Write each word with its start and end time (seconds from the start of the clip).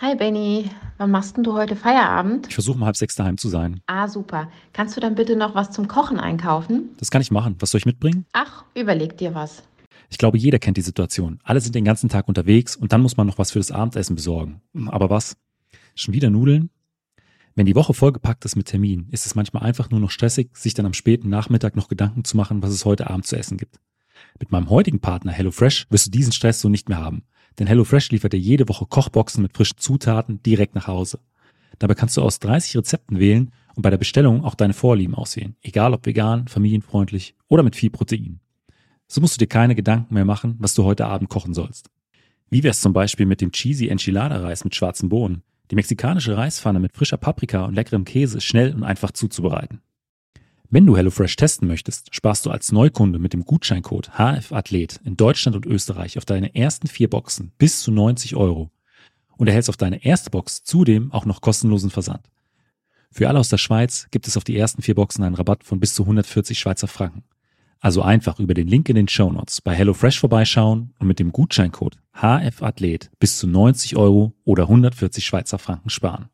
Hi 0.00 0.16
Benny, 0.16 0.68
wann 0.98 1.12
machst 1.12 1.36
denn 1.36 1.44
du 1.44 1.52
heute 1.52 1.76
Feierabend? 1.76 2.48
Ich 2.48 2.54
versuche 2.54 2.76
um 2.76 2.84
halb 2.84 2.96
sechs 2.96 3.14
daheim 3.14 3.38
zu 3.38 3.48
sein. 3.48 3.80
Ah, 3.86 4.08
super. 4.08 4.50
Kannst 4.72 4.96
du 4.96 5.00
dann 5.00 5.14
bitte 5.14 5.36
noch 5.36 5.54
was 5.54 5.70
zum 5.70 5.86
Kochen 5.86 6.18
einkaufen? 6.18 6.88
Das 6.98 7.12
kann 7.12 7.22
ich 7.22 7.30
machen. 7.30 7.54
Was 7.60 7.70
soll 7.70 7.78
ich 7.78 7.86
mitbringen? 7.86 8.26
Ach, 8.32 8.64
überleg 8.74 9.16
dir 9.16 9.32
was. 9.32 9.62
Ich 10.08 10.18
glaube, 10.18 10.38
jeder 10.38 10.58
kennt 10.58 10.76
die 10.76 10.82
Situation. 10.82 11.38
Alle 11.44 11.60
sind 11.60 11.76
den 11.76 11.84
ganzen 11.84 12.08
Tag 12.08 12.26
unterwegs 12.26 12.74
und 12.74 12.92
dann 12.92 13.00
muss 13.00 13.16
man 13.16 13.28
noch 13.28 13.38
was 13.38 13.52
für 13.52 13.60
das 13.60 13.70
Abendessen 13.70 14.16
besorgen. 14.16 14.60
Aber 14.86 15.08
was? 15.08 15.36
Schon 15.94 16.14
wieder 16.14 16.30
Nudeln? 16.30 16.70
Wenn 17.54 17.66
die 17.66 17.76
Woche 17.76 17.94
vollgepackt 17.94 18.44
ist 18.44 18.56
mit 18.56 18.66
Terminen, 18.66 19.08
ist 19.12 19.26
es 19.26 19.36
manchmal 19.36 19.62
einfach 19.62 19.90
nur 19.90 20.00
noch 20.00 20.10
stressig, 20.10 20.56
sich 20.56 20.74
dann 20.74 20.86
am 20.86 20.94
späten 20.94 21.28
Nachmittag 21.28 21.76
noch 21.76 21.86
Gedanken 21.86 22.24
zu 22.24 22.36
machen, 22.36 22.60
was 22.60 22.70
es 22.70 22.84
heute 22.84 23.08
Abend 23.08 23.26
zu 23.26 23.36
essen 23.36 23.56
gibt. 23.56 23.78
Mit 24.38 24.52
meinem 24.52 24.70
heutigen 24.70 25.00
Partner 25.00 25.32
HelloFresh 25.32 25.86
wirst 25.90 26.06
du 26.06 26.10
diesen 26.10 26.32
Stress 26.32 26.60
so 26.60 26.68
nicht 26.68 26.88
mehr 26.88 26.98
haben. 26.98 27.22
Denn 27.58 27.66
HelloFresh 27.66 28.10
liefert 28.10 28.32
dir 28.32 28.38
jede 28.38 28.68
Woche 28.68 28.86
Kochboxen 28.86 29.42
mit 29.42 29.56
frischen 29.56 29.78
Zutaten 29.78 30.42
direkt 30.42 30.74
nach 30.74 30.86
Hause. 30.86 31.20
Dabei 31.78 31.94
kannst 31.94 32.16
du 32.16 32.22
aus 32.22 32.38
30 32.40 32.76
Rezepten 32.76 33.18
wählen 33.18 33.52
und 33.74 33.82
bei 33.82 33.90
der 33.90 33.98
Bestellung 33.98 34.44
auch 34.44 34.54
deine 34.54 34.74
Vorlieben 34.74 35.14
auswählen. 35.14 35.56
Egal 35.62 35.94
ob 35.94 36.06
vegan, 36.06 36.48
familienfreundlich 36.48 37.34
oder 37.48 37.62
mit 37.62 37.76
viel 37.76 37.90
Protein. 37.90 38.40
So 39.08 39.20
musst 39.20 39.34
du 39.34 39.38
dir 39.38 39.48
keine 39.48 39.74
Gedanken 39.74 40.14
mehr 40.14 40.24
machen, 40.24 40.56
was 40.58 40.74
du 40.74 40.84
heute 40.84 41.06
Abend 41.06 41.30
kochen 41.30 41.54
sollst. 41.54 41.90
Wie 42.48 42.62
wär's 42.62 42.80
zum 42.80 42.92
Beispiel 42.92 43.26
mit 43.26 43.40
dem 43.40 43.52
Cheesy 43.52 43.88
Enchilada 43.88 44.36
Reis 44.38 44.64
mit 44.64 44.74
schwarzen 44.74 45.08
Bohnen? 45.08 45.42
Die 45.70 45.76
mexikanische 45.76 46.36
Reispfanne 46.36 46.80
mit 46.80 46.96
frischer 46.96 47.16
Paprika 47.16 47.64
und 47.64 47.74
leckerem 47.74 48.04
Käse 48.04 48.40
schnell 48.40 48.74
und 48.74 48.82
einfach 48.82 49.12
zuzubereiten. 49.12 49.80
Wenn 50.72 50.86
du 50.86 50.96
HelloFresh 50.96 51.34
testen 51.34 51.66
möchtest, 51.66 52.14
sparst 52.14 52.46
du 52.46 52.50
als 52.50 52.70
Neukunde 52.70 53.18
mit 53.18 53.32
dem 53.32 53.44
Gutscheincode 53.44 54.12
HFAthlet 54.16 55.00
in 55.04 55.16
Deutschland 55.16 55.56
und 55.56 55.66
Österreich 55.66 56.16
auf 56.16 56.24
deine 56.24 56.54
ersten 56.54 56.86
vier 56.86 57.10
Boxen 57.10 57.50
bis 57.58 57.82
zu 57.82 57.90
90 57.90 58.36
Euro 58.36 58.70
und 59.36 59.48
erhältst 59.48 59.68
auf 59.68 59.76
deine 59.76 60.04
erste 60.04 60.30
Box 60.30 60.62
zudem 60.62 61.10
auch 61.10 61.24
noch 61.24 61.40
kostenlosen 61.40 61.90
Versand. 61.90 62.30
Für 63.10 63.28
alle 63.28 63.40
aus 63.40 63.48
der 63.48 63.58
Schweiz 63.58 64.06
gibt 64.12 64.28
es 64.28 64.36
auf 64.36 64.44
die 64.44 64.56
ersten 64.56 64.80
vier 64.80 64.94
Boxen 64.94 65.24
einen 65.24 65.34
Rabatt 65.34 65.64
von 65.64 65.80
bis 65.80 65.92
zu 65.92 66.04
140 66.04 66.56
Schweizer 66.56 66.86
Franken. 66.86 67.24
Also 67.80 68.02
einfach 68.02 68.38
über 68.38 68.54
den 68.54 68.68
Link 68.68 68.88
in 68.88 68.94
den 68.94 69.08
Show 69.08 69.32
Notes 69.32 69.60
bei 69.60 69.74
HelloFresh 69.74 70.20
vorbeischauen 70.20 70.94
und 71.00 71.08
mit 71.08 71.18
dem 71.18 71.32
Gutscheincode 71.32 71.98
HFAthlet 72.14 73.10
bis 73.18 73.38
zu 73.38 73.48
90 73.48 73.96
Euro 73.96 74.34
oder 74.44 74.64
140 74.64 75.26
Schweizer 75.26 75.58
Franken 75.58 75.90
sparen. 75.90 76.28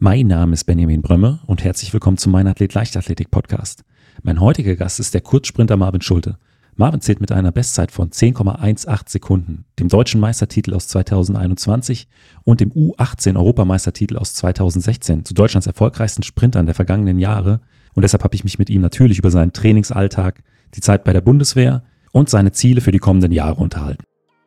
Mein 0.00 0.28
Name 0.28 0.52
ist 0.52 0.62
Benjamin 0.62 1.02
Brömme 1.02 1.40
und 1.46 1.64
herzlich 1.64 1.92
willkommen 1.92 2.18
zum 2.18 2.30
Mein 2.30 2.46
Athlet 2.46 2.72
Leichtathletik 2.72 3.32
Podcast. 3.32 3.82
Mein 4.22 4.40
heutiger 4.40 4.76
Gast 4.76 5.00
ist 5.00 5.12
der 5.12 5.22
Kurzsprinter 5.22 5.76
Marvin 5.76 6.02
Schulte. 6.02 6.38
Marvin 6.76 7.00
zählt 7.00 7.20
mit 7.20 7.32
einer 7.32 7.50
Bestzeit 7.50 7.90
von 7.90 8.10
10,18 8.10 9.10
Sekunden, 9.10 9.64
dem 9.80 9.88
deutschen 9.88 10.20
Meistertitel 10.20 10.74
aus 10.74 10.86
2021 10.86 12.06
und 12.44 12.60
dem 12.60 12.70
U18 12.70 13.34
Europameistertitel 13.34 14.18
aus 14.18 14.34
2016 14.34 15.24
zu 15.24 15.34
Deutschlands 15.34 15.66
erfolgreichsten 15.66 16.22
Sprintern 16.22 16.66
der 16.66 16.76
vergangenen 16.76 17.18
Jahre. 17.18 17.60
Und 17.94 18.02
deshalb 18.02 18.22
habe 18.22 18.36
ich 18.36 18.44
mich 18.44 18.60
mit 18.60 18.70
ihm 18.70 18.80
natürlich 18.80 19.18
über 19.18 19.32
seinen 19.32 19.52
Trainingsalltag, 19.52 20.44
die 20.76 20.80
Zeit 20.80 21.02
bei 21.02 21.12
der 21.12 21.22
Bundeswehr 21.22 21.82
und 22.12 22.30
seine 22.30 22.52
Ziele 22.52 22.82
für 22.82 22.92
die 22.92 23.00
kommenden 23.00 23.32
Jahre 23.32 23.60
unterhalten. 23.60 24.04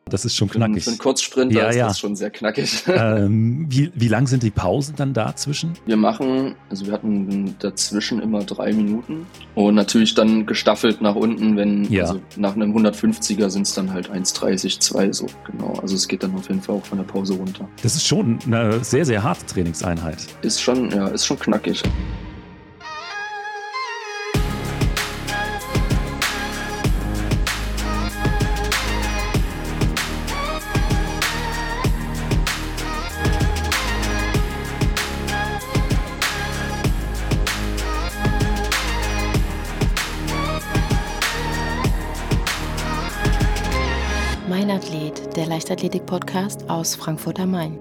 Das 0.10 0.26
ist 0.26 0.36
schon 0.36 0.50
knackig. 0.50 0.84
Für 0.84 0.90
einen 0.90 1.00
Kurzsprinter 1.00 1.56
ja, 1.62 1.70
ist 1.70 1.76
ja. 1.76 1.88
das 1.88 2.00
schon 2.00 2.16
sehr 2.16 2.30
knackig. 2.30 2.84
Ähm, 2.92 3.66
wie, 3.70 3.92
wie 3.96 4.08
lang 4.08 4.28
sind 4.28 4.44
die 4.44 4.52
Pausen 4.52 4.96
dann 4.96 5.14
dazwischen? 5.14 5.74
Wir 5.86 5.98
machen, 5.98 6.56
also 6.70 6.86
wir 6.86 6.94
hatten 6.94 7.56
dazwischen 7.60 8.22
immer 8.22 8.44
drei 8.44 8.74
Minuten 8.74 9.26
und 9.56 9.76
natürlich 9.76 10.14
dann 10.14 10.46
gestaffelt 10.46 11.02
nach 11.02 11.16
unten, 11.16 11.56
wenn, 11.56 11.86
Ja. 11.86 12.04
also 12.04 12.22
nach 12.36 12.56
einem 12.56 12.76
150er 12.76 13.50
sind 13.50 13.64
es 13.64 13.74
dann 13.74 13.92
halt 13.92 14.12
1,30, 14.12 14.80
2 14.80 15.12
so, 15.14 15.28
genau. 15.50 15.74
Also 15.82 15.96
es 15.96 16.08
geht 16.08 16.24
dann 16.24 16.36
auf 16.36 16.48
jeden 16.50 16.62
Fall 16.62 16.76
auch 16.76 16.86
von 16.86 16.98
der 16.98 17.06
Pause 17.06 17.34
runter. 17.34 17.68
Das 17.82 17.96
ist 17.96 18.06
schon 18.06 18.40
eine 18.46 18.84
sehr, 18.84 19.06
sehr 19.06 19.24
harte 19.24 19.46
Trainingseinheit. 19.46 20.28
Ist 20.42 20.62
schon, 20.62 20.92
ja, 20.92 21.08
ist 21.08 21.26
schon 21.26 21.40
knackig. 21.40 21.82
Der 45.42 45.50
Leichtathletik-Podcast 45.50 46.70
aus 46.70 46.96
Frankfurt 46.96 47.40
am 47.40 47.50
Main. 47.50 47.80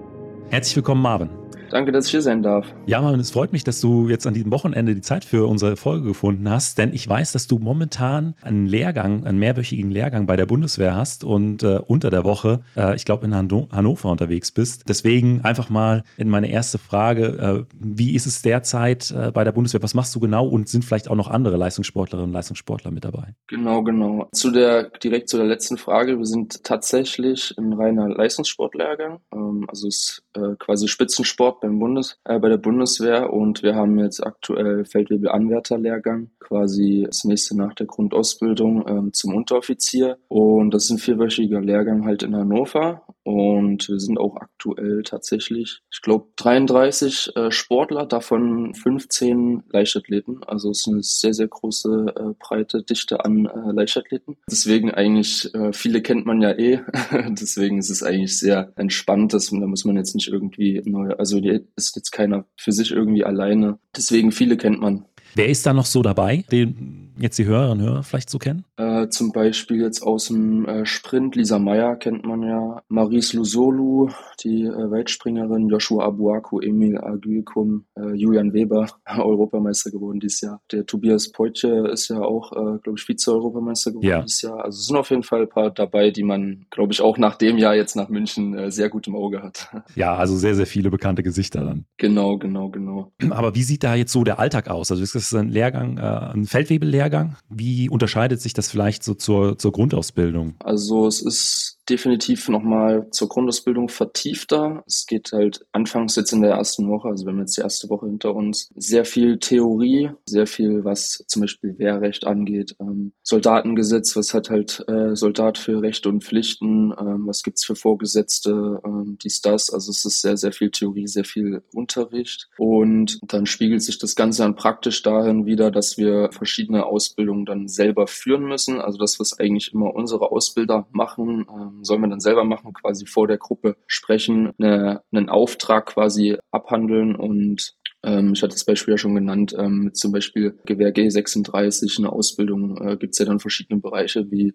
Herzlich 0.49 0.77
willkommen, 0.77 1.03
Marvin. 1.03 1.29
Danke, 1.71 1.93
dass 1.93 2.05
ich 2.05 2.11
hier 2.11 2.21
sein 2.21 2.43
darf. 2.43 2.67
Ja, 2.85 3.01
Marvin, 3.01 3.21
es 3.21 3.31
freut 3.31 3.53
mich, 3.53 3.63
dass 3.63 3.79
du 3.79 4.09
jetzt 4.09 4.27
an 4.27 4.33
diesem 4.33 4.51
Wochenende 4.51 4.93
die 4.93 5.01
Zeit 5.01 5.23
für 5.23 5.47
unsere 5.47 5.77
Folge 5.77 6.05
gefunden 6.05 6.49
hast, 6.49 6.77
denn 6.77 6.93
ich 6.93 7.07
weiß, 7.07 7.31
dass 7.31 7.47
du 7.47 7.59
momentan 7.59 8.35
einen 8.41 8.67
Lehrgang, 8.67 9.25
einen 9.25 9.39
mehrwöchigen 9.39 9.89
Lehrgang 9.89 10.25
bei 10.25 10.35
der 10.35 10.45
Bundeswehr 10.45 10.95
hast 10.95 11.23
und 11.23 11.63
äh, 11.63 11.79
unter 11.87 12.09
der 12.09 12.25
Woche, 12.25 12.59
äh, 12.75 12.93
ich 12.95 13.05
glaube, 13.05 13.25
in 13.25 13.33
Hanno 13.33 13.69
Hannover 13.71 14.11
unterwegs 14.11 14.51
bist. 14.51 14.89
Deswegen 14.89 15.41
einfach 15.45 15.69
mal 15.69 16.03
in 16.17 16.27
meine 16.27 16.51
erste 16.51 16.77
Frage, 16.77 17.65
äh, 17.69 17.75
wie 17.79 18.15
ist 18.15 18.25
es 18.25 18.41
derzeit 18.41 19.11
äh, 19.11 19.31
bei 19.31 19.45
der 19.45 19.53
Bundeswehr? 19.53 19.81
Was 19.81 19.93
machst 19.93 20.13
du 20.13 20.19
genau 20.19 20.45
und 20.47 20.67
sind 20.67 20.83
vielleicht 20.83 21.09
auch 21.09 21.15
noch 21.15 21.29
andere 21.29 21.55
Leistungssportlerinnen 21.55 22.31
und 22.31 22.33
Leistungssportler 22.33 22.91
mit 22.91 23.05
dabei? 23.05 23.33
Genau, 23.47 23.81
genau. 23.81 24.27
Zu 24.33 24.51
der, 24.51 24.89
direkt 24.89 25.29
zu 25.29 25.37
der 25.37 25.45
letzten 25.45 25.77
Frage. 25.77 26.17
Wir 26.17 26.25
sind 26.25 26.65
tatsächlich 26.65 27.55
ein 27.57 27.71
reiner 27.71 28.09
Leistungssportlehrgang. 28.09 29.21
Ähm, 29.33 29.65
also 29.69 29.87
es 29.87 30.01
ist 30.01 30.23
äh, 30.35 30.55
quasi 30.59 30.89
Spitzensport 30.89 31.60
beim 31.61 31.79
Bundes, 31.79 32.19
äh, 32.25 32.39
bei 32.39 32.49
der 32.49 32.57
Bundeswehr 32.57 33.31
und 33.31 33.63
wir 33.63 33.75
haben 33.75 33.97
jetzt 33.99 34.25
aktuell 34.25 34.83
Feldwebel-Anwärterlehrgang, 34.85 36.31
quasi 36.39 37.03
das 37.07 37.23
nächste 37.23 37.55
nach 37.55 37.73
der 37.73 37.85
Grundausbildung 37.85 38.85
ähm, 38.87 39.13
zum 39.13 39.35
Unteroffizier. 39.35 40.17
Und 40.27 40.73
das 40.73 40.85
ist 40.85 40.91
ein 40.91 40.97
vierwöchiger 40.97 41.61
Lehrgang 41.61 42.05
halt 42.05 42.23
in 42.23 42.35
Hannover. 42.35 43.03
Und 43.23 43.87
wir 43.87 43.99
sind 43.99 44.17
auch 44.19 44.35
aktuell 44.37 45.03
tatsächlich, 45.03 45.81
ich 45.91 46.01
glaube, 46.01 46.29
33 46.37 47.35
äh, 47.35 47.51
Sportler, 47.51 48.05
davon 48.05 48.73
15 48.73 49.63
Leichtathleten. 49.69 50.43
Also 50.43 50.71
es 50.71 50.79
ist 50.79 50.87
eine 50.87 51.03
sehr, 51.03 51.33
sehr 51.33 51.47
große, 51.47 52.13
äh, 52.15 52.33
breite 52.39 52.83
Dichte 52.83 53.23
an 53.23 53.45
äh, 53.45 53.71
Leichtathleten. 53.71 54.37
Deswegen 54.49 54.91
eigentlich, 54.91 55.53
äh, 55.53 55.71
viele 55.71 56.01
kennt 56.01 56.25
man 56.25 56.41
ja 56.41 56.51
eh. 56.51 56.79
Deswegen 57.29 57.77
ist 57.77 57.89
es 57.89 58.01
eigentlich 58.01 58.39
sehr 58.39 58.73
entspannt. 58.75 59.33
Das, 59.33 59.49
da 59.51 59.67
muss 59.67 59.85
man 59.85 59.97
jetzt 59.97 60.15
nicht 60.15 60.27
irgendwie 60.27 60.81
neu, 60.85 61.11
also 61.11 61.39
ist 61.75 61.95
jetzt 61.95 62.11
keiner 62.11 62.45
für 62.57 62.71
sich 62.71 62.91
irgendwie 62.91 63.23
alleine. 63.23 63.77
Deswegen 63.95 64.31
viele 64.31 64.57
kennt 64.57 64.79
man. 64.79 65.05
Wer 65.35 65.49
ist 65.49 65.65
da 65.65 65.73
noch 65.73 65.85
so 65.85 66.01
dabei, 66.01 66.43
den 66.51 67.10
jetzt 67.17 67.37
die 67.39 67.45
Hörerinnen 67.45 67.79
und 67.79 67.89
Hörer 67.91 68.03
vielleicht 68.03 68.29
so 68.29 68.37
kennen? 68.39 68.65
Äh, 68.77 69.07
zum 69.09 69.31
Beispiel 69.31 69.81
jetzt 69.81 70.01
aus 70.01 70.27
dem 70.27 70.65
äh, 70.65 70.85
Sprint, 70.85 71.35
Lisa 71.35 71.59
Meyer 71.59 71.95
kennt 71.95 72.25
man 72.25 72.43
ja, 72.43 72.81
Maris 72.87 73.33
Lusolu, 73.33 74.09
die 74.43 74.63
äh, 74.63 74.91
Weitspringerin, 74.91 75.69
Joshua 75.69 76.05
Abuaku, 76.05 76.59
Emil 76.59 76.97
Agülkum, 76.97 77.85
äh, 77.95 78.13
Julian 78.13 78.53
Weber, 78.53 78.87
Europameister 79.17 79.91
geworden 79.91 80.19
dieses 80.19 80.41
Jahr. 80.41 80.61
Der 80.71 80.85
Tobias 80.85 81.31
Poitje 81.31 81.87
ist 81.89 82.09
ja 82.09 82.19
auch, 82.21 82.51
äh, 82.53 82.79
glaube 82.79 82.97
ich, 82.97 83.05
Vize-Europameister 83.05 83.91
geworden 83.91 84.07
Ja. 84.07 84.21
dieses 84.21 84.41
Jahr. 84.41 84.63
Also 84.63 84.79
es 84.79 84.85
sind 84.87 84.97
auf 84.97 85.09
jeden 85.09 85.23
Fall 85.23 85.41
ein 85.41 85.49
paar 85.49 85.71
dabei, 85.71 86.11
die 86.11 86.23
man, 86.23 86.65
glaube 86.71 86.93
ich, 86.93 87.01
auch 87.01 87.17
nach 87.17 87.35
dem 87.35 87.57
Jahr 87.57 87.75
jetzt 87.75 87.95
nach 87.95 88.09
München 88.09 88.53
äh, 88.57 88.71
sehr 88.71 88.89
gut 88.89 89.07
im 89.07 89.15
Auge 89.15 89.41
hat. 89.43 89.69
Ja, 89.95 90.15
also 90.15 90.37
sehr, 90.37 90.55
sehr 90.55 90.67
viele 90.67 90.89
bekannte 90.89 91.21
Gesichter 91.21 91.63
dann. 91.65 91.85
genau, 91.97 92.37
genau, 92.37 92.69
genau. 92.69 93.11
Aber 93.29 93.55
wie 93.55 93.63
sieht 93.63 93.83
da 93.83 93.95
jetzt 93.95 94.11
so 94.13 94.23
der 94.23 94.39
Alltag 94.39 94.69
aus? 94.69 94.89
Also 94.91 95.03
ist 95.03 95.15
das 95.15 95.33
ein 95.33 95.49
Lehrgang, 95.49 95.97
ein 95.99 96.45
Feldwebellehrgang? 96.45 97.01
Wie 97.49 97.89
unterscheidet 97.89 98.41
sich 98.41 98.53
das 98.53 98.69
vielleicht 98.69 99.03
so 99.03 99.13
zur, 99.13 99.57
zur 99.57 99.71
Grundausbildung? 99.71 100.55
Also 100.59 101.07
es 101.07 101.21
ist 101.21 101.80
definitiv 101.89 102.49
nochmal 102.49 103.07
zur 103.11 103.29
Grundausbildung 103.29 103.89
vertiefter. 103.89 104.83
Es 104.87 105.05
geht 105.05 105.31
halt 105.31 105.65
anfangs 105.71 106.15
jetzt 106.15 106.31
in 106.31 106.41
der 106.41 106.51
ersten 106.51 106.89
Woche, 106.89 107.09
also 107.09 107.25
wir 107.25 107.33
haben 107.33 107.39
jetzt 107.39 107.57
die 107.57 107.61
erste 107.61 107.89
Woche 107.89 108.07
hinter 108.07 108.35
uns, 108.35 108.69
sehr 108.75 109.05
viel 109.05 109.39
Theorie, 109.39 110.11
sehr 110.25 110.47
viel, 110.47 110.83
was 110.83 111.23
zum 111.27 111.41
Beispiel 111.41 111.77
Wehrrecht 111.77 112.25
angeht, 112.25 112.75
ähm, 112.79 113.13
Soldatengesetz, 113.23 114.15
was 114.15 114.33
hat 114.33 114.49
halt 114.49 114.83
äh, 114.87 115.15
Soldat 115.15 115.57
für 115.57 115.81
Rechte 115.81 116.09
und 116.09 116.23
Pflichten, 116.23 116.93
ähm, 116.99 117.27
was 117.27 117.43
gibt's 117.43 117.65
für 117.65 117.75
Vorgesetzte, 117.75 118.81
ähm, 118.85 119.17
dies, 119.21 119.41
das. 119.41 119.69
Also 119.69 119.91
es 119.91 120.05
ist 120.05 120.21
sehr, 120.21 120.37
sehr 120.37 120.51
viel 120.51 120.71
Theorie, 120.71 121.07
sehr 121.07 121.25
viel 121.25 121.63
Unterricht. 121.73 122.49
Und 122.57 123.19
dann 123.23 123.45
spiegelt 123.45 123.83
sich 123.83 123.97
das 123.97 124.15
Ganze 124.15 124.43
dann 124.43 124.55
praktisch 124.55 125.01
darin 125.01 125.45
wieder, 125.45 125.71
dass 125.71 125.97
wir 125.97 126.29
verschiedene 126.31 126.85
Ausbildungen 126.85 127.45
dann 127.45 127.67
selber 127.67 128.07
führen 128.07 128.43
müssen. 128.45 128.79
Also 128.79 128.97
das, 128.97 129.19
was 129.19 129.39
eigentlich 129.39 129.73
immer 129.73 129.93
unsere 129.93 130.31
Ausbilder 130.31 130.87
machen, 130.91 131.45
ähm, 131.49 131.70
sollen 131.81 132.01
wir 132.01 132.09
dann 132.09 132.19
selber 132.19 132.43
machen, 132.43 132.73
quasi 132.73 133.05
vor 133.05 133.27
der 133.27 133.37
Gruppe 133.37 133.77
sprechen, 133.87 134.51
eine, 134.59 135.03
einen 135.11 135.29
Auftrag 135.29 135.87
quasi 135.87 136.37
abhandeln 136.51 137.15
und 137.15 137.75
Ähm, 138.03 138.33
ich 138.33 138.41
hatte 138.41 138.53
das 138.53 138.65
Beispiel 138.65 138.93
ja 138.93 138.97
schon 138.97 139.15
genannt, 139.15 139.55
ähm, 139.57 139.85
mit 139.85 139.97
zum 139.97 140.11
Beispiel 140.11 140.57
Gewehr 140.65 140.93
G36, 140.93 141.99
eine 141.99 142.11
Ausbildung, 142.11 142.77
äh, 142.77 142.97
gibt 142.97 143.13
es 143.13 143.19
ja 143.19 143.25
dann 143.25 143.39
verschiedene 143.39 143.79
Bereiche 143.79 144.29
wie 144.31 144.53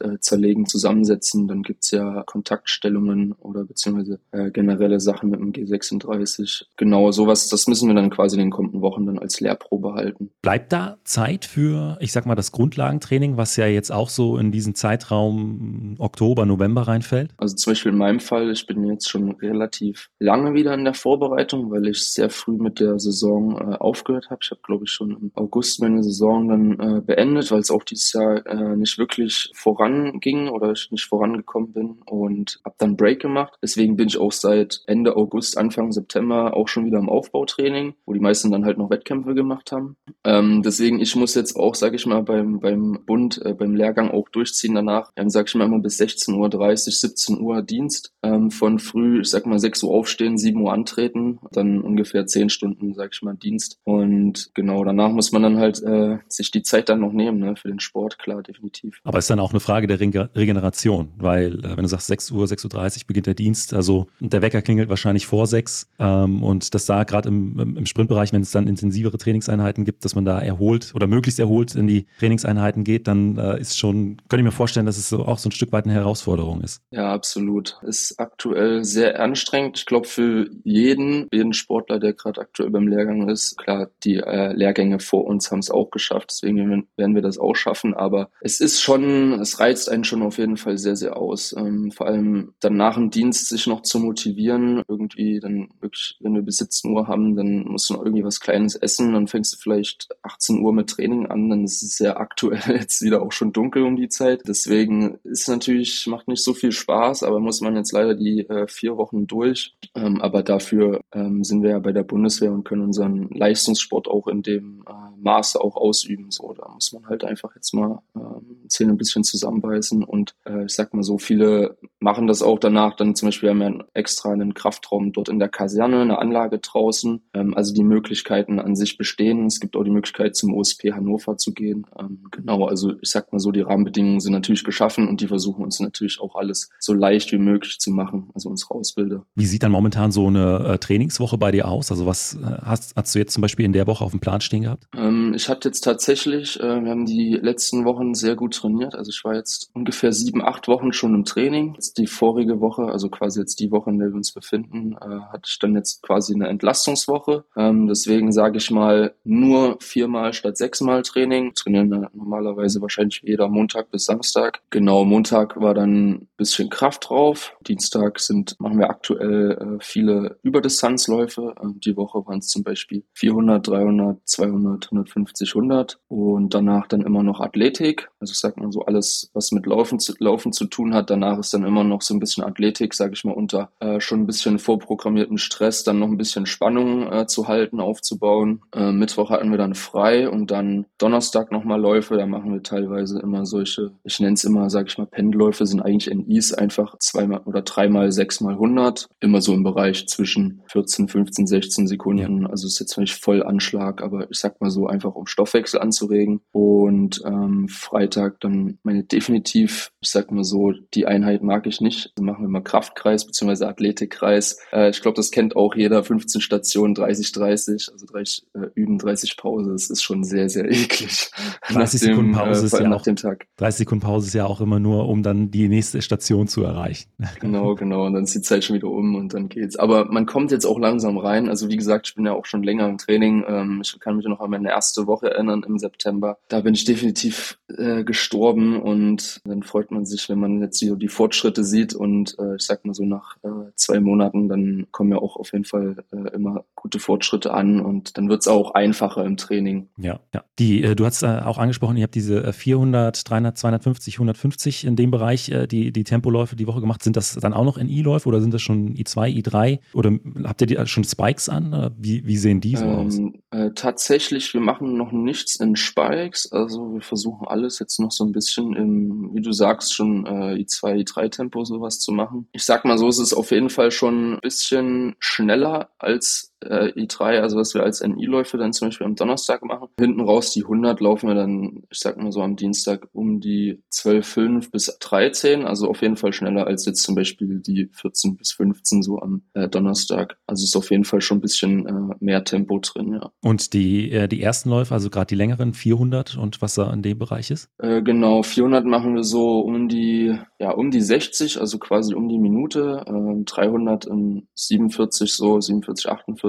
äh, 0.00 0.18
Zerlegen, 0.20 0.66
Zusammensetzen, 0.66 1.48
dann 1.48 1.62
gibt 1.62 1.84
es 1.84 1.90
ja 1.90 2.22
Kontaktstellungen 2.26 3.32
oder 3.32 3.64
beziehungsweise 3.64 4.20
äh, 4.32 4.50
generelle 4.50 5.00
Sachen 5.00 5.30
mit 5.30 5.40
dem 5.40 5.52
G36. 5.52 6.64
Genau, 6.76 7.12
sowas, 7.12 7.48
das 7.48 7.66
müssen 7.66 7.88
wir 7.88 7.94
dann 7.94 8.10
quasi 8.10 8.36
in 8.36 8.40
den 8.40 8.50
kommenden 8.50 8.80
Wochen 8.80 9.06
dann 9.06 9.18
als 9.18 9.40
Lehrprobe 9.40 9.94
halten. 9.94 10.30
Bleibt 10.42 10.72
da 10.72 10.98
Zeit 11.04 11.44
für, 11.44 11.98
ich 12.00 12.12
sag 12.12 12.26
mal, 12.26 12.34
das 12.34 12.52
Grundlagentraining, 12.52 13.36
was 13.36 13.56
ja 13.56 13.66
jetzt 13.66 13.92
auch 13.92 14.08
so 14.08 14.38
in 14.38 14.52
diesen 14.52 14.74
Zeitraum 14.74 15.96
Oktober, 15.98 16.46
November 16.46 16.82
reinfällt? 16.82 17.30
Also 17.36 17.56
zum 17.56 17.72
Beispiel 17.72 17.92
in 17.92 17.98
meinem 17.98 18.20
Fall, 18.20 18.50
ich 18.50 18.66
bin 18.66 18.84
jetzt 18.86 19.08
schon 19.08 19.32
relativ 19.32 20.10
lange 20.18 20.54
wieder 20.54 20.74
in 20.74 20.84
der 20.84 20.94
Vorbereitung, 20.94 21.70
weil 21.70 21.88
ich 21.88 22.02
sehr 22.10 22.30
früh 22.30 22.56
mit 22.56 22.80
der 22.80 22.85
Saison 22.98 23.58
äh, 23.58 23.76
aufgehört 23.76 24.30
habe. 24.30 24.40
Ich 24.42 24.50
habe, 24.50 24.60
glaube 24.62 24.84
ich, 24.84 24.90
schon 24.90 25.10
im 25.10 25.30
August 25.34 25.80
meine 25.80 26.02
Saison 26.02 26.48
dann 26.48 26.80
äh, 26.80 27.00
beendet, 27.00 27.50
weil 27.50 27.60
es 27.60 27.70
auch 27.70 27.84
dieses 27.84 28.12
Jahr 28.12 28.46
äh, 28.46 28.76
nicht 28.76 28.98
wirklich 28.98 29.50
voranging 29.54 30.48
oder 30.48 30.72
ich 30.72 30.90
nicht 30.90 31.04
vorangekommen 31.04 31.72
bin 31.72 31.98
und 32.06 32.60
habe 32.64 32.76
dann 32.78 32.96
Break 32.96 33.20
gemacht. 33.20 33.54
Deswegen 33.62 33.96
bin 33.96 34.08
ich 34.08 34.18
auch 34.18 34.32
seit 34.32 34.82
Ende 34.86 35.16
August, 35.16 35.58
Anfang 35.58 35.92
September 35.92 36.56
auch 36.56 36.68
schon 36.68 36.86
wieder 36.86 36.98
im 36.98 37.08
Aufbautraining, 37.08 37.94
wo 38.04 38.12
die 38.12 38.20
meisten 38.20 38.50
dann 38.50 38.64
halt 38.64 38.78
noch 38.78 38.90
Wettkämpfe 38.90 39.34
gemacht 39.34 39.72
haben. 39.72 39.96
Ähm, 40.24 40.62
deswegen, 40.62 41.00
ich 41.00 41.16
muss 41.16 41.34
jetzt 41.34 41.56
auch, 41.56 41.74
sage 41.74 41.96
ich 41.96 42.06
mal, 42.06 42.22
beim, 42.22 42.60
beim 42.60 43.00
Bund, 43.06 43.40
äh, 43.44 43.54
beim 43.54 43.74
Lehrgang 43.74 44.10
auch 44.10 44.28
durchziehen 44.28 44.74
danach. 44.74 45.12
Dann 45.14 45.30
sage 45.30 45.46
ich 45.48 45.54
mal 45.54 45.66
immer 45.66 45.80
bis 45.80 46.00
16.30 46.00 46.36
Uhr, 46.38 46.76
17 46.76 47.40
Uhr 47.40 47.62
Dienst. 47.62 48.12
Ähm, 48.22 48.50
von 48.50 48.78
früh, 48.78 49.20
ich 49.20 49.30
sag 49.30 49.46
mal 49.46 49.58
6 49.58 49.82
Uhr 49.82 49.94
aufstehen, 49.94 50.38
7 50.38 50.60
Uhr 50.60 50.72
antreten, 50.72 51.38
dann 51.52 51.80
ungefähr 51.80 52.26
10 52.26 52.48
Stunden, 52.50 52.75
sag 52.94 53.10
ich 53.12 53.22
mal, 53.22 53.34
Dienst. 53.34 53.78
Und 53.84 54.50
genau, 54.54 54.84
danach 54.84 55.10
muss 55.10 55.32
man 55.32 55.42
dann 55.42 55.58
halt 55.58 55.82
äh, 55.82 56.18
sich 56.28 56.50
die 56.50 56.62
Zeit 56.62 56.88
dann 56.88 57.00
noch 57.00 57.12
nehmen, 57.12 57.38
ne, 57.38 57.56
für 57.56 57.68
den 57.68 57.80
Sport, 57.80 58.18
klar, 58.18 58.42
definitiv. 58.42 59.00
Aber 59.04 59.18
ist 59.18 59.30
dann 59.30 59.40
auch 59.40 59.50
eine 59.50 59.60
Frage 59.60 59.86
der 59.86 60.00
Regeneration, 60.00 61.12
weil 61.16 61.58
äh, 61.64 61.76
wenn 61.76 61.82
du 61.82 61.88
sagst 61.88 62.06
6 62.08 62.30
Uhr, 62.30 62.46
6.30 62.46 62.98
Uhr 62.98 63.06
beginnt 63.06 63.26
der 63.26 63.34
Dienst, 63.34 63.74
also 63.74 64.06
der 64.20 64.42
Wecker 64.42 64.62
klingelt 64.62 64.88
wahrscheinlich 64.88 65.26
vor 65.26 65.46
6 65.46 65.88
ähm, 65.98 66.42
und 66.42 66.74
das 66.74 66.86
da 66.86 67.04
gerade 67.04 67.28
im, 67.28 67.76
im 67.76 67.86
Sprintbereich, 67.86 68.32
wenn 68.32 68.42
es 68.42 68.50
dann 68.50 68.66
intensivere 68.66 69.18
Trainingseinheiten 69.18 69.84
gibt, 69.84 70.04
dass 70.04 70.14
man 70.14 70.24
da 70.24 70.38
erholt 70.38 70.92
oder 70.94 71.06
möglichst 71.06 71.40
erholt 71.40 71.74
in 71.74 71.86
die 71.86 72.06
Trainingseinheiten 72.18 72.84
geht, 72.84 73.08
dann 73.08 73.36
äh, 73.38 73.60
ist 73.60 73.78
schon, 73.78 74.18
könnte 74.28 74.38
ich 74.38 74.44
mir 74.44 74.52
vorstellen, 74.52 74.86
dass 74.86 74.98
es 74.98 75.12
auch 75.12 75.38
so 75.38 75.48
ein 75.48 75.52
Stück 75.52 75.72
weit 75.72 75.84
eine 75.84 75.94
Herausforderung 75.94 76.62
ist. 76.62 76.82
Ja, 76.90 77.12
absolut. 77.12 77.78
Ist 77.82 78.18
aktuell 78.18 78.84
sehr 78.84 79.20
anstrengend. 79.20 79.78
Ich 79.78 79.86
glaube 79.86 80.06
für 80.06 80.48
jeden, 80.64 81.28
jeden 81.32 81.52
Sportler, 81.52 81.98
der 81.98 82.12
gerade 82.12 82.40
aktuell 82.40 82.65
beim 82.70 82.88
Lehrgang 82.88 83.28
ist, 83.28 83.56
klar, 83.56 83.88
die 84.04 84.16
äh, 84.16 84.52
Lehrgänge 84.52 85.00
vor 85.00 85.24
uns 85.24 85.50
haben 85.50 85.60
es 85.60 85.70
auch 85.70 85.90
geschafft, 85.90 86.30
deswegen 86.30 86.88
werden 86.96 87.14
wir 87.14 87.22
das 87.22 87.38
auch 87.38 87.54
schaffen. 87.54 87.94
Aber 87.94 88.30
es 88.40 88.60
ist 88.60 88.80
schon, 88.80 89.32
es 89.40 89.60
reizt 89.60 89.90
einen 89.90 90.04
schon 90.04 90.22
auf 90.22 90.38
jeden 90.38 90.56
Fall 90.56 90.78
sehr, 90.78 90.96
sehr 90.96 91.16
aus. 91.16 91.54
Ähm, 91.56 91.90
vor 91.90 92.06
allem 92.06 92.54
dann 92.60 92.76
nach 92.76 92.94
dem 92.94 93.10
Dienst 93.10 93.48
sich 93.48 93.66
noch 93.66 93.82
zu 93.82 93.98
motivieren, 93.98 94.82
irgendwie 94.88 95.40
dann 95.40 95.68
wirklich, 95.80 96.18
wenn 96.20 96.34
wir 96.34 96.42
bis 96.42 96.58
17 96.58 96.92
Uhr 96.92 97.08
haben, 97.08 97.36
dann 97.36 97.64
musst 97.64 97.90
du 97.90 97.94
noch 97.94 98.04
irgendwie 98.04 98.24
was 98.24 98.40
Kleines 98.40 98.76
essen, 98.76 99.12
dann 99.12 99.28
fängst 99.28 99.54
du 99.54 99.58
vielleicht 99.58 100.08
18 100.22 100.60
Uhr 100.60 100.72
mit 100.72 100.90
Training 100.90 101.26
an, 101.26 101.48
dann 101.50 101.64
ist 101.64 101.82
es 101.82 101.98
ja 101.98 102.16
aktuell 102.16 102.60
jetzt 102.80 103.02
wieder 103.02 103.22
auch 103.22 103.32
schon 103.32 103.52
dunkel 103.52 103.82
um 103.82 103.96
die 103.96 104.08
Zeit. 104.08 104.42
Deswegen 104.46 105.18
ist 105.24 105.48
natürlich, 105.48 106.06
macht 106.06 106.28
nicht 106.28 106.42
so 106.42 106.54
viel 106.54 106.72
Spaß, 106.72 107.22
aber 107.22 107.40
muss 107.40 107.60
man 107.60 107.76
jetzt 107.76 107.92
leider 107.92 108.14
die 108.14 108.48
äh, 108.48 108.66
vier 108.68 108.96
Wochen 108.96 109.26
durch. 109.26 109.74
Ähm, 109.94 110.20
aber 110.20 110.42
dafür 110.42 111.00
ähm, 111.12 111.44
sind 111.44 111.62
wir 111.62 111.70
ja 111.70 111.78
bei 111.78 111.92
der 111.92 112.02
Bundeswehr 112.02 112.52
und 112.56 112.64
können 112.64 112.82
unseren 112.82 113.28
Leistungssport 113.30 114.08
auch 114.08 114.26
in 114.26 114.42
dem 114.42 114.82
äh, 114.86 114.92
Maße 115.22 115.60
auch 115.60 115.76
ausüben. 115.76 116.30
So, 116.30 116.54
da 116.54 116.68
muss 116.72 116.92
man 116.92 117.06
halt 117.06 117.24
einfach 117.24 117.54
jetzt 117.54 117.74
mal 117.74 118.00
ähm, 118.14 118.68
Zähne 118.68 118.92
ein 118.92 118.98
bisschen 118.98 119.24
zusammenbeißen 119.24 120.02
und 120.02 120.34
äh, 120.44 120.64
ich 120.64 120.74
sag 120.74 120.94
mal 120.94 121.02
so, 121.02 121.18
viele 121.18 121.76
machen 121.98 122.26
das 122.26 122.42
auch 122.42 122.58
danach. 122.58 122.96
Dann 122.96 123.14
zum 123.14 123.28
Beispiel 123.28 123.50
haben 123.50 123.58
wir 123.58 123.86
extra 123.94 124.32
einen 124.32 124.54
Kraftraum 124.54 125.12
dort 125.12 125.28
in 125.28 125.38
der 125.38 125.48
Kaserne, 125.48 126.00
eine 126.00 126.18
Anlage 126.18 126.58
draußen. 126.58 127.22
Ähm, 127.34 127.54
also 127.54 127.74
die 127.74 127.84
Möglichkeiten 127.84 128.58
an 128.58 128.76
sich 128.76 128.98
bestehen. 128.98 129.46
Es 129.46 129.60
gibt 129.60 129.76
auch 129.76 129.84
die 129.84 129.90
Möglichkeit 129.90 130.36
zum 130.36 130.54
OSP 130.54 130.92
Hannover 130.92 131.36
zu 131.36 131.52
gehen. 131.52 131.86
Ähm, 131.98 132.24
genau, 132.30 132.66
also 132.66 132.92
ich 133.00 133.10
sag 133.10 133.32
mal 133.32 133.38
so, 133.38 133.52
die 133.52 133.60
Rahmenbedingungen 133.60 134.20
sind 134.20 134.32
natürlich 134.32 134.64
geschaffen 134.64 135.08
und 135.08 135.20
die 135.20 135.26
versuchen 135.26 135.64
uns 135.64 135.80
natürlich 135.80 136.20
auch 136.20 136.36
alles 136.36 136.70
so 136.78 136.92
leicht 136.92 137.32
wie 137.32 137.38
möglich 137.38 137.78
zu 137.78 137.90
machen, 137.90 138.30
also 138.34 138.48
unsere 138.48 138.74
Ausbilder. 138.74 139.24
Wie 139.34 139.46
sieht 139.46 139.62
dann 139.62 139.72
momentan 139.72 140.12
so 140.12 140.26
eine 140.26 140.74
äh, 140.74 140.78
Trainingswoche 140.78 141.38
bei 141.38 141.50
dir 141.50 141.68
aus? 141.68 141.90
Also 141.90 142.06
was 142.06 142.34
äh, 142.34 142.45
hast, 142.64 142.94
hast 142.96 143.14
du 143.14 143.18
jetzt 143.18 143.32
zum 143.32 143.42
Beispiel 143.42 143.64
in 143.64 143.72
der 143.72 143.86
Woche 143.86 144.04
auf 144.04 144.10
dem 144.10 144.20
Plan 144.20 144.40
stehen 144.40 144.62
gehabt? 144.62 144.84
Ähm, 144.96 145.32
ich 145.34 145.48
hatte 145.48 145.68
jetzt 145.68 145.82
tatsächlich, 145.82 146.60
äh, 146.60 146.82
wir 146.82 146.90
haben 146.90 147.06
die 147.06 147.38
letzten 147.40 147.84
Wochen 147.84 148.14
sehr 148.14 148.36
gut 148.36 148.54
trainiert. 148.54 148.94
Also 148.94 149.10
ich 149.10 149.24
war 149.24 149.34
jetzt 149.34 149.70
ungefähr 149.74 150.12
sieben, 150.12 150.42
acht 150.42 150.68
Wochen 150.68 150.92
schon 150.92 151.14
im 151.14 151.24
Training. 151.24 151.74
Jetzt 151.74 151.98
die 151.98 152.06
vorige 152.06 152.60
Woche, 152.60 152.84
also 152.84 153.08
quasi 153.08 153.40
jetzt 153.40 153.60
die 153.60 153.70
Woche, 153.70 153.90
in 153.90 153.98
der 153.98 154.08
wir 154.08 154.16
uns 154.16 154.32
befinden, 154.32 154.96
äh, 155.00 155.20
hatte 155.32 155.44
ich 155.46 155.58
dann 155.58 155.74
jetzt 155.74 156.02
quasi 156.02 156.34
eine 156.34 156.48
Entlastungswoche. 156.48 157.44
Ähm, 157.56 157.86
deswegen 157.86 158.32
sage 158.32 158.58
ich 158.58 158.70
mal 158.70 159.14
nur 159.24 159.76
viermal 159.80 160.32
statt 160.32 160.56
sechsmal 160.56 161.02
Training. 161.02 161.54
Trainieren 161.54 162.08
normalerweise 162.12 162.80
wahrscheinlich 162.80 163.22
jeder 163.24 163.48
Montag 163.48 163.90
bis 163.90 164.04
Samstag. 164.04 164.60
Genau, 164.70 165.04
Montag 165.04 165.60
war 165.60 165.74
dann 165.74 166.10
ein 166.10 166.28
bisschen 166.36 166.70
Kraft 166.70 167.08
drauf. 167.08 167.56
Dienstag 167.66 168.20
sind, 168.20 168.58
machen 168.60 168.78
wir 168.78 168.90
aktuell 168.90 169.52
äh, 169.52 169.84
viele 169.84 170.38
Überdistanzläufe. 170.42 171.54
Äh, 171.60 171.66
die 171.84 171.96
Woche 171.96 172.25
waren 172.26 172.38
es 172.38 172.48
zum 172.48 172.62
Beispiel 172.62 173.04
400, 173.14 173.66
300, 173.66 174.18
200, 174.24 174.86
150, 174.86 175.54
100 175.54 175.98
und 176.08 176.54
danach 176.54 176.86
dann 176.86 177.02
immer 177.02 177.22
noch 177.22 177.40
Athletik. 177.40 178.10
Also 178.20 178.32
ich 178.32 178.38
sag 178.38 178.56
mal 178.56 178.70
so 178.72 178.82
alles, 178.82 179.30
was 179.34 179.52
mit 179.52 179.66
Laufen 179.66 179.98
zu, 179.98 180.14
Laufen 180.18 180.52
zu 180.52 180.66
tun 180.66 180.94
hat. 180.94 181.10
Danach 181.10 181.38
ist 181.38 181.54
dann 181.54 181.64
immer 181.64 181.84
noch 181.84 182.02
so 182.02 182.14
ein 182.14 182.20
bisschen 182.20 182.44
Athletik, 182.44 182.94
sage 182.94 183.14
ich 183.14 183.24
mal, 183.24 183.32
unter 183.32 183.70
äh, 183.80 184.00
schon 184.00 184.20
ein 184.20 184.26
bisschen 184.26 184.58
vorprogrammierten 184.58 185.38
Stress, 185.38 185.84
dann 185.84 185.98
noch 185.98 186.08
ein 186.08 186.16
bisschen 186.16 186.46
Spannung 186.46 187.12
äh, 187.12 187.26
zu 187.26 187.48
halten, 187.48 187.80
aufzubauen. 187.80 188.62
Äh, 188.74 188.92
Mittwoch 188.92 189.30
hatten 189.30 189.50
wir 189.50 189.58
dann 189.58 189.74
frei 189.74 190.28
und 190.28 190.50
dann 190.50 190.86
Donnerstag 190.98 191.52
nochmal 191.52 191.80
Läufe. 191.80 192.16
Da 192.16 192.26
machen 192.26 192.52
wir 192.52 192.62
teilweise 192.62 193.20
immer 193.20 193.46
solche, 193.46 193.92
ich 194.04 194.20
nenne 194.20 194.34
es 194.34 194.44
immer, 194.44 194.70
sage 194.70 194.88
ich 194.88 194.98
mal, 194.98 195.06
Pendelläufe 195.06 195.66
sind 195.66 195.80
eigentlich 195.80 196.14
NIs 196.14 196.52
einfach 196.52 196.98
zweimal 196.98 197.40
oder 197.44 197.62
dreimal, 197.62 198.12
sechsmal 198.12 198.54
100. 198.54 199.08
Immer 199.20 199.40
so 199.40 199.54
im 199.54 199.62
Bereich 199.62 200.06
zwischen 200.08 200.62
14, 200.66 201.08
15, 201.08 201.46
16 201.46 201.86
Sekunden. 201.86 202.15
Ja. 202.18 202.48
Also 202.48 202.66
ist 202.66 202.80
jetzt 202.80 202.96
nicht 202.98 203.14
voll 203.14 203.42
Anschlag, 203.42 204.02
aber 204.02 204.30
ich 204.30 204.38
sag 204.38 204.60
mal 204.60 204.70
so 204.70 204.86
einfach, 204.86 205.14
um 205.14 205.26
Stoffwechsel 205.26 205.80
anzuregen. 205.80 206.40
Und 206.52 207.22
ähm, 207.24 207.68
Freitag 207.68 208.40
dann 208.40 208.78
meine 208.82 209.04
definitiv, 209.04 209.92
ich 210.00 210.10
sag 210.10 210.30
mal 210.30 210.44
so, 210.44 210.72
die 210.94 211.06
Einheit 211.06 211.42
mag 211.42 211.66
ich 211.66 211.80
nicht. 211.80 212.12
Dann 212.16 212.26
machen 212.26 212.44
wir 212.44 212.48
mal 212.48 212.62
Kraftkreis 212.62 213.26
bzw. 213.26 213.64
Athletikkreis. 213.64 214.58
Äh, 214.72 214.90
ich 214.90 215.00
glaube, 215.02 215.16
das 215.16 215.30
kennt 215.30 215.56
auch 215.56 215.74
jeder. 215.74 216.02
15 216.02 216.40
Stationen, 216.40 216.94
30, 216.94 217.32
30, 217.32 217.88
also 217.92 218.06
30 218.06 218.46
äh, 218.54 218.58
üben, 218.74 218.98
30 218.98 219.36
Pause. 219.36 219.72
Das 219.72 219.90
ist 219.90 220.02
schon 220.02 220.24
sehr, 220.24 220.48
sehr 220.48 220.70
eklig. 220.70 221.30
30 221.68 222.00
Sekunden 222.00 222.32
Pause 222.32 222.62
äh, 222.62 222.66
ist 222.66 222.78
ja 222.78 222.92
auch, 222.92 223.02
dem 223.02 223.16
Tag. 223.16 223.46
30 223.56 223.78
Sekunden 223.78 224.04
Pause 224.04 224.28
ist 224.28 224.34
ja 224.34 224.46
auch 224.46 224.60
immer 224.60 224.78
nur, 224.78 225.08
um 225.08 225.22
dann 225.22 225.50
die 225.50 225.68
nächste 225.68 226.02
Station 226.02 226.48
zu 226.48 226.62
erreichen. 226.62 227.10
Genau, 227.40 227.74
genau. 227.74 228.06
Und 228.06 228.14
dann 228.14 228.24
ist 228.24 228.34
die 228.34 228.40
Zeit 228.40 228.64
schon 228.64 228.76
wieder 228.76 228.88
um 228.88 229.14
und 229.14 229.34
dann 229.34 229.48
geht's. 229.48 229.76
Aber 229.76 230.06
man 230.06 230.26
kommt 230.26 230.50
jetzt 230.50 230.64
auch 230.64 230.78
langsam 230.78 231.18
rein. 231.18 231.48
Also 231.48 231.68
wie 231.68 231.76
gesagt, 231.76 232.05
ich 232.06 232.14
bin 232.14 232.24
ja 232.24 232.32
auch 232.32 232.46
schon 232.46 232.62
länger 232.62 232.88
im 232.88 232.98
Training. 232.98 233.44
Ähm, 233.48 233.80
ich 233.82 233.98
kann 234.00 234.16
mich 234.16 234.26
noch 234.26 234.40
an 234.40 234.50
meine 234.50 234.70
erste 234.70 235.06
Woche 235.06 235.30
erinnern 235.30 235.64
im 235.66 235.78
September. 235.78 236.38
Da 236.48 236.60
bin 236.60 236.74
ich 236.74 236.84
definitiv 236.84 237.58
äh, 237.68 238.04
gestorben 238.04 238.80
und 238.80 239.40
dann 239.44 239.62
freut 239.62 239.90
man 239.90 240.06
sich, 240.06 240.28
wenn 240.28 240.38
man 240.38 240.60
jetzt 240.60 240.80
die, 240.80 240.96
die 240.96 241.08
Fortschritte 241.08 241.64
sieht 241.64 241.94
und 241.94 242.38
äh, 242.38 242.56
ich 242.56 242.62
sag 242.62 242.84
mal 242.84 242.94
so 242.94 243.04
nach 243.04 243.36
äh, 243.42 243.48
zwei 243.74 244.00
Monaten, 244.00 244.48
dann 244.48 244.86
kommen 244.90 245.10
ja 245.10 245.18
auch 245.18 245.36
auf 245.36 245.52
jeden 245.52 245.64
Fall 245.64 245.96
äh, 246.12 246.34
immer 246.34 246.64
gute 246.74 246.98
Fortschritte 246.98 247.52
an 247.52 247.80
und 247.80 248.16
dann 248.16 248.28
wird's 248.28 248.48
auch 248.48 248.72
einfacher 248.72 249.24
im 249.24 249.36
Training. 249.36 249.88
Ja, 249.96 250.20
ja. 250.32 250.44
Die, 250.58 250.82
äh, 250.82 250.94
du 250.94 251.04
hast 251.04 251.22
äh, 251.22 251.40
auch 251.44 251.58
angesprochen, 251.58 251.96
ihr 251.96 252.04
habt 252.04 252.14
diese 252.14 252.52
400, 252.52 253.28
300, 253.28 253.58
250, 253.58 254.14
150 254.14 254.84
in 254.84 254.96
dem 254.96 255.10
Bereich, 255.10 255.52
die, 255.70 255.92
die 255.92 256.04
Tempoläufe 256.04 256.56
die 256.56 256.66
Woche 256.66 256.80
gemacht. 256.80 257.02
Sind 257.02 257.16
das 257.16 257.34
dann 257.34 257.52
auch 257.52 257.64
noch 257.64 257.78
in 257.78 257.88
E-Läufe 257.88 258.28
oder 258.28 258.40
sind 258.40 258.54
das 258.54 258.62
schon 258.62 258.94
I2, 258.94 259.42
I3? 259.42 259.80
Oder 259.92 260.12
habt 260.44 260.60
ihr 260.60 260.66
die 260.66 260.86
schon 260.86 261.04
Spikes 261.04 261.48
an? 261.48 261.94
Wie, 261.98 262.26
wie 262.26 262.36
sehen 262.36 262.60
die 262.60 262.76
so 262.76 262.84
ähm, 262.84 262.94
aus? 262.94 263.20
Äh, 263.50 263.70
tatsächlich, 263.74 264.52
wir 264.52 264.60
machen 264.60 264.96
noch 264.96 265.12
nichts 265.12 265.56
in 265.56 265.76
Spikes. 265.76 266.50
Also 266.52 266.92
wir 266.92 267.00
versuchen 267.00 267.46
alles 267.46 267.78
jetzt 267.78 267.98
noch 268.00 268.12
so 268.12 268.24
ein 268.24 268.32
bisschen 268.32 268.74
im, 268.74 269.30
wie 269.34 269.40
du 269.40 269.52
sagst, 269.52 269.94
schon 269.94 270.26
äh, 270.26 270.54
I2, 270.62 271.04
I3-Tempo 271.04 271.64
sowas 271.64 272.00
zu 272.00 272.12
machen. 272.12 272.48
Ich 272.52 272.64
sag 272.64 272.84
mal 272.84 272.98
so, 272.98 273.08
es 273.08 273.18
ist 273.18 273.32
auf 273.32 273.50
jeden 273.50 273.70
Fall 273.70 273.90
schon 273.90 274.34
ein 274.34 274.40
bisschen 274.40 275.16
schneller 275.18 275.90
als 275.98 276.52
äh, 276.60 276.92
I3, 276.96 277.40
also 277.40 277.56
was 277.56 277.74
wir 277.74 277.82
als 277.82 278.00
NI-Läufe 278.00 278.56
dann 278.56 278.72
zum 278.72 278.88
Beispiel 278.88 279.06
am 279.06 279.16
Donnerstag 279.16 279.64
machen. 279.64 279.88
Hinten 279.98 280.20
raus 280.20 280.50
die 280.50 280.62
100 280.62 281.00
laufen 281.00 281.28
wir 281.28 281.34
dann, 281.34 281.82
ich 281.90 281.98
sag 281.98 282.16
mal 282.16 282.32
so 282.32 282.42
am 282.42 282.56
Dienstag 282.56 283.08
um 283.12 283.40
die 283.40 283.82
12,5 283.92 284.70
bis 284.70 284.96
13, 284.98 285.64
also 285.64 285.88
auf 285.88 286.02
jeden 286.02 286.16
Fall 286.16 286.32
schneller 286.32 286.66
als 286.66 286.86
jetzt 286.86 287.02
zum 287.02 287.14
Beispiel 287.14 287.60
die 287.60 287.88
14 287.92 288.36
bis 288.36 288.52
15 288.52 289.02
so 289.02 289.20
am 289.20 289.42
äh, 289.54 289.68
Donnerstag. 289.68 290.38
Also 290.46 290.64
ist 290.64 290.76
auf 290.76 290.90
jeden 290.90 291.04
Fall 291.04 291.20
schon 291.20 291.38
ein 291.38 291.42
bisschen 291.42 291.86
äh, 291.86 292.14
mehr 292.20 292.44
Tempo 292.44 292.78
drin, 292.78 293.14
ja. 293.14 293.30
Und 293.42 293.72
die, 293.72 294.10
äh, 294.10 294.28
die 294.28 294.42
ersten 294.42 294.70
Läufe, 294.70 294.94
also 294.94 295.10
gerade 295.10 295.26
die 295.26 295.34
längeren 295.34 295.74
400 295.74 296.36
und 296.36 296.62
was 296.62 296.74
da 296.74 296.92
in 296.92 297.02
dem 297.02 297.18
Bereich 297.18 297.50
ist? 297.50 297.70
Äh, 297.78 298.02
genau, 298.02 298.42
400 298.42 298.84
machen 298.84 299.14
wir 299.14 299.24
so 299.24 299.60
um 299.60 299.88
die, 299.88 300.38
ja, 300.58 300.70
um 300.70 300.90
die 300.90 301.00
60, 301.00 301.60
also 301.60 301.78
quasi 301.78 302.14
um 302.14 302.28
die 302.28 302.38
Minute, 302.38 303.04
äh, 303.06 303.44
300 303.44 304.06
in 304.06 304.48
47 304.54 305.34
so, 305.34 305.60
47, 305.60 306.08
48 306.08 306.45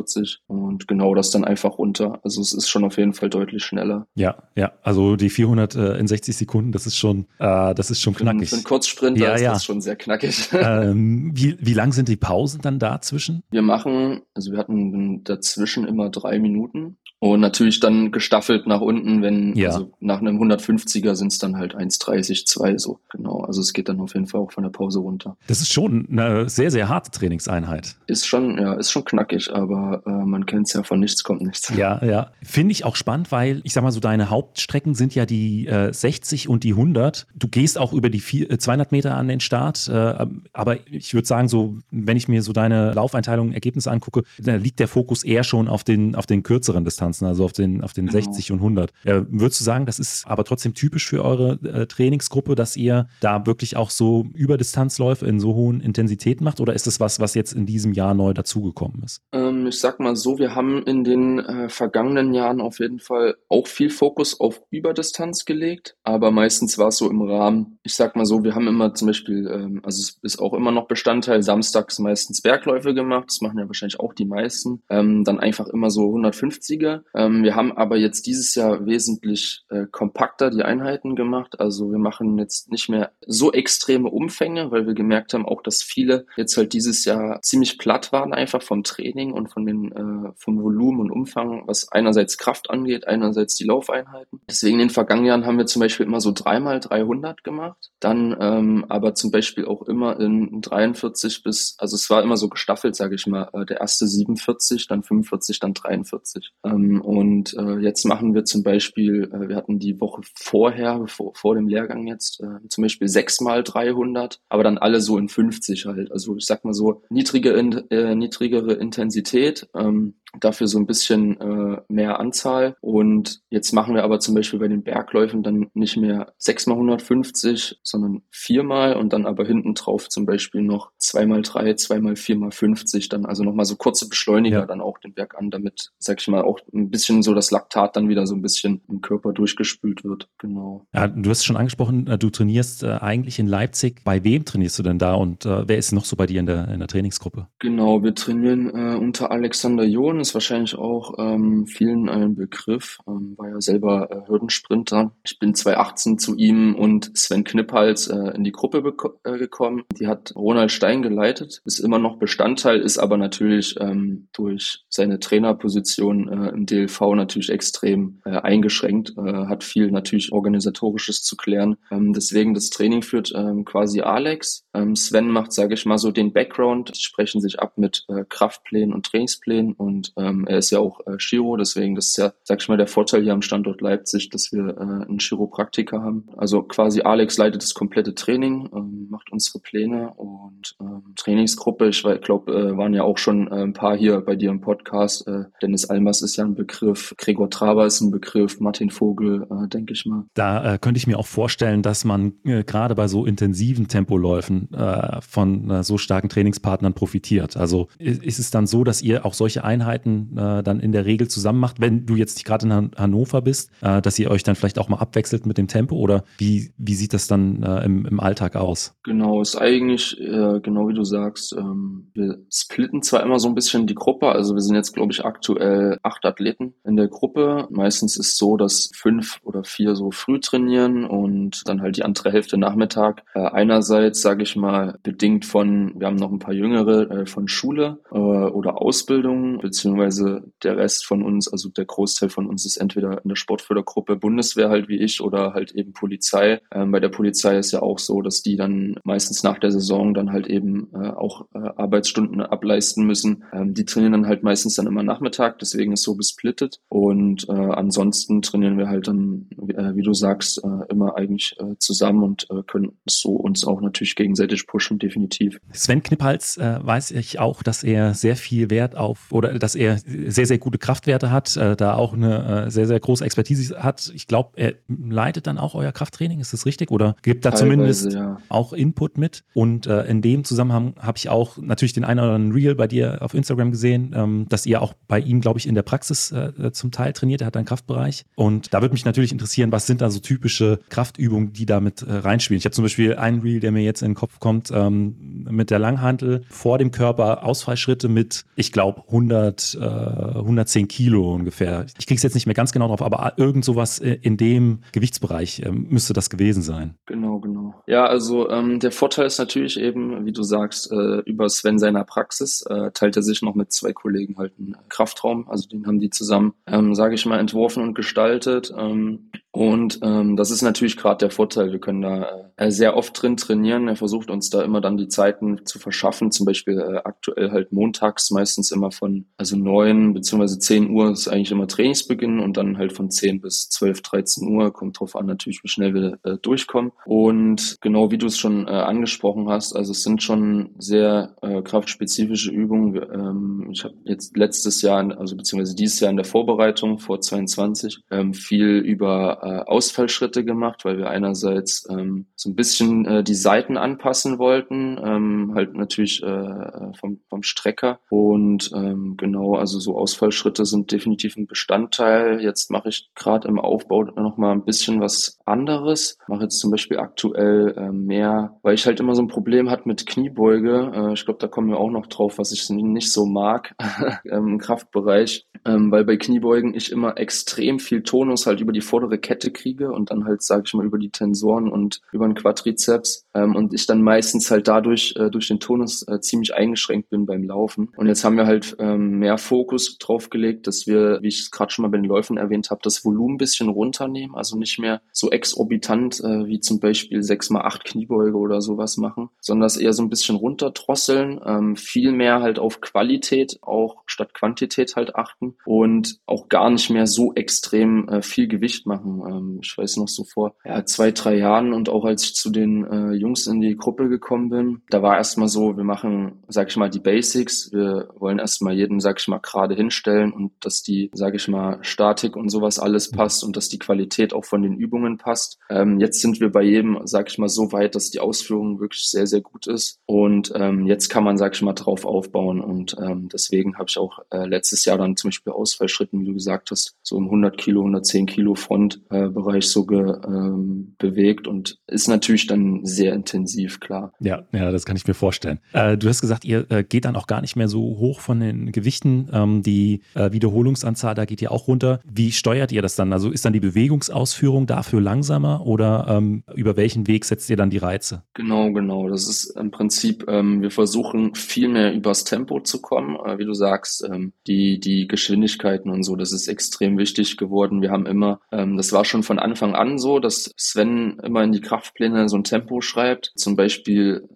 und 0.48 0.88
genau 0.88 1.16
das 1.16 1.32
dann 1.32 1.44
einfach 1.44 1.78
runter. 1.78 2.20
Also 2.24 2.42
es 2.42 2.54
ist 2.54 2.70
schon 2.70 2.84
auf 2.84 2.98
jeden 2.98 3.14
Fall 3.14 3.30
deutlich 3.30 3.64
schneller. 3.64 4.08
Ja, 4.16 4.44
ja, 4.56 4.74
also 4.84 5.16
die 5.16 5.30
400 5.30 5.76
äh, 5.76 5.98
in 5.98 6.08
60 6.08 6.36
Sekunden, 6.36 6.72
das 6.72 6.86
ist 6.86 6.98
schon, 6.98 7.26
äh, 7.40 7.74
das 7.74 7.92
ist 7.92 8.02
schon 8.02 8.14
knackig. 8.14 8.50
Für 8.50 8.56
einen 8.56 8.64
Kurzsprinter 8.64 9.26
ja, 9.26 9.36
ist 9.36 9.42
ja. 9.42 9.54
das 9.54 9.66
schon 9.66 9.82
sehr 9.82 9.96
knackig. 9.96 10.50
Ähm, 10.68 11.32
wie, 11.34 11.56
wie 11.60 11.74
lang 11.74 11.94
sind 11.94 12.10
die 12.10 12.18
Pausen 12.18 12.62
dann 12.62 12.78
dazwischen? 12.78 13.44
Wir 13.52 13.62
machen, 13.62 14.22
also 14.34 14.52
wir 14.52 14.58
hatten 14.58 15.24
dazwischen 15.24 15.88
immer 15.88 16.10
drei 16.10 16.40
Minuten 16.40 16.98
und 17.20 17.40
natürlich 17.40 17.80
dann 17.80 18.12
gestaffelt 18.12 18.68
nach 18.68 18.82
unten, 18.82 19.22
wenn, 19.22 19.56
Ja. 19.56 19.70
also 19.70 19.92
nach 20.00 20.20
einem 20.20 20.38
150er 20.40 21.16
sind 21.16 21.32
es 21.32 21.40
dann 21.40 21.58
halt 21.58 21.76
1,30, 21.76 22.46
2 22.46 22.78
so. 22.78 23.00
Genau, 23.10 23.42
also 23.42 23.62
es 23.62 23.74
geht 23.74 23.90
dann 23.90 24.00
auf 24.00 24.14
jeden 24.14 24.28
Fall 24.28 24.42
auch 24.42 24.52
von 24.52 24.64
der 24.64 24.70
Pause 24.70 25.00
runter. 25.00 25.36
Das 25.48 25.60
ist 25.62 25.74
schon 25.74 26.08
eine 26.12 26.48
sehr, 26.50 26.70
sehr 26.70 26.90
harte 26.90 27.10
Trainingseinheit. 27.12 27.96
Ist 28.06 28.28
schon, 28.28 28.58
ja, 28.60 28.74
ist 28.74 28.92
schon 28.92 29.04
knackig, 29.06 29.52
aber 29.54 30.04
äh, 30.06 30.10
man 30.10 30.46
kennt 30.46 30.68
es 30.68 30.74
ja 30.74 30.84
von 30.84 31.00
nichts 31.00 31.24
kommt 31.24 31.42
nichts. 31.42 31.72
Ja, 31.76 32.04
ja. 32.06 32.32
Finde 32.44 32.72
ich 32.72 32.86
auch 32.86 32.96
spannend, 32.96 33.32
weil 33.32 33.62
ich 33.64 33.74
sag 33.74 33.84
mal 33.84 33.92
so, 33.92 34.00
deine 34.00 34.30
Hauptstrecken 34.30 34.94
sind 34.94 35.16
ja 35.16 35.26
die 35.26 35.66
äh, 35.68 35.92
60 35.94 36.48
und 36.50 36.64
die 36.64 36.72
100. 36.72 37.28
Du 37.36 37.48
gehst 37.48 37.78
auch 37.80 37.94
über 37.94 38.10
die 38.10 38.20
vier, 38.20 38.52
äh, 38.52 38.58
200 38.60 38.92
Meter 38.92 39.16
an 39.16 39.28
den 39.28 39.40
Start. 39.40 39.88
Äh, 39.88 40.26
aber 40.54 40.78
ich 40.92 41.14
würde 41.14 41.28
sagen, 41.28 41.48
so, 41.48 41.78
wenn 41.90 42.18
ich 42.18 42.28
mir 42.28 42.44
so 42.44 42.54
deine 42.54 42.94
Laufeinteilung, 42.94 43.54
Ergebnisse 43.54 43.90
angucke, 43.92 44.24
da 44.38 44.56
liegt 44.56 44.80
der 44.80 44.88
Fokus 44.88 45.24
eher 45.24 45.44
schon 45.44 45.68
auf 45.68 45.84
den, 45.84 46.16
auf 46.16 46.26
den 46.28 46.44
kürzeren 46.44 46.86
Distanzen, 46.86 47.07
also 47.14 47.46
auf 47.46 47.54
den, 47.54 47.84
auf 47.84 47.94
den 47.94 48.08
Genau. 48.08 48.26
60 48.26 48.52
und 48.52 48.58
100. 48.60 48.92
Äh, 49.04 49.22
würdest 49.30 49.60
du 49.60 49.64
sagen, 49.64 49.86
das 49.86 50.00
ist 50.00 50.26
aber 50.28 50.44
trotzdem 50.44 50.74
typisch 50.74 51.08
für 51.08 51.24
eure 51.24 51.60
äh, 51.64 51.86
Trainingsgruppe, 51.88 52.56
dass 52.56 52.76
ihr 52.76 53.08
da 53.20 53.46
wirklich 53.46 53.78
auch 53.78 53.90
so 53.90 54.26
Überdistanzläufe 54.34 55.26
in 55.26 55.40
so 55.40 55.54
hohen 55.54 55.82
Intensitäten 55.82 56.44
macht? 56.44 56.60
Oder 56.60 56.74
ist 56.74 56.88
das 56.88 57.00
was, 57.00 57.20
was 57.20 57.36
jetzt 57.36 57.54
in 57.54 57.66
diesem 57.66 57.94
Jahr 57.94 58.14
neu 58.14 58.34
dazugekommen 58.34 59.04
ist? 59.04 59.22
Ähm, 59.34 59.68
ich 59.68 59.80
sag 59.80 60.00
mal 60.00 60.16
so, 60.16 60.38
wir 60.40 60.56
haben 60.56 60.84
in 60.84 61.04
den 61.04 61.40
äh, 61.40 61.70
vergangenen 61.70 62.34
Jahren 62.34 62.62
auf 62.62 62.80
jeden 62.80 63.00
Fall 63.00 63.36
auch 63.50 63.68
viel 63.68 63.90
Fokus 63.90 64.40
auf 64.40 64.62
Überdistanz 64.70 65.46
gelegt, 65.46 65.96
aber 66.04 66.32
meistens 66.32 66.78
war 66.78 66.90
es 66.90 66.98
so 66.98 67.10
im 67.10 67.22
Rahmen. 67.22 67.80
Ich 67.84 67.96
sag 67.96 68.16
mal 68.16 68.26
so, 68.26 68.44
wir 68.44 68.56
haben 68.56 68.68
immer 68.68 68.94
zum 68.94 69.08
Beispiel, 69.08 69.48
ähm, 69.48 69.82
also 69.84 70.02
es 70.02 70.18
ist 70.22 70.40
auch 70.40 70.54
immer 70.54 70.72
noch 70.72 70.88
Bestandteil, 70.88 71.44
samstags 71.44 72.00
meistens 72.00 72.42
Bergläufe 72.42 72.94
gemacht, 72.94 73.26
das 73.28 73.42
machen 73.42 73.60
ja 73.60 73.68
wahrscheinlich 73.68 74.00
auch 74.00 74.14
die 74.14 74.26
meisten, 74.26 74.82
ähm, 74.90 75.24
dann 75.24 75.40
einfach 75.40 75.68
immer 75.68 75.90
so 75.90 76.04
150er. 76.10 76.97
Ähm, 77.16 77.44
wir 77.44 77.56
haben 77.56 77.76
aber 77.78 77.98
jetzt 77.98 78.26
dieses 78.28 78.56
Jahr 78.56 78.86
wesentlich 78.86 79.64
äh, 79.70 79.86
kompakter 79.92 80.50
die 80.50 80.64
Einheiten 80.64 81.16
gemacht, 81.16 81.60
also 81.60 81.92
wir 81.92 82.00
machen 82.00 82.38
jetzt 82.38 82.72
nicht 82.72 82.90
mehr 82.90 83.12
so 83.26 83.52
extreme 83.52 84.10
Umfänge, 84.10 84.72
weil 84.72 84.88
wir 84.88 84.94
gemerkt 84.94 85.34
haben 85.34 85.46
auch, 85.46 85.62
dass 85.62 85.82
viele 85.82 86.26
jetzt 86.36 86.58
halt 86.58 86.74
dieses 86.74 87.06
Jahr 87.06 87.42
ziemlich 87.42 87.78
platt 87.78 88.12
waren 88.12 88.34
einfach 88.34 88.62
vom 88.62 88.84
Training 88.84 89.34
und 89.34 89.50
von 89.50 89.66
den 89.66 89.92
äh, 89.92 90.32
vom 90.38 90.62
Volumen 90.62 91.02
und 91.02 91.12
Umfang, 91.12 91.64
was 91.68 91.92
einerseits 91.92 92.38
Kraft 92.38 92.70
angeht, 92.70 93.08
einerseits 93.08 93.56
die 93.56 93.66
Laufeinheiten. 93.66 94.42
Deswegen 94.50 94.76
in 94.76 94.88
den 94.88 94.90
vergangenen 94.90 95.28
Jahren 95.28 95.46
haben 95.46 95.58
wir 95.58 95.66
zum 95.66 95.82
Beispiel 95.82 96.06
immer 96.06 96.22
so 96.22 96.32
dreimal 96.32 96.80
300 96.80 97.44
gemacht, 97.44 97.92
dann 98.00 98.36
ähm, 98.40 98.86
aber 98.90 99.16
zum 99.16 99.32
Beispiel 99.32 99.66
auch 99.66 99.84
immer 99.84 100.20
in 100.20 100.62
43 100.62 101.44
bis, 101.44 101.76
also 101.80 101.96
es 101.96 102.10
war 102.10 102.24
immer 102.24 102.38
so 102.38 102.50
gestaffelt, 102.50 102.96
sage 102.96 103.16
ich 103.16 103.28
mal, 103.28 103.50
äh, 103.54 103.66
der 103.66 103.82
erste 103.82 104.08
47, 104.08 104.88
dann 104.88 105.04
45, 105.04 105.60
dann 105.60 105.74
43. 105.74 106.52
Ähm, 106.64 106.87
und 106.96 107.54
äh, 107.54 107.80
jetzt 107.80 108.06
machen 108.06 108.34
wir 108.34 108.46
zum 108.46 108.64
Beispiel, 108.64 109.30
äh, 109.34 109.50
wir 109.50 109.56
hatten 109.56 109.80
die 109.80 110.00
Woche 110.00 110.22
vorher, 110.36 111.06
vor, 111.08 111.34
vor 111.36 111.56
dem 111.56 111.68
Lehrgang 111.68 112.08
jetzt, 112.08 112.42
äh, 112.42 112.68
zum 112.70 112.84
Beispiel 112.84 113.08
sechsmal 113.08 113.64
300, 113.64 114.40
aber 114.50 114.64
dann 114.64 114.78
alle 114.78 115.02
so 115.02 115.18
in 115.18 115.30
50 115.30 115.86
halt. 115.86 116.12
Also 116.12 116.36
ich 116.36 116.46
sag 116.46 116.66
mal 116.66 116.74
so, 116.74 117.04
niedrige, 117.10 117.52
in, 117.52 117.90
äh, 117.90 118.16
niedrigere 118.16 118.74
Intensität, 118.74 119.68
ähm, 119.76 120.16
dafür 120.40 120.68
so 120.68 120.78
ein 120.78 120.86
bisschen 120.88 121.40
äh, 121.40 121.82
mehr 121.88 122.20
Anzahl. 122.20 122.76
Und 122.82 123.42
jetzt 123.50 123.72
machen 123.74 123.96
wir 123.96 124.04
aber 124.04 124.20
zum 124.20 124.36
Beispiel 124.36 124.60
bei 124.60 124.68
den 124.68 124.84
Bergläufen 124.84 125.44
dann 125.44 125.70
nicht 125.74 125.98
mehr 125.98 126.34
sechsmal 126.38 126.78
150, 126.78 127.80
sondern 127.84 128.22
viermal 128.32 128.96
und 128.96 129.14
dann 129.14 129.26
aber 129.26 129.46
hinten 129.46 129.74
drauf 129.74 130.10
zum 130.10 130.26
Beispiel 130.26 130.62
noch 130.62 130.92
zweimal 130.98 131.42
drei, 131.42 131.74
zweimal 131.74 132.16
viermal 132.16 132.52
50, 132.52 133.10
dann 133.10 133.26
also 133.26 133.44
nochmal 133.44 133.66
so 133.66 133.76
kurze 133.76 134.08
Beschleuniger 134.10 134.60
Ja. 134.60 134.66
dann 134.66 134.82
auch 134.82 134.98
den 135.00 135.14
Berg 135.14 135.36
an, 135.38 135.50
damit, 135.52 135.92
sag 136.00 136.22
ich 136.22 136.28
mal, 136.28 136.42
auch 136.42 136.60
ein 136.74 136.90
bisschen 136.90 137.24
so 137.24 137.34
das 137.34 137.52
Laktat 137.52 137.96
dann 137.96 138.10
wieder 138.10 138.26
so 138.28 138.36
ein 138.36 138.42
bisschen 138.42 138.82
im 138.88 139.02
Körper 139.02 139.34
durchgespült 139.34 140.04
wird. 140.04 140.30
Genau. 140.38 140.86
Ja, 140.94 141.08
du 141.08 141.30
hast 141.30 141.46
schon 141.46 141.58
angesprochen, 141.58 142.08
äh, 142.08 142.18
du 142.18 142.30
trainierst 142.30 142.84
äh, 142.84 142.98
eigentlich 143.02 143.40
in 143.40 143.48
Leipzig. 143.48 144.02
Bei 144.04 144.24
wem 144.24 144.46
trainierst 144.46 144.78
du 144.80 144.84
denn 144.84 145.00
da 145.00 145.14
und 145.16 145.46
äh, 145.46 145.68
wer 145.68 145.78
ist 145.78 145.92
noch 145.92 146.06
so 146.06 146.16
bei 146.16 146.26
dir 146.26 146.40
in 146.40 146.46
der, 146.46 146.68
in 146.70 146.80
der 146.80 146.88
Trainingsgruppe? 146.88 147.48
Genau, 147.60 148.04
wir 148.04 148.16
trainieren 148.16 148.70
äh, 148.70 148.96
unter 148.98 149.32
Alexander 149.32 149.84
John, 149.86 150.24
ist 150.28 150.34
wahrscheinlich 150.34 150.76
auch 150.76 151.16
ähm, 151.20 151.68
vielen 151.68 152.10
ein 152.10 152.36
Begriff, 152.36 152.98
ähm, 153.08 153.36
war 153.38 153.50
ja 153.50 153.62
selber 153.62 154.10
äh, 154.12 154.30
Hürdensprinter. 154.30 155.14
Ich 155.24 155.40
bin 155.40 155.56
2018 155.56 156.20
zu 156.20 156.36
ihm 156.36 156.76
und 156.76 157.18
Sven 157.18 157.46
Knipphals 157.46 158.08
äh, 158.08 158.36
in 158.36 158.44
die 158.44 158.52
Gruppe 158.52 158.80
äh, 159.24 159.38
gekommen. 159.38 159.84
Die 159.98 160.08
hat 160.08 160.34
Ronald 160.36 160.72
Stein 160.72 161.02
geleitet, 161.02 161.62
ist 161.64 161.80
immer 161.80 161.98
noch 161.98 162.18
Bestandteil, 162.18 162.82
ist 162.82 162.98
aber 162.98 163.18
natürlich 163.18 163.76
ähm, 163.80 164.28
durch 164.34 164.84
seine 164.90 165.20
Trainerposition 165.20 166.28
äh, 166.28 166.50
im 166.50 166.66
DLV 166.66 167.00
natürlich 167.16 167.50
extrem 167.50 168.22
äh, 168.26 168.32
eingeschränkt, 168.32 169.14
äh, 169.18 169.46
hat 169.48 169.64
viel 169.64 169.92
natürlich 169.92 170.34
organisatorisches 170.34 171.24
zu 171.24 171.38
klären. 171.38 171.78
Ähm, 171.90 172.12
deswegen 172.12 172.54
das 172.54 172.70
Training 172.70 173.02
führt 173.02 173.32
ähm, 173.34 173.64
quasi 173.64 174.02
Alex. 174.02 174.66
Ähm, 174.74 174.96
Sven 174.98 175.30
macht, 175.30 175.54
sage 175.54 175.74
ich 175.74 175.86
mal, 175.86 175.98
so 175.98 176.12
den 176.12 176.34
Background, 176.34 176.92
die 176.96 177.02
sprechen 177.02 177.40
sich 177.40 177.62
ab 177.62 177.78
mit 177.78 178.04
äh, 178.10 178.26
Kraftplänen 178.28 178.94
und 178.94 179.06
Trainingsplänen 179.06 179.72
und 179.74 180.07
ähm, 180.18 180.46
er 180.48 180.58
ist 180.58 180.72
ja 180.72 180.80
auch 180.80 181.00
äh, 181.06 181.18
Chiro, 181.18 181.58
deswegen 181.58 181.96
das 181.96 182.10
ist 182.10 182.18
ja, 182.18 182.34
sag 182.44 182.62
ich 182.62 182.70
mal, 182.70 182.78
der 182.78 182.88
Vorteil 182.88 183.24
hier 183.24 183.34
am 183.34 183.42
Standort 183.42 183.82
Leipzig, 183.82 184.30
dass 184.30 184.52
wir 184.52 184.78
äh, 184.78 185.06
einen 185.06 185.20
Chiropraktiker 185.20 186.02
haben. 186.02 186.28
Also 186.38 186.64
quasi 186.64 187.02
Alex 187.02 187.38
leitet 187.38 187.64
das 187.64 187.74
komplette 187.74 188.14
Training, 188.16 188.70
ähm, 188.74 189.08
macht 189.10 189.32
unsere 189.32 189.60
Pläne 189.60 190.14
und 190.16 190.76
ähm, 190.80 191.14
Trainingsgruppe, 191.16 191.90
ich 191.90 192.02
glaube, 192.22 192.52
äh, 192.52 192.78
waren 192.78 192.94
ja 192.94 193.04
auch 193.04 193.18
schon 193.18 193.48
äh, 193.48 193.64
ein 193.64 193.74
paar 193.74 193.98
hier 193.98 194.22
bei 194.22 194.36
dir 194.36 194.50
im 194.50 194.62
Podcast. 194.62 195.28
Äh, 195.28 195.46
Dennis 195.62 195.86
Almers 195.86 196.22
ist 196.22 196.38
ja 196.38 196.46
ein 196.46 196.56
Begriff, 196.56 197.14
Gregor 197.18 197.50
Traber 197.50 197.86
ist 197.86 198.02
ein 198.02 198.12
Begriff, 198.12 198.60
Martin 198.60 198.90
Vogel, 198.90 199.48
äh, 199.50 199.68
denke 199.68 199.94
ich 199.94 200.06
mal. 200.06 200.26
Da 200.34 200.76
äh, 200.76 200.78
könnte 200.78 200.98
ich 200.98 201.08
mir 201.08 201.18
auch 201.18 201.28
vorstellen, 201.28 201.82
dass 201.82 202.06
man 202.06 202.34
äh, 202.44 202.64
gerade 202.64 202.96
bei 202.96 203.08
so 203.08 203.26
intensiven 203.26 203.88
Tempoläufen 203.88 204.72
äh, 204.74 205.22
von 205.22 205.70
äh, 205.70 205.84
so 205.84 205.98
starken 205.98 206.30
Trainingspartnern 206.30 206.94
profitiert. 206.94 207.58
Also 207.58 207.88
ist 207.98 208.40
es 208.40 208.52
dann 208.52 208.68
so, 208.68 208.84
dass 208.84 209.02
ihr 209.02 209.26
auch 209.26 209.34
solche 209.34 209.64
Einheiten 209.64 209.97
äh, 210.06 210.64
dann 210.64 210.80
in 210.80 210.92
der 210.92 211.06
Regel 211.06 211.28
zusammen 211.28 211.60
macht, 211.60 211.80
wenn 211.80 212.06
du 212.06 212.16
jetzt 212.16 212.44
gerade 212.46 212.66
in 212.66 212.74
Han 212.74 212.92
Hannover 212.96 213.42
bist, 213.42 213.72
äh, 213.82 214.02
dass 214.02 214.20
ihr 214.20 214.30
euch 214.30 214.44
dann 214.44 214.56
vielleicht 214.56 214.80
auch 214.80 214.90
mal 214.90 214.98
abwechselt 214.98 215.46
mit 215.46 215.58
dem 215.58 215.68
Tempo 215.68 215.96
oder 215.96 216.24
wie, 216.38 216.72
wie 216.78 216.96
sieht 216.96 217.14
das 217.14 217.28
dann 217.28 217.64
äh, 217.64 217.84
im, 217.84 218.06
im 218.06 218.20
Alltag 218.20 218.56
aus? 218.56 218.96
Genau, 219.04 219.42
ist 219.42 219.56
eigentlich 219.56 220.20
äh, 220.20 220.60
genau 220.62 220.88
wie 220.88 220.94
du 220.94 221.04
sagst. 221.04 221.54
Ähm, 221.58 222.12
wir 222.14 222.38
splitten 222.52 223.02
zwar 223.02 223.24
immer 223.24 223.40
so 223.40 223.48
ein 223.48 223.56
bisschen 223.56 223.88
die 223.88 223.96
Gruppe, 223.96 224.30
also 224.30 224.54
wir 224.54 224.62
sind 224.62 224.76
jetzt 224.76 224.94
glaube 224.94 225.12
ich 225.12 225.26
aktuell 225.26 225.98
acht 226.04 226.26
Athleten 226.26 226.74
in 226.84 226.96
der 226.96 227.08
Gruppe. 227.08 227.68
Meistens 227.70 228.18
ist 228.18 228.38
so, 228.38 228.58
dass 228.58 228.90
fünf 228.94 229.40
oder 229.44 229.64
vier 229.64 229.96
so 229.96 230.12
früh 230.12 230.40
trainieren 230.40 231.06
und 231.06 231.68
dann 231.68 231.82
halt 231.82 231.98
die 231.98 232.04
andere 232.04 232.32
Hälfte 232.32 232.58
Nachmittag. 232.58 233.24
Äh, 233.34 233.40
einerseits 233.40 234.22
sage 234.22 234.44
ich 234.44 234.56
mal 234.56 234.98
bedingt 235.04 235.46
von, 235.46 235.94
wir 235.98 236.08
haben 236.08 236.16
noch 236.16 236.32
ein 236.32 236.40
paar 236.40 236.54
Jüngere 236.54 237.10
äh, 237.12 237.26
von 237.26 237.48
Schule 237.48 238.00
oder 238.10 238.82
Ausbildung 238.82 239.60
beziehungsweise 239.60 239.87
der 239.96 240.78
Rest 240.78 241.06
von 241.06 241.24
uns, 241.24 241.48
also 241.48 241.70
der 241.70 241.86
Großteil 241.86 242.30
von 242.30 242.48
uns 242.48 242.66
ist 242.66 242.78
entweder 242.78 243.24
in 243.24 243.30
der 243.30 243.36
Sportfördergruppe 243.36 244.16
Bundeswehr 244.16 244.70
halt 244.70 244.88
wie 244.88 244.98
ich 244.98 245.22
oder 245.22 245.54
halt 245.54 245.72
eben 245.72 245.94
Polizei. 245.94 246.62
Ähm, 246.72 246.92
bei 246.92 247.00
der 247.00 247.10
Polizei 247.10 247.58
ist 247.58 247.72
ja 247.72 247.82
auch 247.82 248.00
so, 248.00 248.22
dass 248.22 248.42
die 248.42 248.56
dann 248.56 248.96
meistens 249.04 249.44
nach 249.44 249.60
der 249.60 249.72
Saison 249.72 250.14
dann 250.14 250.32
halt 250.32 250.48
eben 250.48 250.90
äh, 250.94 251.10
auch 251.10 251.48
äh, 251.54 251.60
Arbeitsstunden 251.60 252.42
ableisten 252.42 253.06
müssen. 253.06 253.44
Ähm, 253.54 253.74
die 253.74 253.86
trainieren 253.86 254.14
dann 254.14 254.28
halt 254.28 254.44
meistens 254.44 254.76
dann 254.76 254.88
immer 254.88 255.04
Nachmittag, 255.04 255.60
deswegen 255.60 255.94
ist 255.94 256.04
so 256.04 256.16
gesplittet. 256.16 256.80
Und 256.90 257.48
äh, 257.50 257.52
ansonsten 257.52 258.42
trainieren 258.42 258.78
wir 258.78 258.90
halt 258.90 259.08
dann, 259.08 259.50
äh, 259.70 259.96
wie 259.96 260.04
du 260.04 260.14
sagst, 260.14 260.64
äh, 260.64 260.92
immer 260.92 261.16
eigentlich 261.16 261.56
äh, 261.60 261.78
zusammen 261.80 262.24
und 262.24 262.48
können 262.68 262.98
so 263.06 263.32
uns 263.32 263.66
auch 263.66 263.82
natürlich 263.82 264.16
gegenseitig 264.16 264.68
pushen, 264.68 265.00
definitiv. 265.00 265.60
Sven 265.72 266.02
Kniphals 266.02 266.58
weiß 266.58 267.12
ich 267.12 267.40
auch, 267.40 267.64
dass 267.64 267.84
er 267.84 268.14
sehr 268.14 268.36
viel 268.36 268.70
Wert 268.70 268.96
auf 268.96 269.32
oder 269.32 269.58
dass 269.60 269.76
er 269.78 270.00
sehr, 270.00 270.46
sehr 270.46 270.58
gute 270.58 270.78
Kraftwerte 270.78 271.32
hat, 271.32 271.56
äh, 271.56 271.76
da 271.76 271.94
auch 271.94 272.14
eine 272.14 272.66
äh, 272.66 272.72
sehr, 272.72 272.88
sehr 272.88 273.00
große 273.00 273.24
Expertise 273.24 273.82
hat. 273.82 274.12
Ich 274.14 274.28
glaube, 274.28 274.52
er 274.56 274.74
leitet 274.88 275.48
dann 275.48 275.58
auch 275.58 275.76
euer 275.76 275.92
Krafttraining, 275.92 276.40
ist 276.40 276.54
das 276.54 276.66
richtig? 276.66 276.92
Oder 276.92 277.16
gibt 277.22 277.46
da 277.46 277.52
Teilweise, 277.52 277.64
zumindest 277.64 278.14
ja. 278.14 278.38
auch 278.50 278.74
Input 278.74 279.18
mit? 279.18 279.44
Und 279.54 279.88
äh, 279.88 280.04
in 280.06 280.22
dem 280.22 280.44
Zusammenhang 280.44 280.96
habe 281.00 281.18
ich 281.18 281.30
auch 281.30 281.58
natürlich 281.58 281.94
den 281.94 282.04
einen 282.04 282.20
oder 282.20 282.34
anderen 282.34 282.52
Reel 282.52 282.76
bei 282.76 282.88
dir 282.88 283.20
auf 283.22 283.34
Instagram 283.34 283.72
gesehen, 283.72 284.14
ähm, 284.16 284.46
dass 284.50 284.66
ihr 284.66 284.82
auch 284.82 284.94
bei 285.08 285.20
ihm, 285.20 285.42
glaube 285.42 285.60
ich, 285.60 285.68
in 285.68 285.76
der 285.76 285.84
Praxis 285.84 286.32
äh, 286.32 286.72
zum 286.72 286.92
Teil 286.92 287.14
trainiert. 287.14 287.42
Er 287.42 287.48
hat 287.48 287.58
einen 287.58 287.66
Kraftbereich. 287.66 288.26
Und 288.36 288.74
da 288.74 288.82
würde 288.82 288.94
mich 288.94 289.06
natürlich 289.06 289.32
interessieren, 289.32 289.72
was 289.72 289.88
sind 289.88 290.02
da 290.02 290.10
so 290.10 290.20
typische 290.20 290.80
Kraftübungen, 290.90 291.54
die 291.54 291.66
da 291.66 291.80
mit 291.80 292.02
äh, 292.02 292.12
reinspielen? 292.12 292.58
Ich 292.58 292.66
habe 292.66 292.74
zum 292.74 292.84
Beispiel 292.84 293.16
einen 293.16 293.42
Reel, 293.42 293.60
der 293.60 293.72
mir 293.72 293.84
jetzt 293.84 294.02
in 294.02 294.10
den 294.10 294.16
Kopf 294.16 294.40
kommt, 294.40 294.72
ähm, 294.72 295.46
mit 295.50 295.70
der 295.70 295.80
Langhantel 295.80 296.44
vor 296.50 296.78
dem 296.78 296.92
Körper 296.92 297.44
Ausfallschritte 297.44 298.08
mit, 298.08 298.46
ich 298.56 298.72
glaube, 298.72 299.04
100, 299.08 299.67
äh, 299.76 299.80
110 299.80 300.88
Kilo 300.88 301.34
ungefähr. 301.34 301.86
Ich 301.98 302.08
kriege 302.08 302.18
es 302.18 302.24
jetzt 302.24 302.36
nicht 302.36 302.46
mehr 302.46 302.56
ganz 302.56 302.72
genau 302.72 302.88
drauf, 302.88 303.02
aber 303.02 303.34
irgend 303.38 303.66
sowas 303.66 304.00
äh, 304.00 304.18
in 304.22 304.38
dem 304.38 304.80
Gewichtsbereich 304.92 305.62
äh, 305.62 305.72
müsste 305.72 306.14
das 306.14 306.30
gewesen 306.30 306.62
sein. 306.62 306.96
Genau, 307.06 307.40
genau. 307.40 307.76
Ja, 307.88 308.06
also 308.06 308.50
ähm, 308.50 308.80
der 308.80 308.92
Vorteil 308.92 309.26
ist 309.26 309.38
natürlich 309.38 309.80
eben, 309.80 310.26
wie 310.26 310.32
du 310.32 310.44
sagst, 310.44 310.92
äh, 310.92 311.20
über 311.26 311.50
Sven 311.50 311.80
seiner 311.80 312.04
Praxis 312.04 312.62
äh, 312.70 312.92
teilt 312.92 313.16
er 313.16 313.24
sich 313.24 313.42
noch 313.42 313.56
mit 313.56 313.72
zwei 313.72 313.94
Kollegen 313.94 314.38
halt 314.38 314.54
einen 314.58 314.76
Kraftraum. 314.90 315.50
Also 315.50 315.68
den 315.68 315.88
haben 315.88 316.00
die 316.00 316.10
zusammen, 316.10 316.54
ähm, 316.66 316.96
sage 316.96 317.16
ich 317.16 317.26
mal, 317.26 317.40
entworfen 317.40 317.84
und 317.84 317.96
gestaltet. 317.96 318.74
Ähm, 318.78 319.32
und 319.52 320.00
ähm, 320.04 320.36
das 320.36 320.52
ist 320.52 320.62
natürlich 320.62 320.98
gerade 320.98 321.18
der 321.18 321.32
Vorteil. 321.32 321.72
Wir 321.72 321.80
können 321.80 322.04
da 322.04 322.52
äh, 322.58 322.70
sehr 322.70 322.96
oft 322.96 323.20
drin 323.20 323.38
trainieren. 323.38 323.88
Er 323.88 323.96
versucht 323.96 324.30
uns 324.30 324.52
da 324.52 324.62
immer 324.62 324.82
dann 324.82 324.98
die 324.98 325.08
Zeiten 325.08 325.66
zu 325.66 325.80
verschaffen. 325.80 326.32
Zum 326.32 326.46
Beispiel 326.46 326.80
äh, 326.80 326.98
aktuell 327.04 327.50
halt 327.50 327.72
montags 327.72 328.30
meistens 328.30 328.70
immer 328.72 328.92
von 328.92 329.26
also 329.36 329.57
neun 329.62 330.14
beziehungsweise 330.14 330.60
zehn 330.60 330.90
Uhr 330.90 331.12
ist 331.12 331.28
eigentlich 331.28 331.52
immer 331.52 331.68
Trainingsbeginn 331.68 332.40
und 332.40 332.58
dann 332.58 332.78
halt 332.78 332.94
von 332.94 333.12
zehn 333.12 333.42
bis 333.42 333.70
zwölf, 333.70 334.02
dreizehn 334.02 334.48
Uhr. 334.48 334.72
Kommt 334.74 335.00
drauf 335.00 335.16
an 335.16 335.26
natürlich, 335.26 335.64
wie 335.64 335.68
schnell 335.68 335.94
wir 335.94 336.20
äh, 336.24 336.38
durchkommen. 336.38 336.92
Und 337.06 337.78
genau 337.82 338.12
wie 338.12 338.18
du 338.18 338.28
es 338.28 338.38
schon 338.38 338.68
äh, 338.68 338.72
angesprochen 338.72 339.50
hast, 339.50 339.76
also 339.76 339.92
es 339.92 340.04
sind 340.04 340.24
schon 340.24 340.72
sehr 340.78 341.36
äh, 341.42 341.62
kraftspezifische 341.62 342.52
Übungen. 342.52 342.96
Ähm, 342.96 343.70
ich 343.72 343.84
habe 343.84 343.96
jetzt 344.06 344.36
letztes 344.38 344.82
Jahr, 344.82 345.18
also 345.18 345.36
beziehungsweise 345.36 345.76
dieses 345.76 346.00
Jahr 346.00 346.12
in 346.12 346.18
der 346.18 346.26
Vorbereitung 346.26 347.00
vor 347.00 347.22
22 347.22 348.00
ähm, 348.12 348.34
viel 348.34 348.78
über 348.78 349.40
äh, 349.42 349.70
Ausfallschritte 349.70 350.44
gemacht, 350.44 350.86
weil 350.86 350.98
wir 350.98 351.10
einerseits 351.10 351.88
ähm, 351.90 352.28
so 352.36 352.50
ein 352.50 352.56
bisschen 352.56 353.06
äh, 353.06 353.24
die 353.24 353.36
Seiten 353.36 353.78
anpassen 353.78 354.40
wollten, 354.40 355.00
ähm, 355.04 355.54
halt 355.56 355.76
natürlich 355.76 356.24
äh, 356.24 356.94
vom, 357.00 357.20
vom 357.30 357.44
Strecker. 357.44 358.00
Und 358.10 358.72
ähm, 358.74 359.16
genau, 359.18 359.47
also 359.56 359.80
so 359.80 359.98
Ausfallschritte 359.98 360.66
sind 360.66 360.92
definitiv 360.92 361.38
ein 361.38 361.48
Bestandteil. 361.48 362.42
Jetzt 362.42 362.72
mache 362.72 362.90
ich 362.90 363.10
gerade 363.16 363.48
im 363.48 363.60
Aufbau 363.60 364.04
noch 364.04 364.38
mal 364.38 364.52
ein 364.52 364.66
bisschen 364.66 365.00
was 365.00 365.40
anderes. 365.46 366.18
Mache 366.28 366.44
jetzt 366.44 366.60
zum 366.60 366.72
Beispiel 366.72 367.00
aktuell 367.00 367.74
äh, 367.78 367.92
mehr, 367.92 368.58
weil 368.62 368.76
ich 368.76 368.86
halt 368.86 369.00
immer 369.00 369.16
so 369.16 369.22
ein 369.22 369.28
Problem 369.28 369.70
hatte 369.70 369.88
mit 369.88 370.06
Kniebeuge. 370.06 370.92
Äh, 370.94 371.14
ich 371.14 371.26
glaube, 371.26 371.40
da 371.40 371.48
kommen 371.48 371.70
wir 371.70 371.78
auch 371.78 371.92
noch 371.92 372.08
drauf, 372.08 372.38
was 372.38 372.52
ich 372.52 372.70
nicht 372.70 373.12
so 373.12 373.26
mag 373.26 373.76
im 374.24 374.58
Kraftbereich, 374.58 375.48
ähm, 375.66 375.92
weil 375.92 376.06
bei 376.06 376.18
Kniebeugen 376.18 376.74
ich 376.74 376.92
immer 376.92 377.18
extrem 377.18 377.80
viel 377.80 378.04
Tonus 378.04 378.46
halt 378.46 378.60
über 378.60 378.72
die 378.72 378.82
vordere 378.82 379.18
Kette 379.18 379.52
kriege 379.52 379.92
und 379.92 380.12
dann 380.12 380.26
halt, 380.26 380.42
sage 380.44 380.64
ich 380.66 380.74
mal, 380.74 380.86
über 380.86 380.98
die 380.98 381.10
Tensoren 381.10 381.70
und 381.70 382.02
über 382.12 382.28
den 382.28 382.36
Quadrizeps 382.36 383.26
ähm, 383.34 383.56
und 383.56 383.74
ich 383.74 383.86
dann 383.86 384.02
meistens 384.02 384.52
halt 384.52 384.68
dadurch 384.68 385.14
äh, 385.18 385.30
durch 385.30 385.48
den 385.48 385.60
Tonus 385.60 386.08
äh, 386.08 386.20
ziemlich 386.20 386.54
eingeschränkt 386.54 387.10
bin 387.10 387.26
beim 387.26 387.44
Laufen. 387.44 387.90
Und 387.98 388.08
jetzt 388.08 388.24
haben 388.24 388.38
wir 388.38 388.46
halt 388.46 388.76
ähm, 388.80 389.20
mehr 389.20 389.37
Fokus 389.38 389.98
drauf 389.98 390.30
gelegt, 390.30 390.68
dass 390.68 390.88
wir, 390.88 391.20
wie 391.22 391.28
ich 391.28 391.40
es 391.40 391.52
gerade 391.52 391.72
schon 391.72 391.84
mal 391.84 391.90
bei 391.90 391.98
den 391.98 392.06
Läufen 392.06 392.38
erwähnt 392.38 392.70
habe, 392.70 392.82
das 392.84 393.04
Volumen 393.06 393.36
ein 393.36 393.38
bisschen 393.38 393.70
runternehmen, 393.70 394.36
also 394.36 394.58
nicht 394.58 394.80
mehr 394.80 395.02
so 395.12 395.30
exorbitant 395.32 396.20
äh, 396.22 396.46
wie 396.46 396.60
zum 396.60 396.80
Beispiel 396.80 397.24
6 397.24 397.50
mal 397.52 397.62
8 397.62 397.86
Kniebeuge 397.86 398.38
oder 398.38 398.62
sowas 398.62 398.98
machen, 398.98 399.30
sondern 399.40 399.66
das 399.66 399.78
eher 399.78 399.94
so 399.94 400.04
ein 400.04 400.10
bisschen 400.10 400.36
runterdrosseln, 400.36 401.40
ähm, 401.46 401.76
viel 401.76 402.12
mehr 402.12 402.42
halt 402.42 402.60
auf 402.60 402.82
Qualität 402.82 403.60
auch 403.62 404.04
statt 404.06 404.34
Quantität 404.34 404.96
halt 404.96 405.16
achten 405.16 405.56
und 405.66 406.20
auch 406.26 406.50
gar 406.50 406.70
nicht 406.70 406.90
mehr 406.90 407.08
so 407.08 407.34
extrem 407.34 408.08
äh, 408.10 408.22
viel 408.22 408.48
Gewicht 408.48 408.86
machen. 408.86 409.24
Ähm, 409.28 409.60
ich 409.62 409.78
weiß 409.78 409.98
noch 409.98 410.08
so 410.08 410.24
vor 410.24 410.56
ja, 410.66 410.86
zwei, 410.86 411.12
drei 411.12 411.38
Jahren 411.38 411.74
und 411.74 411.90
auch 411.90 412.06
als 412.06 412.24
ich 412.24 412.36
zu 412.36 412.50
den 412.50 412.86
äh, 412.86 413.12
Jungs 413.14 413.48
in 413.48 413.62
die 413.62 413.76
Gruppe 413.76 414.10
gekommen 414.10 414.50
bin, 414.50 414.82
da 414.90 415.02
war 415.02 415.18
erstmal 415.18 415.48
so, 415.48 415.78
wir 415.78 415.84
machen, 415.84 416.44
sag 416.48 416.70
ich 416.70 416.78
mal, 416.78 416.90
die 416.90 417.00
Basics. 417.00 417.72
Wir 417.72 418.10
wollen 418.18 418.40
erstmal 418.40 418.74
jeden, 418.74 419.00
sag 419.00 419.17
ich 419.20 419.28
mal, 419.28 419.40
gerade 419.40 419.76
hinstellen 419.76 420.32
und 420.34 420.52
dass 420.62 420.84
die, 420.84 421.10
sag 421.14 421.36
ich 421.36 421.48
mal, 421.48 421.80
Statik 421.82 422.36
und 422.36 422.50
sowas 422.50 422.80
alles 422.80 423.12
passt 423.12 423.44
und 423.44 423.56
dass 423.56 423.70
die 423.70 423.80
Qualität 423.80 424.34
auch 424.34 424.46
von 424.46 424.62
den 424.62 424.78
Übungen 424.78 425.18
passt. 425.18 425.60
Ähm, 425.70 426.00
jetzt 426.00 426.22
sind 426.22 426.40
wir 426.40 426.52
bei 426.52 426.64
jedem, 426.64 427.00
sag 427.06 427.30
ich 427.30 427.38
mal, 427.38 427.50
so 427.50 427.72
weit, 427.72 427.96
dass 427.96 428.10
die 428.10 428.20
Ausführung 428.20 428.80
wirklich 428.80 429.10
sehr, 429.10 429.28
sehr 429.28 429.42
gut 429.42 429.68
ist. 429.68 430.00
Und 430.06 430.52
ähm, 430.56 430.86
jetzt 430.86 431.10
kann 431.10 431.24
man, 431.24 431.38
sag 431.38 431.56
ich 431.56 431.62
mal, 431.62 431.74
drauf 431.74 432.06
aufbauen. 432.06 432.62
Und 432.62 432.96
ähm, 433.00 433.30
deswegen 433.32 433.78
habe 433.78 433.86
ich 433.90 433.98
auch 433.98 434.20
äh, 434.32 434.46
letztes 434.46 434.86
Jahr 434.86 434.98
dann 434.98 435.16
zum 435.16 435.30
Beispiel 435.30 435.54
Ausfallschritten, 435.54 436.22
wie 436.22 436.26
du 436.26 436.34
gesagt 436.34 436.72
hast, 436.72 436.96
so 437.04 437.18
im 437.18 437.26
100 437.26 437.58
Kilo, 437.58 437.82
110 437.82 438.26
Kilo 438.26 438.56
Frontbereich 438.56 439.66
äh, 439.66 439.68
so 439.68 439.86
ge, 439.86 440.18
ähm, 440.26 440.96
bewegt 440.98 441.48
und 441.48 441.80
ist 441.88 442.08
natürlich 442.08 442.48
dann 442.48 442.86
sehr 442.86 443.14
intensiv, 443.14 443.80
klar. 443.80 444.14
Ja, 444.20 444.44
ja, 444.52 444.72
das 444.72 444.86
kann 444.86 444.96
ich 444.96 445.08
mir 445.08 445.14
vorstellen. 445.14 445.60
Äh, 445.74 445.98
du 445.98 446.08
hast 446.08 446.22
gesagt, 446.22 446.46
ihr 446.46 446.70
äh, 446.70 446.84
geht 446.84 447.06
dann 447.06 447.16
auch 447.16 447.28
gar 447.28 447.42
nicht 447.42 447.56
mehr 447.56 447.68
so 447.68 447.80
hoch 447.80 448.20
von 448.20 448.40
den 448.40 448.72
Gewichten. 448.72 449.07
Ähm, 449.32 449.64
die 449.64 450.02
äh, 450.14 450.32
Wiederholungsanzahl, 450.32 451.16
da 451.16 451.26
geht 451.26 451.42
ihr 451.42 451.52
auch 451.52 451.68
runter. 451.68 452.00
Wie 452.06 452.32
steuert 452.32 452.72
ihr 452.72 452.82
das 452.82 452.96
dann? 452.96 453.14
Also 453.14 453.32
ist 453.32 453.46
dann 453.46 453.54
die 453.54 453.60
Bewegungsausführung 453.60 454.68
dafür 454.68 455.02
langsamer 455.02 455.66
oder 455.66 456.06
ähm, 456.10 456.44
über 456.56 456.78
welchen 456.78 457.08
Weg 457.08 457.26
setzt 457.26 457.50
ihr 457.50 457.58
dann 457.58 457.70
die 457.70 457.78
Reize? 457.78 458.24
Genau, 458.34 458.72
genau. 458.72 459.10
Das 459.10 459.28
ist 459.28 459.56
im 459.58 459.72
Prinzip, 459.72 460.26
ähm, 460.28 460.62
wir 460.62 460.72
versuchen 460.72 461.36
viel 461.36 461.70
mehr 461.70 461.94
übers 461.94 462.24
Tempo 462.24 462.60
zu 462.60 462.82
kommen. 462.82 463.18
Äh, 463.26 463.38
wie 463.38 463.46
du 463.46 463.54
sagst, 463.54 464.04
ähm, 464.04 464.34
die, 464.48 464.80
die 464.80 465.08
Geschwindigkeiten 465.08 465.92
und 465.92 466.04
so, 466.04 466.16
das 466.16 466.32
ist 466.32 466.48
extrem 466.48 466.98
wichtig 466.98 467.38
geworden. 467.38 467.82
Wir 467.82 467.92
haben 467.92 468.06
immer, 468.06 468.40
ähm, 468.52 468.78
das 468.78 468.92
war 468.92 469.06
schon 469.06 469.24
von 469.24 469.40
Anfang 469.40 469.76
an 469.76 469.98
so, 469.98 470.20
dass 470.20 470.54
Sven 470.58 471.20
immer 471.24 471.44
in 471.44 471.52
die 471.52 471.62
Kraftpläne 471.62 472.30
so 472.30 472.38
ein 472.38 472.44
Tempo 472.44 472.82
schreibt. 472.82 473.32
Zum 473.36 473.56
Beispiel 473.56 474.28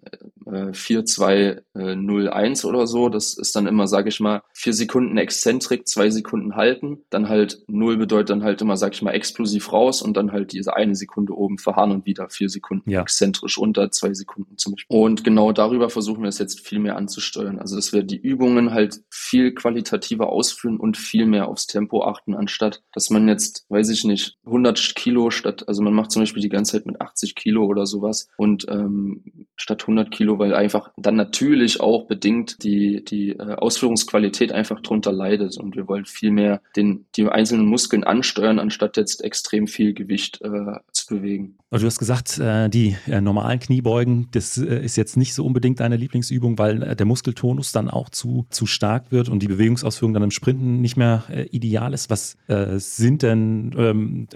äh, 0.52 0.72
4201 0.72 2.64
oder 2.64 2.86
so. 2.86 3.08
Das 3.08 3.34
ist 3.34 3.56
dann 3.56 3.66
immer, 3.66 3.88
sage 3.88 4.08
ich 4.08 4.20
mal, 4.20 4.42
vier 4.52 4.72
Sekunden 4.72 5.16
Exzentrik, 5.16 5.88
zwei 5.88 6.10
Sekunden 6.10 6.56
halten. 6.56 6.98
Dann 7.10 7.28
halt 7.28 7.62
null 7.66 7.96
bedeutet 7.96 8.30
dann 8.30 8.42
halt 8.42 8.60
immer, 8.62 8.76
sag 8.76 8.94
ich 8.94 9.02
mal, 9.02 9.12
explosiv 9.12 9.72
raus 9.72 10.02
und 10.02 10.16
dann 10.16 10.32
halt 10.32 10.52
diese 10.52 10.76
eine 10.76 10.94
Sekunde 10.94 11.34
oben 11.34 11.58
verharren 11.58 11.92
und 11.92 12.06
wieder 12.06 12.28
vier 12.28 12.48
Sekunden 12.48 12.90
ja. 12.90 13.02
exzentrisch 13.02 13.58
unter, 13.58 13.90
zwei 13.90 14.14
Sekunden 14.14 14.58
zum 14.58 14.74
Beispiel. 14.74 14.96
Und 14.96 15.24
genau 15.24 15.52
darüber 15.52 15.90
versuchen 15.90 16.22
wir 16.22 16.28
es 16.28 16.38
jetzt 16.38 16.66
viel 16.66 16.78
mehr 16.78 16.96
anzusteuern. 16.96 17.58
Also 17.58 17.76
dass 17.76 17.92
wir 17.92 18.02
die 18.02 18.18
Übungen 18.18 18.72
halt 18.72 19.00
viel 19.10 19.52
qualitativer 19.52 20.28
ausführen 20.28 20.78
und 20.78 20.96
viel 20.96 21.26
mehr 21.26 21.48
aufs 21.48 21.66
Tempo 21.66 22.04
achten, 22.04 22.34
anstatt 22.34 22.82
dass 22.92 23.10
man 23.10 23.28
jetzt, 23.28 23.66
weiß 23.68 23.88
ich 23.88 24.04
nicht, 24.04 24.36
100 24.44 24.94
Kilo 24.94 25.30
statt, 25.30 25.68
also 25.68 25.82
man 25.82 25.94
macht 25.94 26.10
zum 26.10 26.22
Beispiel 26.22 26.42
die 26.42 26.48
ganze 26.48 26.72
Zeit 26.72 26.86
mit 26.86 27.00
80 27.00 27.34
Kilo 27.34 27.64
oder 27.64 27.86
sowas 27.86 28.28
und 28.36 28.66
ähm, 28.68 29.46
statt 29.56 29.82
100 29.82 30.10
Kilo, 30.10 30.38
weil 30.42 30.54
einfach 30.54 30.90
dann 30.96 31.14
natürlich 31.14 31.80
auch 31.80 32.06
bedingt 32.08 32.64
die, 32.64 33.04
die 33.04 33.30
äh, 33.30 33.54
Ausführungsqualität 33.54 34.50
einfach 34.50 34.80
drunter 34.80 35.12
leidet. 35.12 35.56
Und 35.56 35.76
wir 35.76 35.86
wollen 35.86 36.04
viel 36.04 36.32
mehr 36.32 36.60
den, 36.74 37.06
die 37.14 37.28
einzelnen 37.28 37.66
Muskeln 37.66 38.02
ansteuern, 38.02 38.58
anstatt 38.58 38.96
jetzt 38.96 39.22
extrem 39.22 39.68
viel 39.68 39.94
Gewicht 39.94 40.40
äh, 40.42 40.80
bewegen. 41.12 41.58
Du 41.70 41.86
hast 41.86 41.98
gesagt, 41.98 42.38
äh, 42.38 42.68
die 42.68 42.96
äh, 43.06 43.22
normalen 43.22 43.58
Kniebeugen, 43.58 44.28
das 44.32 44.58
äh, 44.58 44.84
ist 44.84 44.96
jetzt 44.96 45.16
nicht 45.16 45.32
so 45.32 45.44
unbedingt 45.44 45.80
deine 45.80 45.96
Lieblingsübung, 45.96 46.58
weil 46.58 46.94
der 46.94 47.06
Muskeltonus 47.06 47.72
dann 47.72 47.88
auch 47.88 48.10
zu, 48.10 48.46
zu 48.50 48.66
stark 48.66 49.10
wird 49.10 49.30
und 49.30 49.42
die 49.42 49.48
Bewegungsausführung 49.48 50.12
dann 50.12 50.22
im 50.22 50.30
Sprinten 50.30 50.82
nicht 50.82 50.96
mehr 50.96 51.24
ideal 51.50 51.94
ist. 51.94 52.10
Was 52.10 52.36
sind 52.46 53.22
denn, 53.22 53.74
ähm, 53.76 54.28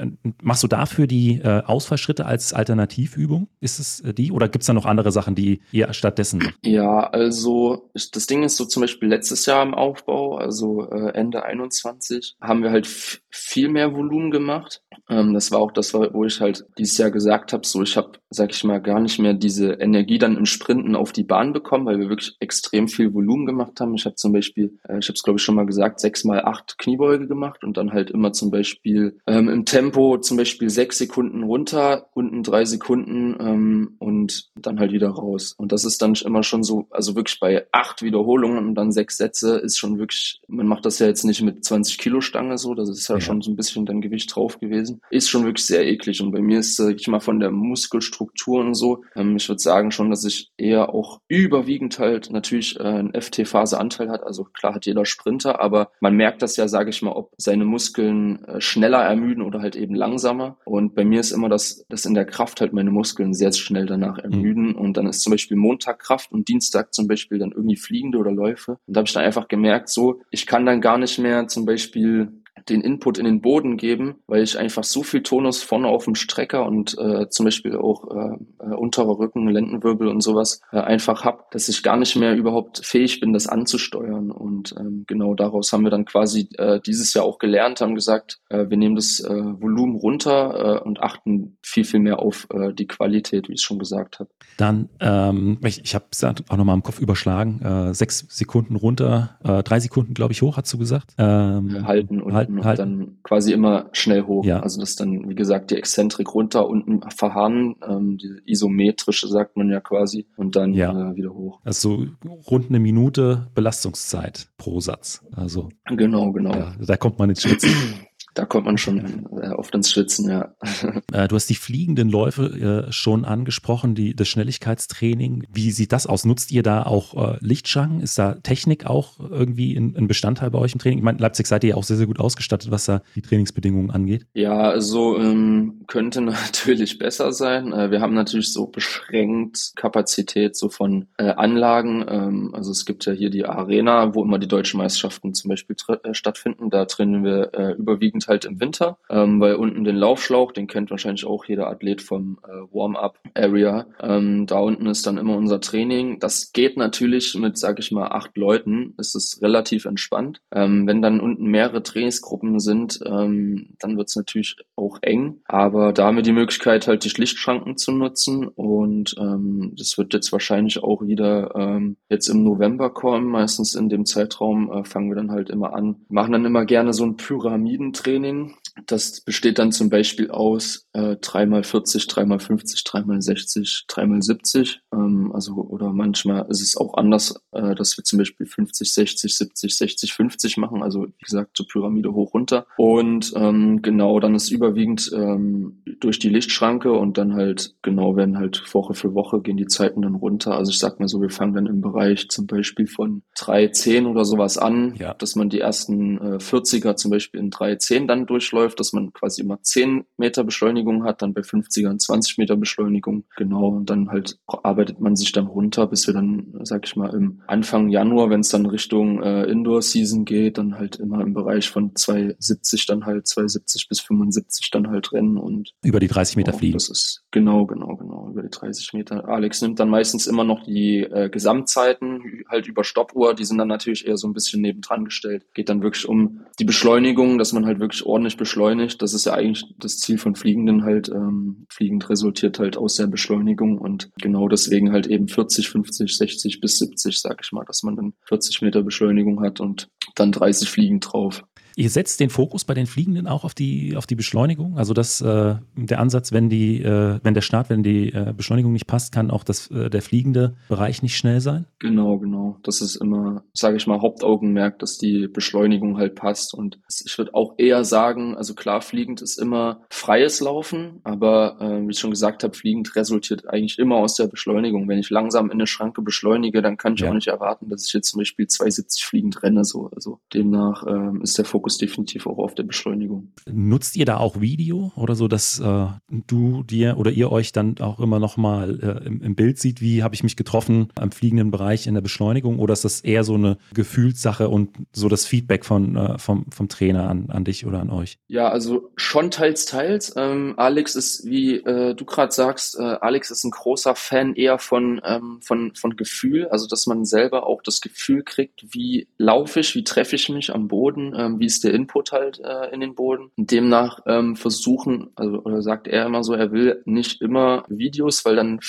machst 0.43 0.63
du 0.63 0.69
dafür 0.69 1.07
die 1.07 1.43
Ausfallschritte 1.45 2.27
als 2.27 2.53
Alternativübung? 2.53 3.49
Ist 3.61 3.79
es 3.79 4.03
die 4.17 4.33
oder 4.33 4.49
gibt 4.49 4.63
es 4.63 4.67
da 4.67 4.73
noch 4.73 4.87
andere 4.87 5.13
Sachen, 5.13 5.35
die 5.35 5.61
ihr 5.73 5.93
stattdessen 5.93 6.39
macht? 6.39 6.55
Ja, 6.65 7.09
also 7.11 7.91
das 7.95 8.27
Ding 8.27 8.43
ist 8.43 8.57
so 8.57 8.65
zum 8.65 8.83
Beispiel 8.83 9.09
letztes 9.09 9.47
Jahr 9.47 9.63
im 9.63 9.75
Aufbau, 9.75 10.37
also 10.37 10.85
Ende 10.85 11.45
21, 11.45 12.37
haben 12.41 12.63
wir 12.63 12.71
halt 12.71 12.87
viel 12.87 13.69
mehr 13.69 13.95
Volumen 13.95 14.31
gemacht. 14.31 14.83
Ähm, 15.09 15.35
das 15.35 15.51
war 15.51 15.61
auch 15.61 15.73
das, 15.73 15.95
wo 15.95 16.25
ich 16.25 16.41
halt 16.41 16.66
dieses 16.79 16.99
Jahr 16.99 17.11
gesagt 17.11 17.53
habe, 17.53 17.67
so 17.67 17.83
ich 17.83 17.97
habe, 17.97 18.13
sag 18.31 18.51
ich 18.53 18.65
mal, 18.65 18.81
gar 18.81 19.01
nicht 19.01 19.19
mehr 19.19 19.35
diese 19.35 19.73
Energie 19.73 20.19
dann 20.19 20.37
im 20.37 20.47
Sprinten 20.47 20.97
auf 20.97 21.13
die 21.13 21.25
Bahn 21.25 21.53
bekommen, 21.53 21.87
weil 21.87 21.99
wir 21.99 22.09
wirklich 22.09 22.37
extrem 22.41 22.89
viel 22.89 23.15
Volumen 23.15 23.47
gemacht 23.47 23.81
haben. 23.81 23.95
Ich 23.95 24.05
habe 24.05 24.17
zum 24.17 24.33
Beispiel, 24.33 24.79
äh, 24.89 24.99
ich 24.99 25.09
habe 25.09 25.15
es 25.15 25.23
glaube 25.23 25.39
ich 25.39 25.43
schon 25.43 25.55
mal 25.55 25.67
gesagt, 25.67 26.01
sechs 26.01 26.25
mal 26.25 26.45
acht 26.45 26.79
Kniebeuge 26.79 27.27
gemacht 27.27 27.65
und 27.65 27.77
dann 27.77 27.93
halt 27.93 28.11
immer 28.11 28.33
zum 28.33 28.51
Beispiel 28.51 29.19
ähm, 29.27 29.49
im 29.49 29.65
Tempo 29.65 30.19
zum 30.19 30.37
Beispiel 30.37 30.71
sechs 30.71 30.99
Sekunden 30.99 31.43
runter, 31.43 32.09
unten 32.15 32.43
drei 32.43 32.65
Sekunden 32.65 33.37
ähm, 33.41 33.97
und 33.99 34.51
dann 34.57 34.81
halt 34.81 34.93
wieder 34.93 35.11
raus. 35.11 35.55
Und 35.57 35.73
das 35.73 35.85
ist 35.85 36.03
dann 36.03 36.15
immer 36.15 36.43
schon 36.43 36.63
so, 36.63 36.87
also 36.91 37.15
wirklich 37.17 37.41
bei 37.41 37.67
acht 37.73 38.03
Wiederholungen 38.03 38.67
und 38.67 38.75
dann 38.75 38.93
sechs 38.93 39.17
Sätze 39.17 39.57
ist 39.57 39.79
schon 39.79 39.99
wirklich, 39.99 40.41
man 40.49 40.67
macht 40.67 40.85
das 40.85 40.99
ja 40.99 41.07
jetzt 41.07 41.25
nicht 41.25 41.43
mit 41.43 41.65
20 41.65 41.99
Kilo 41.99 42.21
Stange 42.21 42.59
so, 42.59 42.75
das 42.75 42.89
ist 42.89 43.09
ja, 43.09 43.17
ja. 43.17 43.21
schon 43.21 43.43
so 43.43 43.51
ein 43.51 43.57
bisschen 43.57 43.87
dann 43.87 44.01
Gewicht 44.01 44.35
drauf 44.35 44.59
gewesen. 44.59 45.01
Ist 45.11 45.29
schon 45.29 45.45
wirklich 45.45 45.67
sehr 45.67 45.87
eklig. 45.87 46.21
Und 46.21 46.33
bei 46.33 46.41
mir 46.47 46.61
ist, 46.61 46.77
sag 46.77 46.95
ich 46.99 47.09
mal, 47.09 47.21
von 47.21 47.41
der 47.41 47.51
Muskelstruktur 47.51 48.61
und 48.61 48.75
so, 48.75 49.05
ähm, 49.15 49.37
ich 49.37 49.49
würde 49.49 49.61
sagen 49.61 49.91
schon, 49.91 50.11
dass 50.11 50.25
ich 50.25 50.51
eher 50.57 50.95
auch 50.95 51.21
überwiegend 51.29 51.99
halt 51.99 52.31
natürlich 52.31 52.79
äh, 52.79 52.85
einen 52.85 53.15
FT-Phase-Anteil 53.15 54.09
hat. 54.09 54.23
Also 54.23 54.45
klar 54.45 54.75
hat 54.75 54.87
jeder 54.87 55.05
Sprinter, 55.05 55.61
aber 55.61 55.91
man 56.01 56.15
merkt 56.15 56.43
das 56.43 56.57
ja, 56.57 56.69
sage 56.69 56.91
ich 56.91 57.03
mal, 57.03 57.13
ob 57.13 57.33
seine 57.37 57.65
Muskeln 57.65 58.45
äh, 58.45 58.61
schneller 58.61 59.03
ermüden 59.03 59.43
oder 59.43 59.61
halt 59.61 59.77
eben 59.77 59.95
langsamer. 59.95 60.57
Und 60.65 60.95
bei 60.95 61.05
mir 61.05 61.21
ist 61.21 61.33
immer 61.33 61.49
das, 61.49 61.85
dass 61.89 62.05
in 62.05 62.15
der 62.15 62.25
Kraft 62.25 62.61
halt 62.61 62.73
meine 62.73 62.91
Muskeln 62.91 63.35
sehr 63.35 63.53
schnell 63.53 63.87
danach 63.87 64.19
mhm. 64.19 64.33
ermüden. 64.33 64.69
Mhm. 64.69 64.77
Und 64.77 64.97
dann 64.97 65.07
ist 65.07 65.23
zum 65.23 65.33
Beispiel 65.33 65.57
Montag 65.57 65.99
Kraft 65.99 66.33
und 66.33 66.49
Dienstag 66.49 66.95
zum 66.95 67.09
Beispiel 67.09 67.39
dann 67.39 67.53
irgendwie 67.53 67.77
fliegende 67.77 68.19
oder 68.19 68.33
Läufe. 68.33 68.79
Und 68.87 68.97
da 68.97 69.01
habe 69.01 69.09
ich 69.09 69.15
dann 69.15 69.25
einfach 69.25 69.49
gemerkt, 69.49 69.89
so, 69.89 70.21
ich 70.31 70.47
kann 70.47 70.67
dann 70.67 70.81
gar 70.81 70.99
nicht 70.99 71.19
mehr 71.19 71.49
zum 71.49 71.67
Beispiel 71.67 72.33
den 72.69 72.81
Input 72.81 73.19
in 73.19 73.25
den 73.25 73.41
Boden 73.41 73.77
geben, 73.77 74.17
weil 74.27 74.43
ich 74.43 74.59
einfach 74.59 74.85
so 74.85 75.03
viel 75.03 75.23
Tonus 75.23 75.63
vorne 75.63 75.89
auf 75.89 76.05
dem 76.05 76.15
Strecker 76.15 76.67
und 76.67 76.97
äh, 76.99 77.29
zum 77.29 77.45
Beispiel 77.45 77.77
auch 77.77 78.11
äh, 78.11 78.37
äh, 78.59 78.75
unterer 78.75 79.19
Rücken, 79.19 79.49
Lendenwirbel 79.49 80.09
und 80.09 80.21
sowas 80.21 80.61
äh, 80.73 80.79
einfach 80.79 81.25
hab, 81.25 81.51
dass 81.51 81.69
ich 81.69 81.83
gar 81.83 81.97
nicht 81.97 82.17
mehr 82.17 82.35
überhaupt 82.35 82.85
fähig 82.85 83.21
bin, 83.21 83.33
das 83.33 83.47
anzusteuern. 83.47 84.31
Und 84.31 84.75
ähm, 84.79 85.05
genau 85.07 85.35
daraus 85.35 85.73
haben 85.73 85.85
wir 85.85 85.91
dann 85.91 86.05
quasi 86.05 86.49
äh, 86.59 86.81
dieses 86.81 87.15
Jahr 87.15 87.25
auch 87.25 87.39
gelernt, 87.39 87.81
haben 87.81 87.95
gesagt, 87.95 88.41
äh, 88.49 88.69
wir 88.69 88.77
nehmen 88.77 88.97
das 88.97 89.21
äh, 89.21 89.31
Volumen 89.31 89.97
runter 89.97 90.81
äh, 90.81 90.85
und 90.85 91.01
achten 91.01 91.59
viel, 91.63 91.85
viel 91.85 92.01
mehr 92.01 92.19
auf 92.21 92.47
äh, 92.53 92.73
die 92.73 92.87
Qualität, 92.87 93.49
wie 93.49 93.55
ich 93.55 93.63
schon 93.63 93.79
gesagt 93.79 94.19
habe. 94.19 94.31
Dann, 94.57 94.89
ähm, 95.01 95.59
ich, 95.65 95.83
ich 95.85 95.95
habe 95.95 96.07
es 96.11 96.25
auch 96.25 96.57
nochmal 96.57 96.77
im 96.77 96.83
Kopf 96.83 97.01
überschlagen, 97.01 97.61
äh, 97.63 97.95
sechs 97.95 98.27
Sekunden 98.29 98.77
runter, 98.77 99.39
äh, 99.45 99.63
drei 99.63 99.81
Sekunden, 99.81 100.15
glaube 100.15 100.33
ich, 100.33 100.43
hoch, 100.43 100.57
hast 100.57 100.73
du 100.73 100.79
gesagt? 100.79 101.15
Ähm, 101.19 101.87
halten 101.87 102.21
und 102.23 102.35
halten, 102.35 102.56
und 102.59 102.65
halt. 102.65 102.79
dann 102.79 103.19
quasi 103.23 103.53
immer 103.53 103.89
schnell 103.93 104.23
hoch. 104.23 104.45
Ja. 104.45 104.61
Also 104.61 104.81
das 104.81 104.97
dann, 104.97 105.29
wie 105.29 105.35
gesagt, 105.35 105.71
die 105.71 105.77
Exzentrik 105.77 106.35
runter, 106.35 106.69
unten 106.69 107.03
verharren, 107.11 107.77
ähm, 107.87 108.19
die 108.19 108.41
isometrische 108.47 109.29
sagt 109.29 109.57
man 109.57 109.71
ja 109.71 109.81
quasi, 109.81 110.27
und 110.37 110.57
dann 110.57 110.75
ja. 110.75 111.11
äh, 111.11 111.17
wieder 111.17 111.35
hoch. 111.35 111.61
Also 111.65 112.07
rund 112.51 112.69
eine 112.69 112.79
Minute 112.79 113.49
Belastungszeit 113.55 114.49
pro 114.59 114.81
Satz. 114.81 115.25
Also 115.35 115.69
genau, 115.87 116.33
genau. 116.33 116.55
Ja, 116.55 116.73
da 116.79 116.97
kommt 116.97 117.19
man 117.19 117.31
ins 117.31 117.43
Schwitzen. 117.43 117.71
Da 118.37 118.45
kommt 118.45 118.67
man 118.67 118.77
schon 118.77 119.27
äh, 119.41 119.49
oft 119.49 119.75
ins 119.75 119.91
Schwitzen, 119.91 120.31
ja. 120.31 120.55
Äh, 121.13 121.29
du 121.29 121.37
hast 121.37 121.49
die 121.49 121.55
fliegenden 121.55 122.11
Läufe 122.11 122.87
äh, 122.89 122.93
schon 122.93 123.25
angesprochen, 123.25 123.95
die, 123.95 124.15
das 124.15 124.29
Schnelligkeitstraining. 124.29 125.47
Wie 125.51 125.71
sieht 125.71 125.93
das 125.93 126.07
aus? 126.07 126.25
Nutzt 126.25 126.51
ihr 126.51 126.63
da 126.63 126.83
auch 126.83 127.39
Lichtschranken? 127.41 128.01
Ist 128.01 128.19
da 128.19 128.35
Technik 128.35 128.87
auch 128.87 129.19
irgendwie 129.19 129.77
ein, 129.77 130.07
Bestandteil 130.09 130.51
bei 130.51 130.59
euch 130.59 130.75
im 130.75 130.79
Training? 130.79 130.99
Ich 130.99 131.05
meine, 131.05 131.19
Leipzig 131.19 131.47
seid 131.47 131.65
ihr 131.65 131.71
ja 131.71 131.77
auch 131.77 131.85
sehr, 131.85 131.97
sehr 131.97 132.07
gut 132.07 132.21
ausgestattet, 132.21 132.71
was 132.71 132.85
da 132.85 133.03
die 133.15 133.23
Trainingsbedingungen 133.23 133.91
angeht. 133.91 134.27
Ja, 134.35 134.59
also 134.59 135.17
ähm, 135.19 135.85
könnte 135.87 136.21
natürlich 136.21 136.99
besser 136.99 137.33
sein. 137.33 137.71
Wir 137.71 138.01
haben 138.01 138.15
natürlich 138.15 138.53
so 138.53 138.67
beschränkt 138.67 139.73
Kapazität 139.77 140.57
so 140.57 140.69
von 140.69 141.07
Anlagen. 141.17 142.05
Ähm, 142.09 142.51
also 142.53 142.73
es 142.73 142.85
gibt 142.85 143.07
ja 143.07 143.13
hier 143.13 143.31
die 143.31 143.47
Arena, 143.47 144.15
wo 144.15 144.23
immer 144.23 144.39
die 144.39 144.49
deutschen 144.49 144.79
Meisterschaften 144.79 145.35
zum 145.35 145.49
Beispiel 145.49 145.77
stattfinden. 146.13 146.71
Da 146.71 146.85
trainieren 146.85 147.25
wir 147.25 147.77
überwiegend 147.79 148.26
halt 148.29 148.45
im 148.45 148.61
Winter, 148.61 148.99
ähm, 149.11 149.41
weil 149.41 149.55
unten 149.55 149.85
den 149.85 149.97
Laufschlauch, 149.97 150.53
den 150.53 150.67
kennt 150.67 150.91
wahrscheinlich 150.91 151.25
auch 151.25 151.45
jeder 151.45 151.69
Athlet 151.69 152.03
vom 152.03 152.39
äh, 152.45 152.75
Warm-up-Area. 152.75 153.87
Ähm, 154.01 154.47
da 154.47 154.59
unten 154.59 154.87
ist 154.87 155.07
dann 155.07 155.19
immer 155.19 155.37
unser 155.37 155.61
Training. 155.61 156.19
Das 156.21 156.53
geht 156.53 156.77
natürlich 156.77 157.35
mit, 157.35 157.59
sag 157.59 157.79
ich 157.79 157.93
mal, 157.93 158.09
acht 158.09 158.37
Leuten, 158.37 158.95
ist 158.99 159.15
es 159.15 159.41
relativ 159.43 159.85
entspannt. 159.85 160.41
Ähm, 160.53 160.87
wenn 160.87 161.03
dann 161.03 161.21
unten 161.21 161.47
mehrere 161.47 161.83
Trainingsgruppen 161.83 162.61
sind, 162.61 163.01
ähm, 163.05 163.77
dann 163.79 163.97
wird 163.97 164.09
es 164.09 164.17
natürlich 164.17 164.57
auch 164.77 164.99
eng. 165.03 165.41
Aber 165.47 165.93
da 165.93 166.07
haben 166.07 166.17
wir 166.17 166.23
die 166.23 166.33
Möglichkeit, 166.33 166.87
halt 166.87 167.05
die 167.05 167.21
Lichtschranken 167.21 167.77
zu 167.77 167.93
nutzen 167.93 168.49
und 168.49 169.15
ähm, 169.19 169.73
das 169.77 169.97
wird 169.99 170.13
jetzt 170.15 170.33
wahrscheinlich 170.33 170.83
auch 170.83 171.03
wieder 171.07 171.55
ähm, 171.55 171.97
jetzt 172.09 172.29
im 172.29 172.43
November 172.43 172.91
kommen. 172.91 173.27
Meistens 173.27 173.75
in 173.75 173.89
dem 173.89 174.05
Zeitraum 174.07 174.71
äh, 174.73 174.85
fangen 174.85 175.11
wir 175.11 175.17
dann 175.17 175.31
halt 175.31 175.51
immer 175.51 175.75
an. 175.75 175.97
Machen 176.09 176.33
dann 176.33 176.45
immer 176.45 176.65
gerne 176.65 176.93
so 176.93 177.05
ein 177.05 177.17
Pyramidentraining 177.17 178.16
Training. 178.17 178.57
Das 178.85 179.23
besteht 179.23 179.59
dann 179.59 179.73
zum 179.73 179.89
Beispiel 179.89 180.31
aus 180.31 180.87
äh, 180.93 181.17
3x40, 181.17 182.09
3x50, 182.09 182.87
3x60, 182.87 183.87
3x70. 183.89 184.77
Ähm, 184.93 185.33
also, 185.33 185.55
oder 185.55 185.93
manchmal 185.93 186.47
ist 186.51 186.61
es 186.61 186.77
auch 186.77 186.95
anders, 186.95 187.41
äh, 187.53 187.75
dass 187.75 187.97
wir 187.97 188.05
zum 188.05 188.19
Beispiel 188.19 188.47
50, 188.47 188.93
60, 188.93 189.35
70, 189.35 189.77
60, 189.77 190.13
50 190.13 190.57
machen. 190.59 190.83
Also, 190.83 191.07
wie 191.07 191.25
gesagt, 191.25 191.57
zur 191.57 191.67
Pyramide 191.67 192.13
hoch 192.13 192.35
runter. 192.35 192.67
Und 192.77 193.33
ähm, 193.35 193.81
genau, 193.81 194.21
dann 194.21 194.35
ist 194.35 194.51
überwiegend 194.51 195.11
ähm, 195.15 195.83
durch 196.01 196.19
die 196.19 196.29
Lichtschranke 196.29 196.93
und 196.93 197.17
dann 197.17 197.35
halt, 197.35 197.75
genau, 197.83 198.17
werden 198.17 198.37
halt 198.37 198.63
Woche 198.75 198.95
für 198.95 199.15
Woche 199.15 199.41
gehen 199.41 199.57
die 199.57 199.67
Zeiten 199.67 200.03
dann 200.03 200.15
runter. 200.15 200.57
Also, 200.57 200.71
ich 200.71 200.79
sag 200.79 201.01
mal 201.01 201.09
so, 201.09 201.23
wir 201.23 201.31
fangen 201.31 201.55
dann 201.55 201.67
im 201.67 201.81
Bereich 201.81 202.29
zum 202.29 202.47
Beispiel 202.47 202.87
von 202.87 203.23
3,10 203.39 204.07
oder 204.07 204.25
sowas 204.25 204.59
an, 204.59 204.95
ja. 204.99 205.15
dass 205.15 205.35
man 205.35 205.49
die 205.49 205.61
ersten 205.61 206.19
äh, 206.19 206.37
40er 206.37 206.97
zum 206.97 207.11
Beispiel 207.11 207.41
in 207.41 207.51
3,10 207.51 207.87
10 207.87 208.09
dann 208.09 208.27
durchläuft, 208.27 208.66
dass 208.75 208.93
man 208.93 209.13
quasi 209.13 209.43
immer 209.43 209.63
10 209.63 210.05
Meter 210.17 210.45
Beschleunigung 210.45 211.05
hat, 211.05 211.23
dann 211.23 211.35
bei 211.35 211.43
50ern 211.43 211.99
20 211.99 212.39
Meter 212.39 212.57
Beschleunigung. 212.57 213.25
Genau, 213.37 213.69
und 213.69 213.91
dann 213.91 214.11
halt 214.11 214.39
arbeitet 214.47 215.01
man 215.01 215.17
sich 215.17 215.33
dann 215.33 215.47
runter, 215.47 215.87
bis 215.87 216.07
wir 216.07 216.15
dann, 216.15 216.55
sag 216.63 216.87
ich 216.87 216.97
mal, 216.97 217.15
im 217.15 217.43
Anfang 217.47 217.89
Januar, 217.89 218.31
wenn 218.31 218.41
es 218.41 218.49
dann 218.49 218.67
Richtung 218.67 219.23
äh, 219.23 219.45
Indoor-Season 219.45 220.25
geht, 220.25 220.59
dann 220.59 220.79
halt 220.79 220.97
immer 220.97 221.21
im 221.21 221.35
Bereich 221.35 221.69
von 221.69 221.95
270 221.95 222.87
dann 222.87 223.07
halt, 223.07 223.27
270 223.27 223.89
bis 223.89 224.01
75 224.01 224.71
dann 224.71 224.89
halt 224.89 225.13
rennen 225.13 225.37
und 225.37 225.73
über 225.83 226.01
die 226.01 226.09
30 226.09 226.37
Meter 226.37 226.53
genau, 226.53 226.59
fliegen. 226.59 226.73
Das 226.75 226.89
ist 226.89 227.25
genau, 227.31 227.67
genau, 227.67 227.97
genau, 227.97 228.31
über 228.31 228.43
die 228.43 228.51
30 228.51 228.93
Meter. 228.95 229.29
Alex 229.29 229.63
nimmt 229.63 229.79
dann 229.81 229.91
meistens 229.91 230.27
immer 230.27 230.45
noch 230.45 230.65
die 230.65 231.01
äh, 231.01 231.29
Gesamtzeiten, 231.29 232.45
halt 232.49 232.67
über 232.67 232.85
Stoppuhr, 232.85 233.35
die 233.35 233.45
sind 233.45 233.59
dann 233.59 233.69
natürlich 233.69 234.07
eher 234.07 234.17
so 234.17 234.27
ein 234.27 234.33
bisschen 234.33 234.63
nebendran 234.63 235.05
gestellt. 235.05 235.47
Geht 235.55 235.69
dann 235.69 235.83
wirklich 235.83 236.09
um 236.09 236.41
die 236.59 236.65
Beschleunigung, 236.65 237.39
dass 237.39 237.53
man 237.53 237.67
halt 237.67 237.81
wirklich 237.81 238.05
ordentlich 238.05 238.37
beschleunigt. 238.57 239.03
Das 239.03 239.13
ist 239.13 239.27
ja 239.27 239.35
eigentlich 239.35 239.65
das 239.79 239.99
Ziel 239.99 240.17
von 240.17 240.35
Fliegenden 240.35 240.83
halt. 240.83 241.09
Ähm, 241.09 241.67
Fliegend 241.69 242.09
resultiert 242.09 242.59
halt 242.59 242.77
aus 242.79 242.95
der 242.95 243.07
Beschleunigung 243.07 243.79
und 243.79 244.11
genau 244.21 244.49
deswegen 244.49 244.93
halt 244.93 245.07
eben 245.07 245.29
40, 245.29 245.69
50, 245.69 246.17
60 246.17 246.61
bis 246.61 246.79
70, 246.79 247.21
sag 247.21 247.41
ich 247.43 247.53
mal, 247.53 247.65
dass 247.67 247.83
man 247.83 247.97
dann 247.97 248.15
40 248.27 248.63
Meter 248.63 248.83
Beschleunigung 248.83 249.43
hat 249.43 249.61
und 249.61 249.89
dann 250.15 250.33
30 250.33 250.71
Fliegen 250.71 251.01
drauf. 251.01 251.45
Ihr 251.79 251.91
setzt 251.91 252.21
den 252.21 252.31
Fokus 252.31 252.65
bei 252.65 252.73
den 252.73 252.87
Fliegenden 252.87 253.27
auch 253.27 253.45
auf 253.45 253.53
die, 253.53 253.99
auf 253.99 254.07
die 254.07 254.15
Beschleunigung. 254.15 254.79
Also 254.79 254.95
das, 254.95 255.21
äh, 255.21 255.57
der 255.77 256.01
Ansatz, 256.01 256.33
wenn 256.33 256.49
die, 256.49 256.83
äh, 256.83 257.21
wenn 257.23 257.35
der 257.35 257.43
Start, 257.43 257.69
wenn 257.69 257.83
die 257.83 258.15
äh, 258.15 258.33
Beschleunigung 258.35 258.73
nicht 258.73 258.87
passt, 258.87 259.13
kann 259.13 259.31
auch 259.31 259.45
das, 259.45 259.71
äh, 259.71 259.91
der 259.91 260.01
fliegende 260.01 260.57
Bereich 260.71 261.03
nicht 261.03 261.19
schnell 261.19 261.43
sein? 261.43 261.67
Genau, 261.79 262.17
genau. 262.17 262.57
Das 262.63 262.81
ist 262.81 262.97
immer, 262.97 263.45
sage 263.53 263.77
ich 263.77 263.87
mal, 263.87 264.01
Hauptaugenmerk, 264.01 264.79
dass 264.79 264.97
die 264.97 265.29
Beschleunigung 265.29 265.99
halt 265.99 266.15
passt. 266.15 266.55
Und 266.55 266.81
ich 267.05 267.19
würde 267.19 267.35
auch 267.35 267.57
eher 267.59 267.85
sagen, 267.85 268.39
also 268.39 268.55
klar, 268.55 268.81
fliegend 268.81 269.21
ist 269.21 269.39
immer 269.39 269.83
freies 269.91 270.41
Laufen, 270.41 271.01
aber 271.05 271.59
äh, 271.61 271.87
wie 271.87 271.91
ich 271.91 271.99
schon 271.99 272.11
gesagt 272.11 272.43
habe, 272.43 272.57
fliegend 272.57 272.97
resultiert 272.97 273.51
eigentlich 273.51 273.79
immer 273.79 273.97
aus 273.97 274.15
der 274.15 274.29
Beschleunigung. 274.29 274.89
Wenn 274.89 274.99
ich 274.99 275.11
langsam 275.11 275.47
in 275.47 275.53
eine 275.53 275.67
Schranke 275.67 276.01
beschleunige, 276.01 276.63
dann 276.63 276.79
kann 276.79 276.95
ich 276.95 277.01
ja. 277.01 277.11
auch 277.11 277.15
nicht 277.15 277.29
erwarten, 277.29 277.69
dass 277.69 277.87
ich 277.87 277.93
jetzt 277.93 278.09
zum 278.09 278.21
Beispiel 278.21 278.47
270 278.47 279.05
fliegend 279.05 279.43
renne. 279.43 279.63
So. 279.63 279.91
Also 279.95 280.21
demnach 280.33 280.87
ähm, 280.87 281.21
ist 281.21 281.37
der 281.37 281.45
Fokus 281.45 281.66
Fokus 281.67 281.79
definitiv 281.79 282.27
auch 282.27 282.39
auf 282.39 282.55
der 282.55 282.63
Beschleunigung. 282.63 283.33
Nutzt 283.51 283.97
ihr 283.97 284.05
da 284.05 284.19
auch 284.19 284.41
Video 284.41 284.93
oder 284.95 285.17
so, 285.17 285.27
dass 285.27 285.59
äh, 285.59 285.87
du 286.27 286.63
dir 286.63 286.97
oder 286.97 287.11
ihr 287.11 287.33
euch 287.33 287.53
dann 287.53 287.79
auch 287.81 287.99
immer 287.99 288.21
noch 288.21 288.37
mal 288.37 288.79
äh, 288.81 289.07
im, 289.07 289.21
im, 289.21 289.35
Bild 289.35 289.59
sieht, 289.59 289.81
wie 289.81 290.03
habe 290.03 290.15
ich 290.15 290.23
mich 290.23 290.37
getroffen 290.37 290.89
am 290.95 291.11
fliegenden 291.11 291.51
Bereich 291.51 291.87
in 291.87 291.95
der 291.95 292.01
Beschleunigung 292.03 292.61
oder 292.61 292.73
ist 292.73 292.85
das 292.85 293.01
eher 293.01 293.25
so 293.25 293.35
eine 293.35 293.59
Gefühlssache 293.75 294.49
und 294.49 294.71
so 294.93 295.09
das 295.09 295.27
Feedback 295.27 295.65
von, 295.65 295.97
äh, 295.97 296.19
vom, 296.19 296.47
vom 296.51 296.69
Trainer 296.69 297.09
an, 297.09 297.31
an 297.31 297.45
dich 297.45 297.67
oder 297.67 297.81
an 297.81 297.91
euch? 297.91 298.19
Ja, 298.29 298.49
also 298.49 298.91
schon 298.97 299.31
teils, 299.31 299.65
teils. 299.65 300.15
Ähm, 300.17 300.55
Alex 300.57 300.95
ist, 300.95 301.25
wie 301.25 301.57
äh, 301.57 301.95
du 301.95 302.05
gerade 302.05 302.33
sagst, 302.33 302.79
äh, 302.79 302.83
Alex 302.83 303.31
ist 303.31 303.45
ein 303.45 303.51
großer 303.51 303.97
Fan 303.97 304.35
eher 304.35 304.59
von, 304.59 305.01
ähm, 305.05 305.41
von, 305.43 305.75
von 305.75 305.97
Gefühl, 305.97 306.47
also 306.49 306.69
dass 306.69 306.87
man 306.87 307.05
selber 307.05 307.47
auch 307.47 307.63
das 307.63 307.81
Gefühl 307.81 308.23
kriegt, 308.23 308.65
wie 308.73 309.09
laufe 309.19 309.61
ich, 309.61 309.75
wie 309.75 309.85
treffe 309.85 310.15
ich 310.17 310.29
mich 310.29 310.55
am 310.55 310.69
Boden, 310.69 311.13
ähm, 311.17 311.41
wie 311.41 311.47
ist 311.56 311.56
fließt 311.57 311.65
der 311.65 311.75
Input 311.75 312.13
halt 312.13 312.41
äh, 312.41 312.73
in 312.73 312.81
den 312.81 312.95
Boden. 312.95 313.31
Und 313.37 313.51
demnach 313.51 314.01
ähm, 314.07 314.37
versuchen, 314.37 315.11
also 315.17 315.39
oder 315.43 315.63
sagt 315.63 315.89
er 315.89 316.07
immer 316.07 316.23
so, 316.23 316.35
er 316.35 316.53
will 316.53 316.83
nicht 316.85 317.21
immer 317.21 317.65
Videos, 317.69 318.25
weil 318.25 318.37
dann 318.37 318.61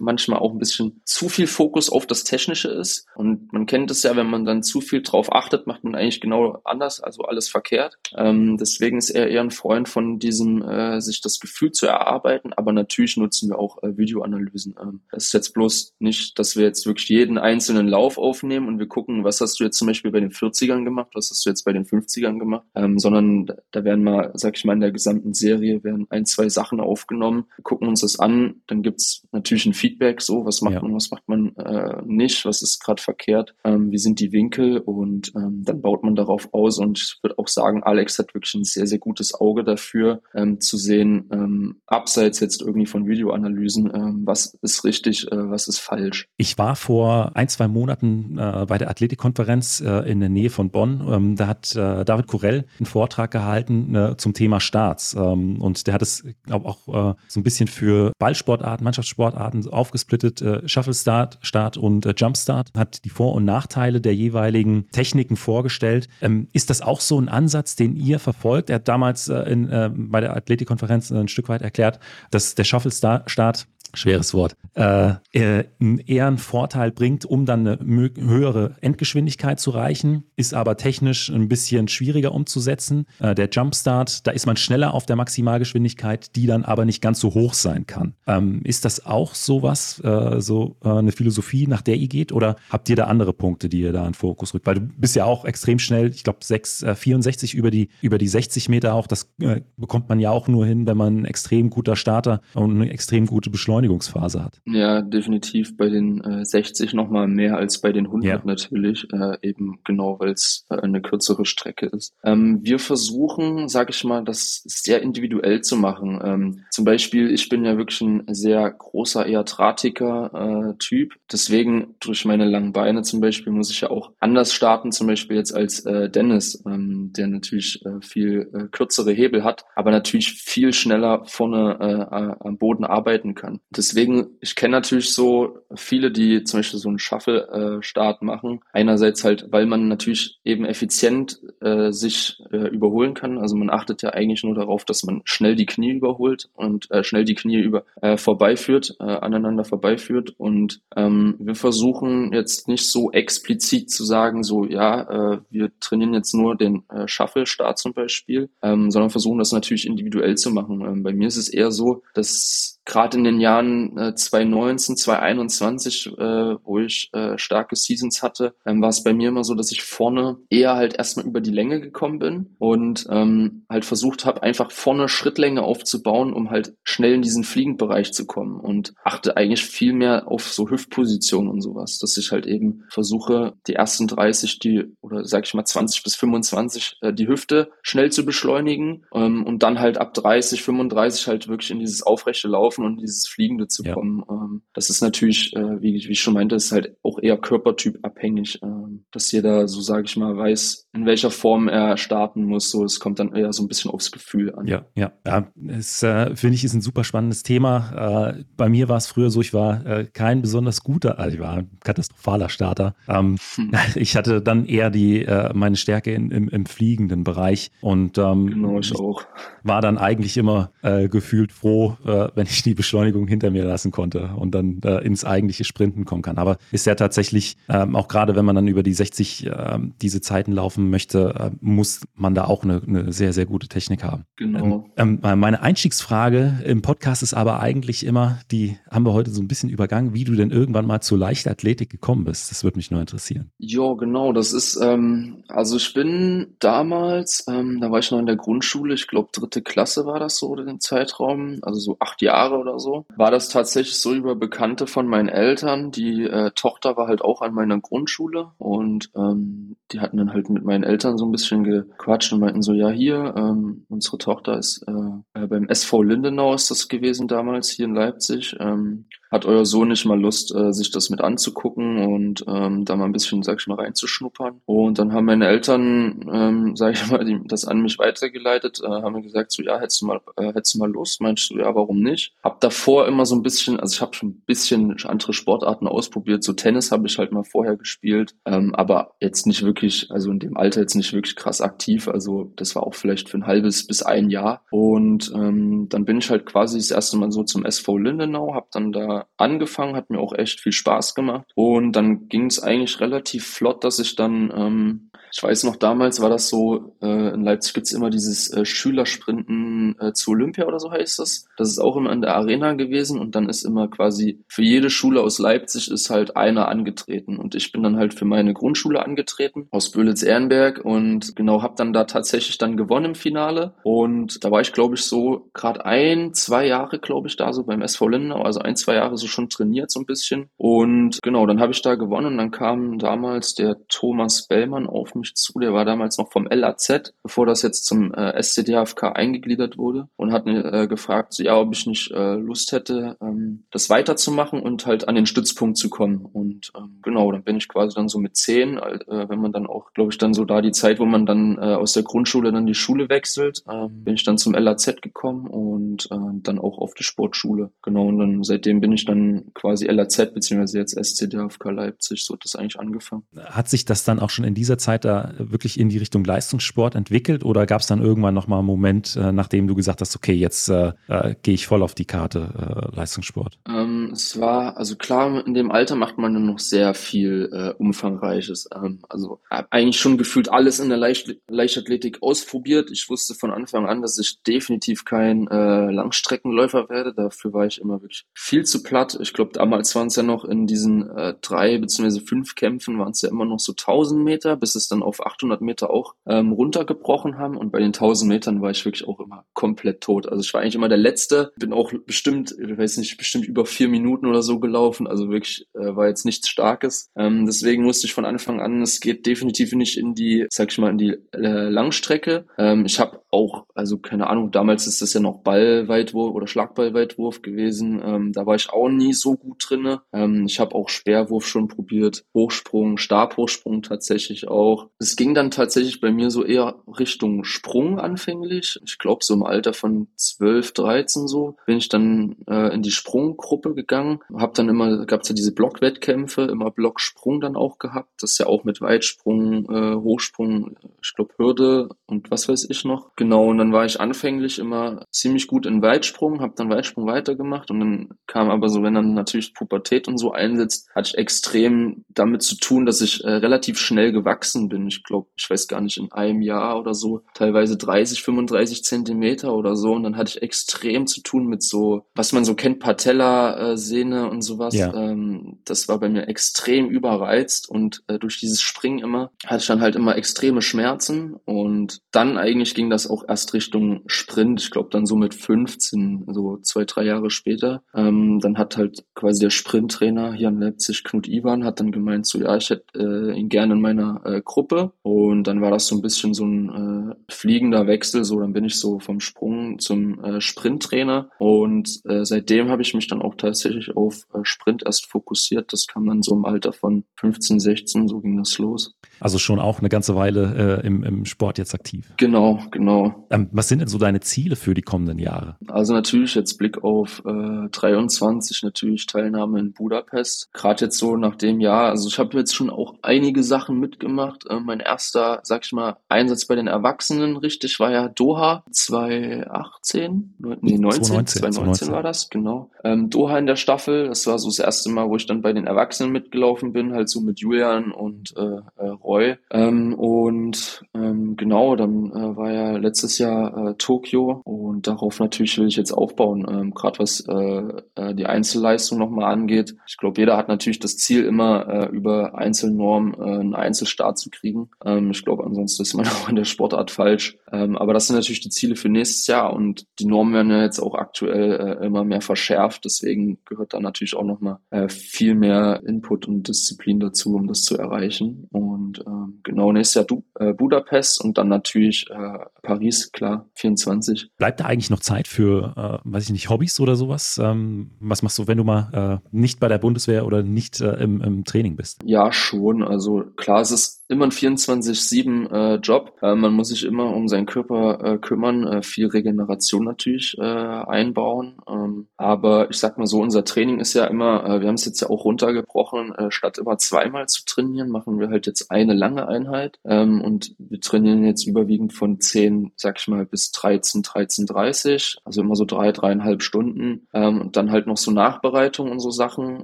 manchmal 0.00 0.38
auch 0.38 0.52
ein 0.52 0.58
bisschen 0.58 1.00
zu 1.04 1.28
viel 1.28 1.46
Fokus 1.46 1.90
auf 1.90 2.06
das 2.06 2.24
Technische 2.24 2.68
ist. 2.68 3.06
Und 3.14 3.52
man 3.52 3.66
kennt 3.66 3.90
es 3.90 4.02
ja, 4.02 4.16
wenn 4.16 4.28
man 4.28 4.44
dann 4.44 4.62
zu 4.62 4.80
viel 4.80 5.02
drauf 5.02 5.32
achtet, 5.32 5.66
macht 5.66 5.84
man 5.84 5.94
eigentlich 5.94 6.20
genau 6.20 6.60
anders, 6.64 7.00
also 7.00 7.22
alles 7.22 7.48
verkehrt. 7.48 7.96
Ähm, 8.16 8.56
deswegen 8.58 8.98
ist 8.98 9.10
er 9.10 9.28
eher 9.28 9.40
ein 9.40 9.50
Freund 9.50 9.88
von 9.88 10.18
diesem, 10.18 10.62
äh, 10.62 11.00
sich 11.00 11.20
das 11.20 11.40
Gefühl 11.40 11.72
zu 11.72 11.86
erarbeiten. 11.86 12.52
Aber 12.52 12.72
natürlich 12.72 13.16
nutzen 13.16 13.50
wir 13.50 13.58
auch 13.58 13.82
äh, 13.82 13.96
Videoanalysen. 13.96 14.74
Ähm, 14.80 15.00
das 15.10 15.26
ist 15.26 15.32
jetzt 15.32 15.54
bloß 15.54 15.94
nicht, 15.98 16.38
dass 16.38 16.56
wir 16.56 16.64
jetzt 16.64 16.86
wirklich 16.86 17.08
jeden 17.08 17.38
einzelnen 17.38 17.88
Lauf 17.88 18.18
aufnehmen 18.18 18.68
und 18.68 18.78
wir 18.78 18.88
gucken, 18.88 19.24
was 19.24 19.40
hast 19.40 19.60
du 19.60 19.64
jetzt 19.64 19.78
zum 19.78 19.88
Beispiel 19.88 20.10
bei 20.10 20.20
den 20.20 20.30
40ern 20.30 20.84
gemacht, 20.84 21.10
was 21.14 21.30
hast 21.30 21.44
du 21.44 21.50
jetzt 21.50 21.64
bei 21.64 21.72
den 21.72 21.84
50ern 21.84 22.23
gemacht, 22.32 22.64
ähm, 22.74 22.98
sondern 22.98 23.46
da 23.70 23.84
werden 23.84 24.04
mal, 24.04 24.30
sag 24.34 24.56
ich 24.56 24.64
mal, 24.64 24.74
in 24.74 24.80
der 24.80 24.92
gesamten 24.92 25.34
Serie 25.34 25.82
werden 25.84 26.06
ein, 26.10 26.26
zwei 26.26 26.48
Sachen 26.48 26.80
aufgenommen, 26.80 27.44
wir 27.56 27.62
gucken 27.62 27.88
uns 27.88 28.00
das 28.00 28.18
an, 28.18 28.56
dann 28.66 28.82
gibt's 28.82 29.26
natürlich 29.32 29.66
ein 29.66 29.74
Feedback, 29.74 30.20
so 30.20 30.44
was 30.44 30.62
macht 30.62 30.74
ja. 30.74 30.82
man, 30.82 30.94
was 30.94 31.10
macht 31.10 31.28
man 31.28 31.54
äh, 31.56 32.02
nicht, 32.04 32.44
was 32.44 32.62
ist 32.62 32.82
gerade 32.82 33.02
verkehrt, 33.02 33.54
ähm, 33.64 33.90
wie 33.90 33.98
sind 33.98 34.20
die 34.20 34.32
Winkel 34.32 34.78
und 34.78 35.32
ähm, 35.36 35.62
dann 35.64 35.80
baut 35.80 36.02
man 36.02 36.14
darauf 36.14 36.52
aus 36.52 36.78
und 36.78 36.98
ich 36.98 37.18
würde 37.22 37.38
auch 37.38 37.48
sagen, 37.48 37.82
Alex 37.82 38.18
hat 38.18 38.34
wirklich 38.34 38.54
ein 38.54 38.64
sehr, 38.64 38.86
sehr 38.86 38.98
gutes 38.98 39.34
Auge 39.34 39.64
dafür, 39.64 40.22
ähm, 40.34 40.60
zu 40.60 40.76
sehen, 40.76 41.28
ähm, 41.32 41.76
abseits 41.86 42.40
jetzt 42.40 42.62
irgendwie 42.62 42.86
von 42.86 43.06
Videoanalysen, 43.06 43.92
ähm, 43.94 44.22
was 44.24 44.56
ist 44.62 44.84
richtig, 44.84 45.30
äh, 45.30 45.50
was 45.50 45.68
ist 45.68 45.78
falsch. 45.78 46.28
Ich 46.36 46.58
war 46.58 46.76
vor 46.76 47.32
ein, 47.34 47.48
zwei 47.48 47.68
Monaten 47.68 48.38
äh, 48.38 48.66
bei 48.66 48.78
der 48.78 48.90
Athletikkonferenz 48.90 49.80
äh, 49.80 50.10
in 50.10 50.20
der 50.20 50.28
Nähe 50.28 50.50
von 50.50 50.70
Bonn. 50.70 51.06
Ähm, 51.08 51.36
da 51.36 51.46
hat 51.46 51.74
äh, 51.74 52.03
David 52.04 52.26
Kurell 52.26 52.66
einen 52.78 52.86
Vortrag 52.86 53.30
gehalten 53.30 53.94
äh, 53.94 54.16
zum 54.16 54.34
Thema 54.34 54.60
Starts 54.60 55.14
ähm, 55.14 55.60
und 55.60 55.86
der 55.86 55.94
hat 55.94 56.02
es, 56.02 56.24
glaube 56.44 56.66
auch 56.66 56.88
äh, 56.88 57.14
so 57.28 57.40
ein 57.40 57.42
bisschen 57.42 57.68
für 57.68 58.12
Ballsportarten, 58.18 58.84
Mannschaftssportarten 58.84 59.68
aufgesplittet, 59.68 60.42
äh, 60.42 60.68
Shuffle 60.68 60.94
Start, 60.94 61.38
Start 61.42 61.76
und 61.76 62.06
äh, 62.06 62.14
Jump 62.16 62.36
Start, 62.36 62.70
hat 62.76 63.04
die 63.04 63.10
Vor- 63.10 63.34
und 63.34 63.44
Nachteile 63.44 64.00
der 64.00 64.14
jeweiligen 64.14 64.88
Techniken 64.90 65.36
vorgestellt. 65.36 66.08
Ähm, 66.20 66.48
ist 66.52 66.70
das 66.70 66.82
auch 66.82 67.00
so 67.00 67.20
ein 67.20 67.28
Ansatz, 67.28 67.76
den 67.76 67.96
ihr 67.96 68.18
verfolgt? 68.18 68.70
Er 68.70 68.76
hat 68.76 68.88
damals 68.88 69.28
äh, 69.28 69.40
in, 69.50 69.68
äh, 69.68 69.90
bei 69.92 70.20
der 70.20 70.36
Athletikkonferenz 70.36 71.10
ein 71.10 71.28
Stück 71.28 71.48
weit 71.48 71.62
erklärt, 71.62 72.00
dass 72.30 72.54
der 72.54 72.64
Shuffle 72.64 72.90
Start 72.92 73.66
schweres 73.96 74.34
Wort, 74.34 74.56
äh, 74.74 75.14
eher 75.32 76.26
einen 76.26 76.38
Vorteil 76.38 76.90
bringt, 76.90 77.24
um 77.24 77.46
dann 77.46 77.66
eine 77.66 78.10
höhere 78.16 78.76
Endgeschwindigkeit 78.80 79.60
zu 79.60 79.70
reichen, 79.70 80.24
ist 80.36 80.54
aber 80.54 80.76
technisch 80.76 81.28
ein 81.30 81.48
bisschen 81.48 81.88
schwieriger 81.88 82.32
umzusetzen. 82.32 83.06
Äh, 83.20 83.34
der 83.34 83.48
Jumpstart, 83.50 84.26
da 84.26 84.30
ist 84.30 84.46
man 84.46 84.56
schneller 84.56 84.94
auf 84.94 85.06
der 85.06 85.16
Maximalgeschwindigkeit, 85.16 86.34
die 86.36 86.46
dann 86.46 86.64
aber 86.64 86.84
nicht 86.84 87.00
ganz 87.00 87.20
so 87.20 87.34
hoch 87.34 87.54
sein 87.54 87.86
kann. 87.86 88.14
Ähm, 88.26 88.62
ist 88.64 88.84
das 88.84 89.06
auch 89.06 89.34
sowas, 89.34 90.00
äh, 90.00 90.40
so 90.40 90.76
äh, 90.84 90.88
eine 90.88 91.12
Philosophie, 91.12 91.66
nach 91.66 91.82
der 91.82 91.96
ihr 91.96 92.08
geht, 92.08 92.32
oder 92.32 92.56
habt 92.70 92.88
ihr 92.88 92.96
da 92.96 93.04
andere 93.04 93.32
Punkte, 93.32 93.68
die 93.68 93.80
ihr 93.80 93.92
da 93.92 94.06
in 94.06 94.14
Fokus 94.14 94.54
rückt? 94.54 94.66
Weil 94.66 94.76
du 94.76 94.80
bist 94.80 95.16
ja 95.16 95.24
auch 95.24 95.44
extrem 95.44 95.78
schnell, 95.78 96.10
ich 96.10 96.24
glaube 96.24 96.38
64 96.42 97.54
über 97.54 97.70
die, 97.70 97.88
über 98.02 98.18
die 98.18 98.28
60 98.28 98.68
Meter 98.68 98.94
auch, 98.94 99.06
das 99.06 99.30
äh, 99.40 99.60
bekommt 99.76 100.08
man 100.08 100.18
ja 100.20 100.30
auch 100.30 100.48
nur 100.48 100.66
hin, 100.66 100.86
wenn 100.86 100.96
man 100.96 101.20
ein 101.20 101.24
extrem 101.24 101.70
guter 101.70 101.96
Starter 101.96 102.40
und 102.54 102.70
eine 102.72 102.90
extrem 102.90 103.26
gute 103.26 103.50
Beschleunigung 103.50 103.83
Beschleunigungsphase 103.84 104.42
hat. 104.42 104.60
Ja, 104.64 105.02
definitiv 105.02 105.76
bei 105.76 105.88
den 105.88 106.22
äh, 106.22 106.44
60 106.44 106.94
nochmal 106.94 107.28
mehr 107.28 107.56
als 107.56 107.80
bei 107.80 107.92
den 107.92 108.06
100 108.06 108.24
ja. 108.24 108.40
natürlich, 108.44 109.06
äh, 109.12 109.36
eben 109.42 109.78
genau, 109.84 110.18
weil 110.18 110.30
es 110.30 110.66
äh, 110.70 110.76
eine 110.76 111.00
kürzere 111.00 111.44
Strecke 111.44 111.86
ist. 111.86 112.14
Ähm, 112.24 112.60
wir 112.62 112.78
versuchen, 112.78 113.68
sage 113.68 113.90
ich 113.90 114.04
mal, 114.04 114.24
das 114.24 114.62
sehr 114.64 115.02
individuell 115.02 115.60
zu 115.60 115.76
machen. 115.76 116.20
Ähm, 116.24 116.64
zum 116.70 116.84
Beispiel, 116.84 117.30
ich 117.30 117.48
bin 117.48 117.64
ja 117.64 117.76
wirklich 117.76 118.00
ein 118.00 118.24
sehr 118.28 118.70
großer, 118.70 119.26
eher 119.26 119.44
drahtiger 119.44 120.72
äh, 120.72 120.78
Typ. 120.78 121.14
Deswegen 121.30 121.94
durch 122.00 122.24
meine 122.24 122.44
langen 122.44 122.72
Beine 122.72 123.02
zum 123.02 123.20
Beispiel 123.20 123.52
muss 123.52 123.70
ich 123.70 123.80
ja 123.80 123.90
auch 123.90 124.12
anders 124.20 124.52
starten, 124.52 124.92
zum 124.92 125.06
Beispiel 125.06 125.36
jetzt 125.36 125.54
als 125.54 125.80
äh, 125.80 126.08
Dennis, 126.08 126.62
ähm, 126.66 127.12
der 127.16 127.26
natürlich 127.26 127.84
äh, 127.84 128.00
viel 128.00 128.50
äh, 128.54 128.64
kürzere 128.70 129.12
Hebel 129.12 129.44
hat, 129.44 129.64
aber 129.74 129.90
natürlich 129.90 130.32
viel 130.32 130.72
schneller 130.72 131.24
vorne 131.26 131.78
äh, 131.80 132.46
am 132.46 132.58
Boden 132.58 132.84
arbeiten 132.84 133.34
kann 133.34 133.60
deswegen, 133.76 134.28
ich 134.40 134.54
kenne 134.54 134.72
natürlich 134.72 135.12
so 135.12 135.58
viele, 135.74 136.10
die 136.10 136.44
zum 136.44 136.58
Beispiel 136.58 136.80
so 136.80 136.88
einen 136.88 136.98
Shuffle-Start 136.98 138.22
äh, 138.22 138.24
machen. 138.24 138.60
Einerseits 138.72 139.24
halt, 139.24 139.46
weil 139.50 139.66
man 139.66 139.88
natürlich 139.88 140.38
eben 140.44 140.64
effizient 140.64 141.40
äh, 141.60 141.90
sich 141.90 142.38
äh, 142.52 142.68
überholen 142.68 143.14
kann. 143.14 143.38
Also 143.38 143.56
man 143.56 143.70
achtet 143.70 144.02
ja 144.02 144.10
eigentlich 144.10 144.44
nur 144.44 144.54
darauf, 144.54 144.84
dass 144.84 145.04
man 145.04 145.22
schnell 145.24 145.56
die 145.56 145.66
Knie 145.66 145.92
überholt 145.92 146.48
und 146.54 146.90
äh, 146.90 147.04
schnell 147.04 147.24
die 147.24 147.34
Knie 147.34 147.60
über 147.60 147.84
äh, 148.00 148.16
vorbeiführt, 148.16 148.96
äh, 149.00 149.04
aneinander 149.04 149.64
vorbeiführt. 149.64 150.34
Und 150.38 150.80
ähm, 150.96 151.36
wir 151.38 151.54
versuchen 151.54 152.32
jetzt 152.32 152.68
nicht 152.68 152.88
so 152.88 153.12
explizit 153.12 153.90
zu 153.90 154.04
sagen, 154.04 154.42
so 154.42 154.64
ja, 154.64 155.34
äh, 155.34 155.38
wir 155.50 155.70
trainieren 155.80 156.14
jetzt 156.14 156.34
nur 156.34 156.56
den 156.56 156.84
äh, 156.88 157.06
Shuffle-Start 157.06 157.78
zum 157.78 157.92
Beispiel, 157.92 158.48
ähm, 158.62 158.90
sondern 158.90 159.10
versuchen 159.10 159.38
das 159.38 159.52
natürlich 159.52 159.86
individuell 159.86 160.36
zu 160.36 160.50
machen. 160.50 160.80
Ähm, 160.82 161.02
bei 161.02 161.12
mir 161.12 161.28
ist 161.28 161.36
es 161.36 161.48
eher 161.48 161.70
so, 161.70 162.02
dass 162.14 162.73
gerade 162.84 163.16
in 163.16 163.24
den 163.24 163.40
Jahren 163.40 163.96
äh, 163.96 164.14
2019, 164.14 164.96
2021, 164.96 166.06
äh, 166.18 166.56
wo 166.64 166.78
ich 166.78 167.10
äh, 167.12 167.38
starke 167.38 167.76
Seasons 167.76 168.22
hatte, 168.22 168.54
ähm, 168.66 168.82
war 168.82 168.90
es 168.90 169.02
bei 169.02 169.14
mir 169.14 169.28
immer 169.28 169.44
so, 169.44 169.54
dass 169.54 169.72
ich 169.72 169.82
vorne 169.82 170.38
eher 170.50 170.74
halt 170.74 170.94
erstmal 170.94 171.26
über 171.26 171.40
die 171.40 171.50
Länge 171.50 171.80
gekommen 171.80 172.18
bin 172.18 172.54
und 172.58 173.06
ähm, 173.10 173.64
halt 173.70 173.84
versucht 173.84 174.24
habe, 174.24 174.42
einfach 174.42 174.70
vorne 174.70 175.08
Schrittlänge 175.08 175.62
aufzubauen, 175.62 176.32
um 176.32 176.50
halt 176.50 176.74
schnell 176.84 177.14
in 177.14 177.22
diesen 177.22 177.44
Fliegendbereich 177.44 178.12
zu 178.12 178.26
kommen 178.26 178.60
und 178.60 178.94
achte 179.02 179.36
eigentlich 179.36 179.64
viel 179.64 179.92
mehr 179.92 180.28
auf 180.28 180.52
so 180.52 180.68
Hüftpositionen 180.68 181.50
und 181.50 181.62
sowas, 181.62 181.98
dass 181.98 182.16
ich 182.16 182.32
halt 182.32 182.46
eben 182.46 182.84
versuche, 182.90 183.54
die 183.66 183.74
ersten 183.74 184.06
30, 184.06 184.58
die 184.58 184.84
oder 185.00 185.24
sag 185.24 185.46
ich 185.46 185.54
mal 185.54 185.64
20 185.64 186.02
bis 186.02 186.16
25 186.16 186.98
äh, 187.00 187.12
die 187.12 187.28
Hüfte 187.28 187.70
schnell 187.82 188.12
zu 188.12 188.24
beschleunigen 188.24 189.06
ähm, 189.14 189.44
und 189.44 189.62
dann 189.62 189.80
halt 189.80 189.98
ab 189.98 190.12
30, 190.14 190.62
35 190.62 191.26
halt 191.26 191.48
wirklich 191.48 191.70
in 191.70 191.78
dieses 191.78 192.02
aufrechte 192.02 192.48
Laufen 192.48 192.73
Laufen 192.74 192.84
und 192.84 193.00
dieses 193.00 193.28
Fliegende 193.28 193.68
zu 193.68 193.82
ja. 193.84 193.94
kommen. 193.94 194.22
Ähm, 194.28 194.62
das 194.72 194.90
ist 194.90 195.00
natürlich, 195.00 195.54
äh, 195.54 195.80
wie, 195.80 195.94
wie 195.94 196.12
ich 196.12 196.20
schon 196.20 196.34
meinte, 196.34 196.54
ist 196.54 196.72
halt 196.72 196.96
auch 197.02 197.18
eher 197.20 197.36
körpertyp 197.36 197.98
abhängig, 198.02 198.60
ähm, 198.62 199.04
dass 199.10 199.30
jeder, 199.32 199.68
so 199.68 199.80
sage 199.80 200.04
ich 200.06 200.16
mal, 200.16 200.36
weiß, 200.36 200.88
in 200.92 201.06
welcher 201.06 201.30
Form 201.30 201.68
er 201.68 201.96
starten 201.96 202.44
muss. 202.44 202.70
So, 202.70 202.84
es 202.84 203.00
kommt 203.00 203.18
dann 203.18 203.34
eher 203.34 203.52
so 203.52 203.62
ein 203.62 203.68
bisschen 203.68 203.90
aufs 203.90 204.10
Gefühl 204.10 204.54
an. 204.54 204.66
Ja, 204.66 204.86
ja, 204.94 205.12
ja. 205.26 205.50
Es 205.68 206.02
äh, 206.02 206.34
finde 206.36 206.56
ich 206.56 206.64
ist 206.64 206.74
ein 206.74 206.80
super 206.80 207.04
spannendes 207.04 207.42
Thema. 207.42 208.34
Äh, 208.36 208.44
bei 208.56 208.68
mir 208.68 208.88
war 208.88 208.96
es 208.96 209.06
früher 209.06 209.30
so, 209.30 209.40
ich 209.40 209.54
war 209.54 209.84
äh, 209.86 210.06
kein 210.12 210.42
besonders 210.42 210.82
guter, 210.82 211.18
also 211.18 211.34
ich 211.34 211.40
war 211.40 211.54
ein 211.54 211.70
katastrophaler 211.82 212.48
Starter. 212.48 212.94
Ähm, 213.08 213.36
hm. 213.56 213.72
Ich 213.96 214.16
hatte 214.16 214.40
dann 214.40 214.66
eher 214.66 214.90
die 214.90 215.24
äh, 215.24 215.52
meine 215.54 215.76
Stärke 215.76 216.12
in, 216.12 216.30
im, 216.30 216.48
im 216.48 216.66
fliegenden 216.66 217.22
Bereich 217.22 217.70
und 217.80 218.18
ähm, 218.18 218.46
genau, 218.46 218.78
ich 218.78 218.94
auch. 218.94 219.22
war 219.62 219.80
dann 219.80 219.98
eigentlich 219.98 220.36
immer 220.36 220.72
äh, 220.82 221.08
gefühlt 221.08 221.52
froh, 221.52 221.96
wenn 222.04 222.46
ich 222.46 222.63
die 222.64 222.74
Beschleunigung 222.74 223.26
hinter 223.26 223.50
mir 223.50 223.64
lassen 223.64 223.90
konnte 223.90 224.30
und 224.36 224.54
dann 224.54 224.80
äh, 224.84 225.04
ins 225.04 225.24
eigentliche 225.24 225.64
Sprinten 225.64 226.04
kommen 226.04 226.22
kann. 226.22 226.38
Aber 226.38 226.58
ist 226.72 226.86
ja 226.86 226.94
tatsächlich, 226.94 227.56
ähm, 227.68 227.96
auch 227.96 228.08
gerade 228.08 228.36
wenn 228.36 228.44
man 228.44 228.54
dann 228.54 228.68
über 228.68 228.82
die 228.82 228.94
60 228.94 229.46
äh, 229.46 229.78
diese 230.00 230.20
Zeiten 230.20 230.52
laufen 230.52 230.90
möchte, 230.90 231.34
äh, 231.38 231.50
muss 231.60 232.00
man 232.14 232.34
da 232.34 232.44
auch 232.44 232.64
eine, 232.64 232.82
eine, 232.86 233.12
sehr, 233.12 233.32
sehr 233.32 233.46
gute 233.46 233.68
Technik 233.68 234.02
haben. 234.02 234.24
Genau. 234.36 234.86
Ähm, 234.96 235.20
ähm, 235.22 235.40
meine 235.40 235.62
Einstiegsfrage 235.62 236.60
im 236.64 236.82
Podcast 236.82 237.22
ist 237.22 237.34
aber 237.34 237.60
eigentlich 237.60 238.04
immer, 238.06 238.38
die 238.50 238.78
haben 238.94 239.04
wir 239.04 239.12
heute 239.12 239.30
so 239.30 239.42
ein 239.42 239.48
bisschen 239.48 239.70
übergangen, 239.70 240.14
wie 240.14 240.24
du 240.24 240.34
denn 240.34 240.50
irgendwann 240.50 240.86
mal 240.86 241.00
zur 241.00 241.18
Leichtathletik 241.18 241.90
gekommen 241.90 242.24
bist. 242.24 242.50
Das 242.50 242.62
würde 242.62 242.78
mich 242.78 242.90
nur 242.90 243.00
interessieren. 243.00 243.50
Ja, 243.58 243.94
genau. 243.94 244.32
Das 244.32 244.52
ist, 244.52 244.78
ähm, 244.80 245.42
also 245.48 245.76
ich 245.76 245.92
bin 245.92 246.54
damals, 246.60 247.44
ähm, 247.48 247.80
da 247.80 247.90
war 247.90 247.98
ich 247.98 248.10
noch 248.10 248.18
in 248.18 248.26
der 248.26 248.36
Grundschule, 248.36 248.94
ich 248.94 249.08
glaube 249.08 249.30
dritte 249.32 249.62
Klasse 249.62 250.06
war 250.06 250.20
das 250.20 250.36
so, 250.38 250.48
oder 250.48 250.64
den 250.64 250.80
Zeitraum, 250.80 251.58
also 251.62 251.80
so 251.80 251.96
acht 251.98 252.22
Jahre 252.22 252.56
oder 252.58 252.78
so, 252.78 253.04
war 253.16 253.30
das 253.30 253.48
tatsächlich 253.48 253.98
so 254.00 254.14
über 254.14 254.36
Bekannte 254.36 254.86
von 254.86 255.06
meinen 255.08 255.28
Eltern. 255.28 255.90
Die 255.90 256.24
äh, 256.24 256.50
Tochter 256.54 256.96
war 256.96 257.08
halt 257.08 257.22
auch 257.22 257.42
an 257.42 257.54
meiner 257.54 257.80
Grundschule 257.80 258.52
und 258.58 259.10
ähm, 259.16 259.76
die 259.90 260.00
hatten 260.00 260.16
dann 260.16 260.32
halt 260.32 260.48
mit 260.50 260.64
meinen 260.64 260.84
Eltern 260.84 261.18
so 261.18 261.26
ein 261.26 261.32
bisschen 261.32 261.64
gequatscht 261.64 262.32
und 262.32 262.40
meinten 262.40 262.62
so, 262.62 262.72
ja 262.72 262.90
hier, 262.90 263.34
ähm, 263.36 263.86
unsere 263.88 264.18
Tochter 264.18 264.58
ist 264.58 264.84
äh, 264.86 265.40
äh 265.42 265.46
beim 265.46 265.68
SV 265.68 266.02
Lindenau 266.02 266.54
ist 266.54 266.70
das 266.70 266.88
gewesen 266.88 267.28
damals 267.28 267.70
hier 267.70 267.86
in 267.86 267.94
Leipzig. 267.94 268.56
Ähm, 268.60 268.83
um, 268.84 269.04
hat 269.30 269.46
euer 269.46 269.66
Sohn 269.66 269.88
nicht 269.88 270.04
mal 270.04 270.20
Lust, 270.20 270.54
äh, 270.54 270.72
sich 270.72 270.90
das 270.90 271.10
mit 271.10 271.20
anzugucken 271.20 272.06
und 272.06 272.44
ähm, 272.46 272.84
da 272.84 272.96
mal 272.96 273.06
ein 273.06 273.12
bisschen, 273.12 273.42
sag 273.42 273.60
ich 273.60 273.66
mal, 273.66 273.76
reinzuschnuppern. 273.76 274.60
Und 274.64 274.98
dann 274.98 275.12
haben 275.12 275.24
meine 275.24 275.46
Eltern, 275.46 276.28
ähm, 276.32 276.76
sag 276.76 276.94
ich 276.94 277.10
mal, 277.10 277.24
das 277.46 277.64
an 277.64 277.80
mich 277.80 277.98
weitergeleitet, 277.98 278.80
äh, 278.82 278.88
haben 278.88 279.14
mir 279.14 279.22
gesagt, 279.22 279.52
so 279.52 279.62
ja, 279.62 279.78
hättest 279.78 280.02
du 280.02 280.06
mal, 280.06 280.20
äh, 280.36 280.52
hättest 280.52 280.74
du 280.74 280.78
mal 280.78 280.90
Lust? 280.90 281.20
Meinst 281.20 281.50
du, 281.50 281.58
ja, 281.58 281.74
warum 281.74 282.00
nicht? 282.00 282.34
Hab 282.42 282.60
davor 282.60 283.08
immer 283.08 283.26
so 283.26 283.34
ein 283.34 283.42
bisschen, 283.42 283.80
also 283.80 283.94
ich 283.94 284.00
habe 284.00 284.14
schon 284.14 284.30
ein 284.30 284.42
bisschen 284.46 284.96
andere 285.04 285.32
Sportarten 285.32 285.88
ausprobiert. 285.88 286.44
So 286.44 286.52
Tennis 286.52 286.92
habe 286.92 287.06
ich 287.06 287.18
halt 287.18 287.32
mal 287.32 287.44
vorher 287.44 287.76
gespielt, 287.76 288.34
ähm, 288.44 288.74
aber 288.74 289.14
jetzt 289.20 289.46
nicht 289.46 289.64
wirklich, 289.64 290.10
also 290.10 290.30
in 290.30 290.38
dem 290.38 290.56
Alter 290.56 290.80
jetzt 290.80 290.94
nicht 290.94 291.12
wirklich 291.12 291.36
krass 291.36 291.60
aktiv. 291.60 292.08
Also 292.08 292.52
das 292.56 292.74
war 292.74 292.86
auch 292.86 292.94
vielleicht 292.94 293.28
für 293.28 293.38
ein 293.38 293.46
halbes 293.46 293.86
bis 293.86 294.02
ein 294.02 294.30
Jahr. 294.30 294.62
Und 294.70 295.32
ähm, 295.34 295.88
dann 295.88 296.04
bin 296.04 296.18
ich 296.18 296.30
halt 296.30 296.46
quasi 296.46 296.78
das 296.78 296.90
erste 296.90 297.16
Mal 297.16 297.30
so 297.32 297.42
zum 297.42 297.64
SV 297.64 297.98
Lindenau, 297.98 298.54
habe 298.54 298.66
dann 298.72 298.92
da 298.92 299.23
angefangen, 299.36 299.96
hat 299.96 300.10
mir 300.10 300.20
auch 300.20 300.32
echt 300.32 300.60
viel 300.60 300.72
Spaß 300.72 301.14
gemacht. 301.14 301.50
Und 301.54 301.92
dann 301.92 302.28
ging 302.28 302.46
es 302.46 302.62
eigentlich 302.62 303.00
relativ 303.00 303.46
flott, 303.46 303.84
dass 303.84 303.98
ich 303.98 304.16
dann 304.16 304.52
ähm, 304.54 305.10
ich 305.36 305.42
weiß 305.42 305.64
noch, 305.64 305.74
damals 305.74 306.20
war 306.20 306.30
das 306.30 306.48
so, 306.48 306.94
äh, 307.02 307.34
in 307.34 307.42
Leipzig 307.42 307.74
gibt's 307.74 307.90
immer 307.90 308.08
dieses 308.08 308.52
äh, 308.52 308.64
Schülersprinten 308.64 309.96
äh, 309.98 310.12
zu 310.12 310.30
Olympia 310.30 310.64
oder 310.64 310.78
so 310.78 310.92
heißt 310.92 311.18
das. 311.18 311.46
Das 311.56 311.70
ist 311.70 311.80
auch 311.80 311.96
immer 311.96 312.12
in 312.12 312.20
der 312.20 312.36
Arena 312.36 312.74
gewesen 312.74 313.18
und 313.18 313.34
dann 313.34 313.48
ist 313.48 313.64
immer 313.64 313.88
quasi 313.88 314.44
für 314.46 314.62
jede 314.62 314.90
Schule 314.90 315.20
aus 315.22 315.40
Leipzig 315.40 315.90
ist 315.90 316.08
halt 316.08 316.36
einer 316.36 316.68
angetreten. 316.68 317.36
Und 317.36 317.56
ich 317.56 317.72
bin 317.72 317.82
dann 317.82 317.96
halt 317.96 318.14
für 318.14 318.26
meine 318.26 318.54
Grundschule 318.54 319.04
angetreten, 319.04 319.66
aus 319.72 319.90
Böhlitz-Ehrenberg 319.90 320.84
und 320.84 321.34
genau, 321.34 321.62
habe 321.62 321.74
dann 321.76 321.92
da 321.92 322.04
tatsächlich 322.04 322.56
dann 322.58 322.76
gewonnen 322.76 323.06
im 323.06 323.14
Finale. 323.16 323.74
Und 323.82 324.44
da 324.44 324.52
war 324.52 324.60
ich, 324.60 324.72
glaube 324.72 324.94
ich, 324.94 325.02
so 325.02 325.50
gerade 325.52 325.84
ein, 325.84 326.32
zwei 326.34 326.64
Jahre, 326.64 327.00
glaube 327.00 327.26
ich, 327.26 327.36
da 327.36 327.52
so 327.52 327.64
beim 327.64 327.82
SV 327.82 328.06
Lindenau, 328.06 328.42
also 328.42 328.60
ein, 328.60 328.76
zwei 328.76 328.94
Jahre 328.94 329.18
so 329.18 329.26
schon 329.26 329.48
trainiert 329.48 329.90
so 329.90 329.98
ein 329.98 330.06
bisschen. 330.06 330.48
Und 330.56 331.18
genau, 331.24 331.44
dann 331.44 331.58
habe 331.58 331.72
ich 331.72 331.82
da 331.82 331.96
gewonnen 331.96 332.26
und 332.28 332.38
dann 332.38 332.52
kam 332.52 333.00
damals 333.00 333.56
der 333.56 333.78
Thomas 333.88 334.46
Bellmann 334.46 334.86
auf 334.86 335.16
mich 335.16 335.23
mich 335.24 335.34
zu, 335.34 335.58
der 335.58 335.72
war 335.72 335.84
damals 335.84 336.18
noch 336.18 336.30
vom 336.30 336.46
LAZ, 336.46 337.14
bevor 337.22 337.46
das 337.46 337.62
jetzt 337.62 337.86
zum 337.86 338.12
äh, 338.14 338.40
SCDHFK 338.40 339.12
eingegliedert 339.14 339.78
wurde 339.78 340.08
und 340.16 340.32
hat 340.32 340.46
äh, 340.46 340.86
gefragt, 340.86 341.38
ja, 341.38 341.56
ob 341.56 341.72
ich 341.72 341.86
nicht 341.86 342.10
äh, 342.12 342.34
Lust 342.34 342.72
hätte, 342.72 343.16
ähm, 343.20 343.64
das 343.70 343.90
weiterzumachen 343.90 344.60
und 344.60 344.86
halt 344.86 345.08
an 345.08 345.14
den 345.14 345.26
Stützpunkt 345.26 345.78
zu 345.78 345.88
kommen. 345.88 346.26
Und 346.32 346.72
ähm, 346.76 346.98
genau, 347.02 347.32
dann 347.32 347.42
bin 347.42 347.56
ich 347.56 347.68
quasi 347.68 347.94
dann 347.94 348.08
so 348.08 348.18
mit 348.18 348.36
zehn, 348.36 348.76
äh, 348.78 349.28
wenn 349.28 349.40
man 349.40 349.52
dann 349.52 349.66
auch, 349.66 349.92
glaube 349.94 350.12
ich, 350.12 350.18
dann 350.18 350.34
so 350.34 350.44
da 350.44 350.60
die 350.60 350.72
Zeit, 350.72 351.00
wo 351.00 351.06
man 351.06 351.26
dann 351.26 351.56
äh, 351.56 351.74
aus 351.74 351.94
der 351.94 352.02
Grundschule 352.02 352.52
dann 352.52 352.66
die 352.66 352.74
Schule 352.74 353.08
wechselt, 353.08 353.62
äh, 353.68 353.88
bin 353.88 354.14
ich 354.14 354.24
dann 354.24 354.38
zum 354.38 354.52
LAZ 354.54 355.00
gekommen 355.00 355.46
und 355.46 356.08
äh, 356.10 356.16
dann 356.42 356.58
auch 356.58 356.78
auf 356.78 356.94
die 356.94 357.04
Sportschule. 357.04 357.70
Genau, 357.82 358.08
und 358.08 358.18
dann 358.18 358.42
seitdem 358.44 358.80
bin 358.80 358.92
ich 358.92 359.06
dann 359.06 359.52
quasi 359.54 359.86
LAZ, 359.86 360.34
beziehungsweise 360.34 360.78
jetzt 360.78 360.96
SCDHFK 360.96 361.70
Leipzig, 361.70 362.24
so 362.24 362.34
hat 362.34 362.44
das 362.44 362.56
eigentlich 362.56 362.78
angefangen. 362.78 363.24
Hat 363.36 363.68
sich 363.68 363.84
das 363.84 364.04
dann 364.04 364.18
auch 364.18 364.30
schon 364.30 364.44
in 364.44 364.54
dieser 364.54 364.78
Zeit 364.78 365.04
da 365.04 365.13
wirklich 365.38 365.78
in 365.78 365.88
die 365.88 365.98
Richtung 365.98 366.24
Leistungssport 366.24 366.94
entwickelt 366.94 367.44
oder 367.44 367.66
gab 367.66 367.80
es 367.80 367.86
dann 367.86 368.02
irgendwann 368.02 368.34
nochmal 368.34 368.58
einen 368.58 368.66
Moment, 368.66 369.16
äh, 369.16 369.32
nachdem 369.32 369.66
du 369.66 369.74
gesagt 369.74 370.00
hast, 370.00 370.14
okay, 370.16 370.32
jetzt 370.32 370.68
äh, 370.68 370.92
äh, 371.08 371.34
gehe 371.42 371.54
ich 371.54 371.66
voll 371.66 371.82
auf 371.82 371.94
die 371.94 372.04
Karte 372.04 372.90
äh, 372.92 372.96
Leistungssport? 372.96 373.58
Ähm, 373.68 374.10
es 374.12 374.40
war, 374.40 374.76
also 374.76 374.96
klar, 374.96 375.46
in 375.46 375.54
dem 375.54 375.70
Alter 375.70 375.96
macht 375.96 376.18
man 376.18 376.34
dann 376.34 376.46
noch 376.46 376.58
sehr 376.58 376.94
viel 376.94 377.50
äh, 377.52 377.74
Umfangreiches. 377.80 378.68
Ähm, 378.74 379.00
also 379.08 379.40
eigentlich 379.70 380.00
schon 380.00 380.18
gefühlt 380.18 380.50
alles 380.50 380.78
in 380.78 380.88
der 380.88 380.98
Leicht 380.98 381.36
Leichtathletik 381.48 382.22
ausprobiert. 382.22 382.90
Ich 382.90 383.08
wusste 383.08 383.34
von 383.34 383.50
Anfang 383.50 383.86
an, 383.86 384.02
dass 384.02 384.18
ich 384.18 384.42
definitiv 384.42 385.04
kein 385.04 385.46
äh, 385.48 385.90
Langstreckenläufer 385.90 386.88
werde. 386.88 387.14
Dafür 387.14 387.52
war 387.52 387.66
ich 387.66 387.80
immer 387.80 388.02
wirklich 388.02 388.24
viel 388.34 388.64
zu 388.64 388.82
platt. 388.82 389.18
Ich 389.20 389.32
glaube, 389.32 389.52
damals 389.52 389.94
waren 389.94 390.08
es 390.08 390.16
ja 390.16 390.22
noch 390.22 390.44
in 390.44 390.66
diesen 390.66 391.08
äh, 391.10 391.34
drei 391.40 391.78
beziehungsweise 391.78 392.20
fünf 392.20 392.54
Kämpfen 392.54 392.98
waren 392.98 393.12
es 393.12 393.22
ja 393.22 393.30
immer 393.30 393.44
noch 393.44 393.60
so 393.60 393.72
1000 393.72 394.22
Meter, 394.22 394.56
bis 394.56 394.74
es 394.74 394.88
dann 394.88 395.02
auf 395.04 395.24
800 395.24 395.60
Meter 395.60 395.90
auch 395.90 396.14
ähm, 396.26 396.52
runtergebrochen 396.52 397.38
haben. 397.38 397.56
Und 397.56 397.70
bei 397.70 397.78
den 397.78 397.88
1000 397.88 398.28
Metern 398.28 398.62
war 398.62 398.70
ich 398.70 398.84
wirklich 398.84 399.06
auch 399.06 399.20
immer 399.20 399.44
komplett 399.54 400.00
tot. 400.00 400.28
Also 400.28 400.40
ich 400.40 400.52
war 400.54 400.60
eigentlich 400.60 400.74
immer 400.74 400.88
der 400.88 400.98
Letzte. 400.98 401.52
Bin 401.56 401.72
auch 401.72 401.92
bestimmt, 402.06 402.54
ich 402.58 402.78
weiß 402.78 402.98
nicht, 402.98 403.16
bestimmt 403.16 403.46
über 403.46 403.66
vier 403.66 403.88
Minuten 403.88 404.26
oder 404.26 404.42
so 404.42 404.58
gelaufen. 404.60 405.06
Also 405.06 405.28
wirklich 405.30 405.66
äh, 405.74 405.94
war 405.96 406.08
jetzt 406.08 406.24
nichts 406.24 406.48
Starkes. 406.48 407.10
Ähm, 407.16 407.46
deswegen 407.46 407.84
wusste 407.84 408.06
ich 408.06 408.14
von 408.14 408.24
Anfang 408.24 408.60
an, 408.60 408.82
es 408.82 409.00
geht 409.00 409.26
definitiv 409.26 409.72
nicht 409.74 409.98
in 409.98 410.14
die, 410.14 410.46
sag 410.50 410.70
ich 410.70 410.78
mal, 410.78 410.90
in 410.90 410.98
die 410.98 411.16
äh, 411.32 411.68
Langstrecke. 411.68 412.46
Ähm, 412.58 412.84
ich 412.86 413.00
habe 413.00 413.20
auch, 413.34 413.66
also 413.74 413.98
keine 413.98 414.28
Ahnung, 414.28 414.50
damals 414.50 414.86
ist 414.86 415.02
das 415.02 415.12
ja 415.12 415.20
noch 415.20 415.40
Ballweitwurf 415.40 416.32
oder 416.34 416.46
Schlagballweitwurf 416.46 417.42
gewesen. 417.42 418.00
Ähm, 418.04 418.32
da 418.32 418.46
war 418.46 418.54
ich 418.54 418.70
auch 418.70 418.88
nie 418.88 419.12
so 419.12 419.36
gut 419.36 419.64
drinne. 419.68 420.02
Ähm, 420.12 420.46
ich 420.46 420.60
habe 420.60 420.74
auch 420.74 420.88
Speerwurf 420.88 421.46
schon 421.46 421.68
probiert, 421.68 422.24
Hochsprung, 422.32 422.96
Stabhochsprung 422.96 423.82
tatsächlich 423.82 424.48
auch. 424.48 424.88
Es 424.98 425.16
ging 425.16 425.34
dann 425.34 425.50
tatsächlich 425.50 426.00
bei 426.00 426.12
mir 426.12 426.30
so 426.30 426.44
eher 426.44 426.76
Richtung 426.86 427.44
Sprung 427.44 427.98
anfänglich. 427.98 428.78
Ich 428.86 428.98
glaube, 428.98 429.24
so 429.24 429.34
im 429.34 429.42
Alter 429.42 429.72
von 429.72 430.08
12, 430.16 430.72
13 430.72 431.26
so 431.26 431.56
bin 431.66 431.78
ich 431.78 431.88
dann 431.88 432.36
äh, 432.48 432.72
in 432.72 432.82
die 432.82 432.92
Sprunggruppe 432.92 433.74
gegangen. 433.74 434.20
Hab 434.34 434.54
dann 434.54 434.68
immer, 434.68 435.06
gab's 435.06 435.28
ja 435.28 435.34
diese 435.34 435.52
Blockwettkämpfe, 435.52 436.42
immer 436.42 436.70
Blocksprung 436.70 437.40
dann 437.40 437.56
auch 437.56 437.78
gehabt. 437.78 438.10
Das 438.20 438.32
ist 438.32 438.38
ja 438.38 438.46
auch 438.46 438.64
mit 438.64 438.80
Weitsprung, 438.80 439.68
äh, 439.70 439.96
Hochsprung, 439.96 440.76
ich 441.02 441.14
glaube 441.14 441.34
Hürde 441.36 441.88
und 442.06 442.30
was 442.30 442.48
weiß 442.48 442.68
ich 442.70 442.84
noch. 442.84 443.14
Genau, 443.24 443.46
und 443.46 443.56
dann 443.56 443.72
war 443.72 443.86
ich 443.86 444.00
anfänglich 444.00 444.58
immer 444.58 445.06
ziemlich 445.10 445.46
gut 445.46 445.64
in 445.64 445.80
Weitsprung, 445.80 446.42
habe 446.42 446.52
dann 446.58 446.68
Weitsprung 446.68 447.06
weitergemacht 447.06 447.70
und 447.70 447.80
dann 447.80 448.08
kam 448.26 448.50
aber 448.50 448.68
so, 448.68 448.82
wenn 448.82 448.92
dann 448.92 449.14
natürlich 449.14 449.54
Pubertät 449.54 450.08
und 450.08 450.18
so 450.18 450.32
einsetzt, 450.32 450.90
hatte 450.94 451.08
ich 451.08 451.16
extrem 451.16 452.04
damit 452.10 452.42
zu 452.42 452.58
tun, 452.58 452.84
dass 452.84 453.00
ich 453.00 453.24
äh, 453.24 453.30
relativ 453.30 453.78
schnell 453.78 454.12
gewachsen 454.12 454.68
bin. 454.68 454.86
Ich 454.88 455.04
glaube, 455.04 455.28
ich 455.36 455.48
weiß 455.48 455.68
gar 455.68 455.80
nicht, 455.80 455.96
in 455.96 456.12
einem 456.12 456.42
Jahr 456.42 456.78
oder 456.78 456.92
so, 456.92 457.22
teilweise 457.32 457.78
30, 457.78 458.22
35 458.22 458.84
Zentimeter 458.84 459.54
oder 459.54 459.74
so. 459.74 459.92
Und 459.92 460.02
dann 460.02 460.18
hatte 460.18 460.32
ich 460.36 460.42
extrem 460.42 461.06
zu 461.06 461.22
tun 461.22 461.46
mit 461.46 461.62
so, 461.62 462.04
was 462.14 462.34
man 462.34 462.44
so 462.44 462.54
kennt, 462.54 462.78
Patella-Sehne 462.80 464.28
und 464.28 464.42
sowas. 464.42 464.74
Ja. 464.74 464.92
Ähm, 464.92 465.60
das 465.64 465.88
war 465.88 465.98
bei 465.98 466.10
mir 466.10 466.28
extrem 466.28 466.90
überreizt 466.90 467.70
und 467.70 468.02
äh, 468.06 468.18
durch 468.18 468.38
dieses 468.38 468.60
Springen 468.60 468.98
immer 468.98 469.30
hatte 469.46 469.62
ich 469.62 469.66
dann 469.66 469.80
halt 469.80 469.96
immer 469.96 470.14
extreme 470.16 470.60
Schmerzen 470.60 471.36
und 471.46 472.02
dann 472.10 472.36
eigentlich 472.36 472.74
ging 472.74 472.90
das 472.90 473.08
auch 473.08 473.13
erst 473.28 473.54
Richtung 473.54 474.00
Sprint. 474.06 474.60
Ich 474.60 474.70
glaube 474.72 474.88
dann 474.90 475.06
so 475.06 475.14
mit 475.14 475.34
15, 475.34 476.24
so 476.32 476.56
zwei, 476.58 476.84
drei 476.84 477.04
Jahre 477.04 477.30
später. 477.30 477.82
Ähm, 477.94 478.40
dann 478.40 478.58
hat 478.58 478.76
halt 478.76 479.04
quasi 479.14 479.40
der 479.40 479.50
Sprinttrainer 479.50 480.32
hier 480.32 480.48
in 480.48 480.58
Leipzig, 480.58 481.04
Knut 481.04 481.28
Iwan, 481.28 481.64
hat 481.64 481.78
dann 481.78 481.92
gemeint 481.92 482.26
so, 482.26 482.40
ja, 482.40 482.56
ich 482.56 482.70
hätte 482.70 482.98
äh, 482.98 483.38
ihn 483.38 483.48
gerne 483.48 483.74
in 483.74 483.80
meiner 483.80 484.22
äh, 484.24 484.42
Gruppe 484.44 484.92
und 485.02 485.44
dann 485.46 485.60
war 485.60 485.70
das 485.70 485.86
so 485.86 485.94
ein 485.94 486.02
bisschen 486.02 486.34
so 486.34 486.44
ein 486.44 487.10
äh, 487.10 487.32
fliegender 487.32 487.86
Wechsel. 487.86 488.24
So, 488.24 488.40
dann 488.40 488.52
bin 488.52 488.64
ich 488.64 488.78
so 488.78 488.98
vom 488.98 489.20
Sprung 489.20 489.78
zum 489.78 490.22
äh, 490.24 490.40
Sprinttrainer. 490.40 491.30
Und 491.38 492.00
äh, 492.04 492.24
seitdem 492.24 492.68
habe 492.68 492.82
ich 492.82 492.94
mich 492.94 493.06
dann 493.06 493.22
auch 493.22 493.34
tatsächlich 493.36 493.96
auf 493.96 494.26
äh, 494.34 494.40
Sprint 494.42 494.82
erst 494.84 495.06
fokussiert. 495.06 495.72
Das 495.72 495.86
kam 495.86 496.06
dann 496.06 496.22
so 496.22 496.34
im 496.34 496.44
Alter 496.44 496.72
von 496.72 497.04
15, 497.16 497.60
16, 497.60 498.08
so 498.08 498.20
ging 498.20 498.36
das 498.36 498.58
los. 498.58 498.94
Also 499.20 499.38
schon 499.38 499.58
auch 499.58 499.80
eine 499.80 499.88
ganze 499.88 500.14
Weile 500.16 500.80
äh, 500.82 500.86
im, 500.86 501.02
im 501.02 501.24
Sport 501.24 501.58
jetzt 501.58 501.74
aktiv. 501.74 502.12
Genau, 502.16 502.60
genau. 502.70 503.26
Ähm, 503.30 503.48
was 503.52 503.68
sind 503.68 503.80
denn 503.80 503.88
so 503.88 503.98
deine 503.98 504.20
Ziele 504.20 504.56
für 504.56 504.74
die 504.74 504.82
kommenden 504.82 505.18
Jahre? 505.18 505.56
Also 505.68 505.94
natürlich 505.94 506.34
jetzt 506.34 506.58
Blick 506.58 506.82
auf 506.84 507.22
äh, 507.24 507.68
23, 507.70 508.62
natürlich 508.62 509.06
Teilnahme 509.06 509.60
in 509.60 509.72
Budapest. 509.72 510.52
Gerade 510.52 510.86
jetzt 510.86 510.98
so 510.98 511.16
nach 511.16 511.36
dem 511.36 511.60
Jahr, 511.60 511.90
also 511.90 512.08
ich 512.08 512.18
habe 512.18 512.36
jetzt 512.38 512.54
schon 512.54 512.70
auch 512.70 512.94
einige 513.02 513.42
Sachen 513.42 513.78
mitgemacht. 513.78 514.44
Äh, 514.48 514.60
mein 514.60 514.80
erster, 514.80 515.40
sag 515.42 515.64
ich 515.64 515.72
mal, 515.72 515.96
Einsatz 516.08 516.46
bei 516.46 516.54
den 516.54 516.66
Erwachsenen 516.66 517.36
richtig 517.36 517.80
war 517.80 517.90
ja 517.90 518.08
Doha 518.08 518.64
2018, 518.70 520.34
nee 520.60 520.78
19, 520.78 521.26
2019, 521.26 521.40
2019 521.40 521.92
war 521.92 522.02
das, 522.02 522.30
genau. 522.30 522.70
Ähm, 522.82 523.10
Doha 523.10 523.38
in 523.38 523.46
der 523.46 523.56
Staffel, 523.56 524.08
das 524.08 524.26
war 524.26 524.38
so 524.38 524.48
das 524.48 524.58
erste 524.58 524.90
Mal, 524.90 525.08
wo 525.08 525.16
ich 525.16 525.26
dann 525.26 525.42
bei 525.42 525.52
den 525.52 525.66
Erwachsenen 525.66 526.12
mitgelaufen 526.12 526.72
bin, 526.72 526.92
halt 526.92 527.08
so 527.08 527.20
mit 527.20 527.40
Julian 527.40 527.92
und 527.92 528.34
äh, 528.36 528.60
Roy. 529.04 529.36
Ähm, 529.50 529.94
und 529.94 530.82
ähm, 530.94 531.36
genau, 531.36 531.76
dann 531.76 532.10
äh, 532.10 532.36
war 532.36 532.52
ja 532.52 532.76
letztes 532.76 533.18
Jahr 533.18 533.68
äh, 533.68 533.74
Tokio 533.74 534.40
und 534.44 534.86
darauf 534.86 535.20
natürlich 535.20 535.58
will 535.58 535.68
ich 535.68 535.76
jetzt 535.76 535.92
aufbauen, 535.92 536.46
ähm, 536.48 536.74
gerade 536.74 536.98
was 536.98 537.20
äh, 537.28 537.62
äh, 537.94 538.14
die 538.14 538.26
Einzelleistung 538.26 538.98
nochmal 538.98 539.32
angeht. 539.32 539.76
Ich 539.86 539.96
glaube, 539.96 540.20
jeder 540.20 540.36
hat 540.36 540.48
natürlich 540.48 540.78
das 540.78 540.96
Ziel 540.96 541.24
immer 541.24 541.68
äh, 541.68 541.86
über 541.88 542.36
Einzelnorm 542.36 543.14
äh, 543.18 543.22
einen 543.22 543.54
Einzelstart 543.54 544.18
zu 544.18 544.30
kriegen. 544.30 544.70
Ähm, 544.84 545.10
ich 545.10 545.24
glaube, 545.24 545.44
ansonsten 545.44 545.82
ist 545.82 545.94
man 545.94 546.06
auch 546.24 546.28
in 546.28 546.36
der 546.36 546.44
Sportart 546.44 546.90
falsch. 546.90 547.36
Ähm, 547.52 547.76
aber 547.76 547.92
das 547.92 548.06
sind 548.06 548.16
natürlich 548.16 548.40
die 548.40 548.50
Ziele 548.50 548.76
für 548.76 548.88
nächstes 548.88 549.26
Jahr 549.26 549.52
und 549.52 549.86
die 549.98 550.06
Normen 550.06 550.34
werden 550.34 550.50
ja 550.50 550.62
jetzt 550.62 550.80
auch 550.80 550.94
aktuell 550.94 551.52
äh, 551.52 551.86
immer 551.86 552.04
mehr 552.04 552.20
verschärft. 552.20 552.84
Deswegen 552.84 553.38
gehört 553.44 553.74
da 553.74 553.80
natürlich 553.80 554.16
auch 554.16 554.24
nochmal 554.24 554.58
äh, 554.70 554.88
viel 554.88 555.34
mehr 555.34 555.82
Input 555.86 556.26
und 556.26 556.48
Disziplin 556.48 557.00
dazu, 557.00 557.34
um 557.34 557.46
das 557.46 557.62
zu 557.62 557.76
erreichen. 557.76 558.48
Und 558.50 558.93
ähm, 559.06 559.40
genau 559.42 559.72
nächstes 559.72 559.94
Jahr 559.94 560.04
du, 560.04 560.24
äh, 560.38 560.52
Budapest 560.52 561.22
und 561.22 561.38
dann 561.38 561.48
natürlich 561.48 562.06
äh, 562.10 562.38
Paris, 562.62 563.12
klar, 563.12 563.48
24. 563.54 564.30
Bleibt 564.36 564.60
da 564.60 564.66
eigentlich 564.66 564.90
noch 564.90 565.00
Zeit 565.00 565.28
für, 565.28 566.00
äh, 566.04 566.08
weiß 566.10 566.24
ich 566.24 566.32
nicht, 566.32 566.50
Hobbys 566.50 566.80
oder 566.80 566.96
sowas? 566.96 567.40
Ähm, 567.42 567.92
was 568.00 568.22
machst 568.22 568.38
du, 568.38 568.46
wenn 568.46 568.58
du 568.58 568.64
mal 568.64 569.20
äh, 569.22 569.28
nicht 569.30 569.60
bei 569.60 569.68
der 569.68 569.78
Bundeswehr 569.78 570.26
oder 570.26 570.42
nicht 570.42 570.80
äh, 570.80 570.94
im, 571.02 571.20
im 571.20 571.44
Training 571.44 571.76
bist? 571.76 572.02
Ja, 572.04 572.32
schon. 572.32 572.82
Also 572.82 573.24
klar, 573.36 573.60
es 573.60 573.70
ist 573.70 574.03
immer 574.14 574.26
ein 574.26 574.30
24-7 574.30 575.50
äh, 575.50 575.74
Job. 575.76 576.16
Äh, 576.22 576.34
man 576.34 576.52
muss 576.52 576.68
sich 576.68 576.84
immer 576.84 577.14
um 577.14 577.28
seinen 577.28 577.46
Körper 577.46 577.98
äh, 578.02 578.18
kümmern, 578.18 578.66
äh, 578.66 578.82
viel 578.82 579.08
Regeneration 579.08 579.84
natürlich 579.84 580.36
äh, 580.38 580.42
einbauen. 580.42 581.58
Ähm, 581.68 582.08
aber 582.16 582.70
ich 582.70 582.78
sag 582.78 582.96
mal 582.96 583.06
so, 583.06 583.20
unser 583.20 583.44
Training 583.44 583.80
ist 583.80 583.94
ja 583.94 584.06
immer, 584.06 584.44
äh, 584.44 584.60
wir 584.60 584.68
haben 584.68 584.76
es 584.76 584.84
jetzt 584.84 585.00
ja 585.00 585.10
auch 585.10 585.24
runtergebrochen, 585.24 586.14
statt 586.28 586.58
immer 586.58 586.78
zweimal 586.78 587.26
zu 587.26 587.44
trainieren, 587.44 587.90
machen 587.90 588.18
wir 588.18 588.28
halt 588.28 588.46
jetzt 588.46 588.70
eine 588.70 588.94
lange 588.94 589.28
Einheit. 589.28 589.78
Ähm, 589.84 590.20
und 590.20 590.54
wir 590.58 590.80
trainieren 590.80 591.24
jetzt 591.24 591.46
überwiegend 591.46 591.92
von 591.92 592.20
10, 592.20 592.72
sag 592.76 592.98
ich 592.98 593.08
mal, 593.08 593.26
bis 593.26 593.52
13, 593.52 594.02
13.30, 594.02 595.18
also 595.24 595.40
immer 595.40 595.56
so 595.56 595.64
drei, 595.64 595.92
dreieinhalb 595.92 596.42
Stunden. 596.42 597.06
Ähm, 597.12 597.40
und 597.40 597.56
dann 597.56 597.70
halt 597.70 597.86
noch 597.86 597.96
so 597.96 598.10
Nachbereitung 598.10 598.90
und 598.90 599.00
so 599.00 599.10
Sachen. 599.10 599.62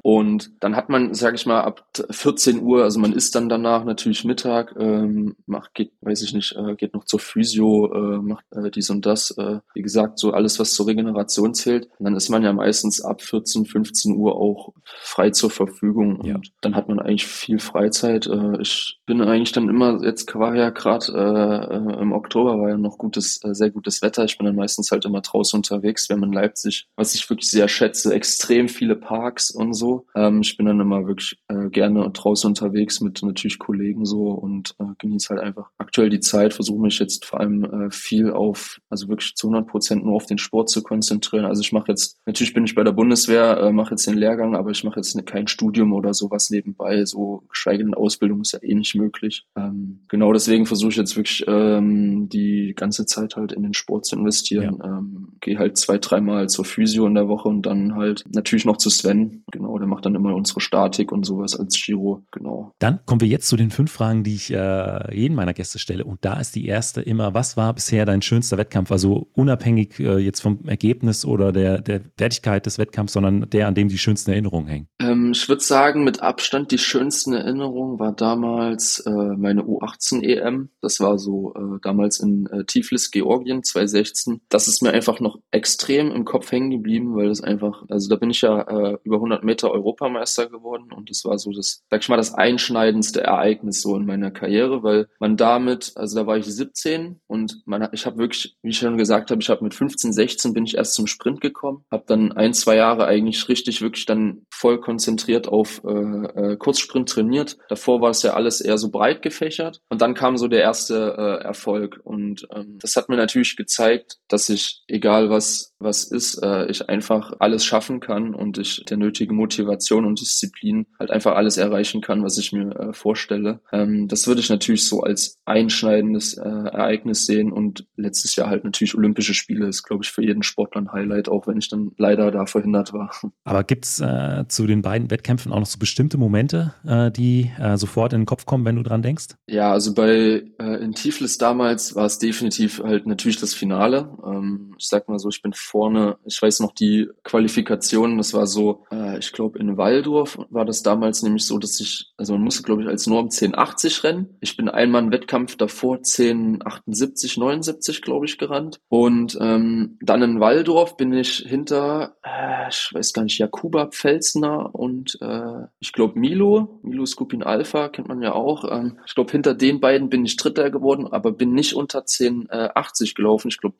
Und 0.03 0.51
dann 0.61 0.77
hat 0.77 0.89
man, 0.89 1.15
sag 1.15 1.35
ich 1.35 1.47
mal, 1.47 1.61
ab 1.61 1.87
14 2.11 2.63
Uhr, 2.63 2.83
also 2.83 2.99
man 2.99 3.13
isst 3.13 3.35
dann 3.35 3.49
danach 3.49 3.85
natürlich 3.85 4.25
Mittag, 4.41 4.75
ähm, 4.79 5.37
macht, 5.47 5.75
geht, 5.75 5.93
weiß 6.01 6.23
ich 6.23 6.33
nicht, 6.33 6.57
äh, 6.57 6.75
geht 6.75 6.95
noch 6.95 7.05
zur 7.05 7.21
Physio, 7.21 7.93
äh, 7.93 8.23
macht 8.23 8.45
äh, 8.53 8.71
dies 8.71 8.91
und 8.91 9.05
das. 9.05 9.31
Äh, 9.33 9.61
wie 9.75 9.83
gesagt, 9.83 10.19
so 10.19 10.33
alles, 10.33 10.59
was 10.59 10.73
zur 10.73 10.87
Regeneration 10.87 11.55
zählt. 11.55 11.89
Und 11.99 12.05
dann 12.05 12.17
ist 12.17 12.31
man 12.31 12.43
ja 12.43 12.53
meistens 12.53 13.03
ab 13.03 13.23
14, 13.23 13.67
15 13.67 14.17
Uhr 14.17 14.37
auch 14.37 14.73
frei 14.85 15.31
zur 15.31 15.51
Verfügung. 15.51 16.17
Und 16.21 16.27
ja. 16.27 16.41
dann 16.63 16.75
hat 16.75 16.89
man 16.89 17.01
eigentlich 17.01 17.27
viel 17.27 17.59
Freizeit. 17.59 18.27
Äh, 18.27 18.61
ich 18.61 19.01
bin 19.07 19.21
eigentlich 19.21 19.53
dann 19.53 19.69
immer, 19.69 20.03
jetzt 20.03 20.33
war 20.35 20.55
ja 20.55 20.71
gerade 20.71 21.07
äh, 21.13 21.75
äh, 21.75 22.01
im 22.01 22.13
Oktober 22.13 22.59
war 22.61 22.71
ja 22.71 22.79
noch 22.79 22.99
gutes, 22.99 23.43
äh, 23.45 23.55
sehr 23.55 23.71
gutes 23.71 24.03
Wetter. 24.03 24.25
Ich 24.25 24.39
bin 24.39 24.47
dann 24.47 24.57
meistens 24.57 24.91
halt 24.91 25.05
immer 25.05 25.21
draußen 25.21 25.59
unterwegs. 25.59 26.09
Wir 26.09 26.17
haben 26.17 26.25
in 26.25 26.33
Leipzig, 26.33 26.87
was 26.97 27.15
ich 27.15 27.29
wirklich 27.29 27.51
sehr 27.51 27.69
schätze, 27.69 28.15
extrem 28.15 28.69
viele 28.69 28.97
Parks 28.97 29.51
und 29.51 29.75
so. 29.75 30.07
Ähm, 30.15 30.41
ich 30.41 30.57
bin 30.57 30.67
dann 30.67 30.81
immer 30.81 31.07
wirklich 31.07 31.39
äh, 31.49 31.69
gerne 31.69 32.09
draußen 32.11 32.49
unterwegs 32.49 33.01
mit 33.01 33.23
natürlich 33.23 33.59
Kollegen 33.59 34.05
so 34.05 34.20
und 34.29 34.75
äh, 34.79 34.85
genieße 34.99 35.31
halt 35.31 35.41
einfach 35.41 35.71
aktuell 35.79 36.11
die 36.11 36.21
Zeit, 36.21 36.55
versuche 36.55 36.81
mich 36.81 36.99
jetzt 36.99 37.25
vor 37.25 37.41
allem 37.41 37.65
äh, 37.65 37.91
viel 37.91 38.31
auf, 38.31 38.81
also 38.89 39.09
wirklich 39.09 39.35
zu 39.35 39.49
100 39.49 39.69
Prozent 39.69 40.05
nur 40.05 40.15
auf 40.15 40.27
den 40.27 40.39
Sport 40.39 40.71
zu 40.71 40.83
konzentrieren. 40.83 41.45
Also 41.45 41.63
ich 41.63 41.73
mache 41.73 41.87
jetzt, 41.89 42.19
natürlich 42.27 42.55
bin 42.55 42.65
ich 42.65 42.75
bei 42.75 42.85
der 42.85 42.93
Bundeswehr, 42.93 43.59
äh, 43.59 43.73
mache 43.73 43.93
jetzt 43.93 44.07
den 44.07 44.17
Lehrgang, 44.17 44.55
aber 44.55 44.71
ich 44.71 44.85
mache 44.85 44.97
jetzt 44.97 45.15
ne, 45.17 45.23
kein 45.23 45.47
Studium 45.47 45.93
oder 45.93 46.15
sowas 46.15 46.51
nebenbei, 46.51 47.05
so 47.05 47.45
geschweige 47.49 47.85
denn 47.85 47.95
Ausbildung 47.95 48.41
ist 48.41 48.53
ja 48.53 48.63
eh 48.63 48.75
nicht 48.75 48.95
möglich. 48.95 49.47
Ähm, 49.57 50.01
genau 50.09 50.33
deswegen 50.33 50.67
versuche 50.67 50.91
ich 50.91 50.97
jetzt 50.97 51.17
wirklich 51.17 51.45
ähm, 51.47 52.29
die 52.29 52.75
ganze 52.77 53.07
Zeit 53.07 53.37
halt 53.37 53.53
in 53.53 53.63
den 53.63 53.75
Sport 53.75 54.07
zu 54.07 54.17
investieren. 54.17 54.79
Ja. 54.81 54.99
Ähm, 54.99 55.29
Gehe 55.41 55.59
halt 55.59 55.79
zwei, 55.79 55.99
dreimal 55.99 56.49
zur 56.49 56.65
Physio 56.65 57.07
in 57.07 57.15
der 57.15 57.29
Woche 57.29 57.49
und 57.49 57.63
dann 57.63 57.95
halt 57.95 58.25
natürlich 58.29 58.65
noch 58.65 58.77
zu 58.77 58.91
Sven. 58.91 59.43
Genau, 59.51 59.79
der 59.79 59.87
macht 59.87 60.05
dann 60.05 60.15
immer 60.15 60.35
unsere 60.35 60.61
Statik 60.61 61.13
und 61.13 61.25
sowas 61.25 61.59
als 61.59 61.81
Giro. 61.83 62.23
Genau. 62.31 62.73
Dann 62.79 63.01
kommen 63.07 63.21
wir 63.21 63.29
jetzt 63.29 63.49
zu 63.49 63.57
den 63.57 63.71
fünf 63.71 63.91
Fragen, 63.91 64.10
die 64.25 64.35
ich 64.35 64.53
äh, 64.53 65.15
jeden 65.15 65.35
meiner 65.35 65.55
Gäste 65.55 65.79
stelle. 65.79 66.05
Und 66.05 66.25
da 66.25 66.41
ist 66.41 66.55
die 66.55 66.67
erste 66.67 67.01
immer, 67.01 67.35
was 67.35 67.57
war 67.57 67.73
bisher 67.75 68.05
dein 68.05 68.23
schönster 68.23 68.59
Wettkampf? 68.59 68.91
Also 68.93 69.29
unabhängig 69.35 69.99
äh, 69.99 70.19
jetzt 70.19 70.41
vom 70.41 70.67
Ergebnis 70.67 71.25
oder 71.25 71.53
der, 71.53 71.81
der 71.81 72.03
Wertigkeit 72.17 72.67
des 72.67 72.79
Wettkampfs, 72.79 73.15
sondern 73.15 73.49
der, 73.51 73.69
an 73.69 73.75
dem 73.75 73.89
die 73.89 73.99
schönsten 73.99 74.33
Erinnerungen 74.33 74.67
hängen. 74.67 74.89
Ähm, 74.99 75.33
ich 75.33 75.49
würde 75.49 75.63
sagen, 75.63 76.05
mit 76.05 76.23
Abstand 76.23 76.71
die 76.71 76.79
schönsten 76.79 77.33
Erinnerungen 77.33 77.99
war 77.99 78.13
damals 78.13 79.01
äh, 79.01 79.11
meine 79.11 79.63
U18 79.63 80.23
EM. 80.23 80.71
Das 80.81 81.01
war 81.01 81.19
so 81.19 81.55
äh, 81.55 81.79
damals 81.83 82.21
in 82.21 82.47
äh, 82.47 82.65
Tiflis, 82.65 83.11
Georgien 83.11 83.63
2016. 83.63 84.41
Das 84.49 84.69
ist 84.69 84.83
mir 84.83 84.93
einfach 84.93 85.21
noch 85.21 85.39
extrem 85.51 86.11
im 86.13 86.25
Kopf 86.25 86.51
hängen 86.53 86.71
geblieben, 86.71 87.15
weil 87.15 87.29
das 87.29 87.41
einfach, 87.41 87.85
also 87.89 88.09
da 88.09 88.17
bin 88.17 88.31
ich 88.31 88.43
ja 88.43 88.63
äh, 88.63 88.99
über 89.05 89.17
100 89.17 89.45
Meter 89.45 89.71
Europameister 89.71 90.49
geworden 90.49 90.93
und 90.93 91.11
das 91.11 91.25
war 91.25 91.39
so 91.39 91.53
das, 91.53 91.83
sag 91.91 92.03
ich 92.03 92.09
mal, 92.09 92.17
das 92.17 92.35
einschneidendste 92.35 93.23
Ereignis 93.23 93.83
so 93.83 93.97
in 94.01 94.07
meiner 94.07 94.31
Karriere, 94.31 94.83
weil 94.83 95.09
man 95.19 95.37
damit, 95.37 95.93
also 95.97 96.19
da 96.19 96.27
war 96.27 96.37
ich 96.37 96.47
17 96.47 97.21
und 97.27 97.63
man, 97.67 97.89
ich 97.93 98.07
habe 98.07 98.19
wirklich, 98.19 98.57
wie 98.63 98.71
ich 98.71 98.79
schon 98.79 98.99
gesagt 98.99 99.31
habe, 99.31 99.41
ich 99.41 99.49
habe 99.49 99.65
mit 99.65 99.75
15, 99.75 100.13
16 100.13 100.53
bin 100.53 100.65
ich 100.65 100.77
erst 100.77 100.95
zum 100.95 101.07
Sprint 101.07 101.41
gekommen, 101.41 101.85
habe 101.91 102.05
dann 102.07 102.33
ein, 102.33 102.55
zwei 102.55 102.77
Jahre 102.77 103.07
eigentlich 103.07 103.49
richtig 103.49 103.83
wirklich 103.83 104.07
dann 104.07 104.47
voll 104.51 104.81
konzentriert 104.81 105.49
auf 105.49 105.83
äh, 105.85 105.91
äh, 105.91 106.57
Kurzsprint 106.57 107.09
trainiert. 107.09 107.59
Davor 107.69 108.01
war 108.01 108.11
es 108.11 108.23
ja 108.23 108.35
alles 108.35 108.61
eher 108.61 108.79
so 108.79 108.91
breit 108.91 109.23
gefächert 109.23 109.81
und 109.89 110.01
dann 110.01 110.15
kam 110.15 110.37
so 110.37 110.49
der 110.49 110.63
erste 110.63 111.15
äh, 111.17 111.45
Erfolg 111.45 112.01
und 112.05 112.47
ähm, 112.55 112.79
das 112.81 112.97
hat 112.97 113.09
mir 113.09 113.17
natürlich 113.17 113.57
gezeigt, 113.57 114.19
dass 114.29 114.49
ich, 114.49 114.83
egal 114.89 115.31
was 115.31 115.70
was 115.81 116.05
ist, 116.05 116.43
äh, 116.43 116.67
ich 116.67 116.89
einfach 116.89 117.33
alles 117.39 117.65
schaffen 117.65 118.01
kann 118.01 118.35
und 118.35 118.59
ich 118.59 118.85
der 118.85 118.99
nötige 118.99 119.33
Motivation 119.33 120.05
und 120.05 120.21
Disziplin 120.21 120.87
halt 120.99 121.11
einfach 121.11 121.35
alles 121.35 121.57
erreichen 121.57 122.03
kann, 122.03 122.23
was 122.23 122.39
ich 122.39 122.53
mir 122.53 122.77
äh, 122.77 122.93
vorstelle. 122.93 123.61
Ähm, 123.73 124.07
das 124.07 124.27
würde 124.27 124.41
ich 124.41 124.51
natürlich 124.51 124.87
so 124.87 125.01
als 125.01 125.39
einschneidendes 125.47 126.35
äh, 126.35 126.49
Ereignis 126.49 127.27
sehen 127.27 127.51
und 127.51 127.87
letztes 127.97 128.37
Jahr 128.37 128.51
halt 128.51 128.65
natürlich 128.65 128.95
Olympische 128.95 129.35
Spiele 129.35 129.67
ist, 129.67 129.83
glaube 129.83 130.05
ich, 130.05 130.11
für 130.11 130.23
jeden 130.23 130.43
Sportler 130.43 130.83
ein 130.83 130.93
Highlight, 130.93 131.29
auch 131.29 131.47
wenn 131.47 131.59
ich 131.59 131.69
dann 131.69 131.93
leider 131.97 132.31
da 132.31 132.47
verhindert 132.47 132.93
war. 132.93 133.11
Aber 133.45 133.65
gibt's 133.65 134.01
äh, 134.01 134.45
zu 134.49 134.67
den 134.67 134.83
beiden 134.83 135.11
Wettkämpfen 135.11 135.53
auch 135.53 135.61
noch 135.61 135.67
so 135.67 135.79
bestimmte 135.79 136.19
Momente, 136.19 136.75
äh, 136.87 137.11
die 137.11 137.51
äh, 137.59 137.77
sofort 137.77 138.13
in 138.13 138.21
den 138.21 138.27
Kopf 138.27 138.45
kommen, 138.45 138.65
wenn 138.65 138.77
du 138.77 138.83
dran 138.83 139.03
denkst? 139.03 139.29
Ja, 139.49 139.73
also 139.73 139.95
bei 139.95 140.45
äh, 140.59 140.83
in 140.83 140.93
Tiflis 140.93 141.39
damals 141.39 141.95
war 141.95 142.05
es 142.05 142.19
definitiv 142.19 142.83
halt 142.83 143.07
natürlich 143.07 143.39
das 143.39 143.55
Finale. 143.55 144.17
Ähm, 144.25 144.75
ich 144.79 144.89
sag 144.89 145.09
mal 145.09 145.19
so, 145.19 145.29
ich 145.29 145.43
bin 145.43 145.53
vorne, 145.71 146.19
ich 146.25 146.41
weiß 146.41 146.61
noch 146.61 146.73
die 146.73 147.09
Qualifikation, 147.23 148.19
das 148.19 148.35
war 148.35 148.47
so, 148.47 148.85
äh, 148.91 149.19
ich 149.19 149.33
glaube 149.33 149.59
in 149.59 149.77
Waldorf 149.77 150.39
war 150.51 150.65
das 150.65 150.83
damals 150.83 151.23
nämlich 151.23 151.47
so, 151.47 151.59
dass 151.59 151.81
ich, 151.81 152.13
also 152.17 152.33
man 152.33 152.43
musste 152.43 152.63
glaube 152.63 152.83
ich 152.83 152.89
als 152.89 153.07
Norm 153.07 153.27
1080 153.27 154.05
rennen. 154.05 154.37
Ich 154.41 154.57
bin 154.57 154.69
einmal 154.69 155.03
einen 155.03 155.13
Wettkampf 155.13 155.57
davor 155.57 155.97
1078, 155.97 157.37
79 157.37 158.03
glaube 158.03 158.27
ich 158.27 158.39
gerannt 158.39 158.81
und 158.89 159.39
ähm, 159.41 159.99
dann 160.01 160.23
in 160.23 160.41
Waldorf 160.41 160.97
bin 160.97 161.13
ich 161.13 161.37
hinter, 161.47 162.17
äh, 162.25 162.69
ich 162.69 162.91
weiß 162.93 163.13
gar 163.13 163.23
nicht, 163.23 163.39
Jakuba 163.39 163.87
Pfelsner 163.87 164.75
und 164.75 165.19
äh, 165.21 165.67
ich 165.79 165.93
glaube 165.93 166.19
Milo, 166.19 166.81
Milo 166.83 167.07
Skupin 167.07 167.43
Alpha 167.43 167.89
kennt 167.89 168.09
man 168.09 168.23
ja 168.23 168.33
auch. 168.33 168.65
Ähm, 168.71 168.99
ich 169.07 169.15
glaube 169.15 169.31
hinter 169.31 169.55
den 169.55 169.81
beiden 169.81 170.09
bin 170.09 170.25
ich 170.25 170.37
Dritter 170.37 170.71
geworden, 170.71 171.07
aber 171.07 171.33
bin 171.33 171.53
nicht 171.53 171.75
unter 171.75 172.01
1080 172.01 173.15
gelaufen. 173.15 173.49
Ich 173.49 173.59
glaube 173.59 173.77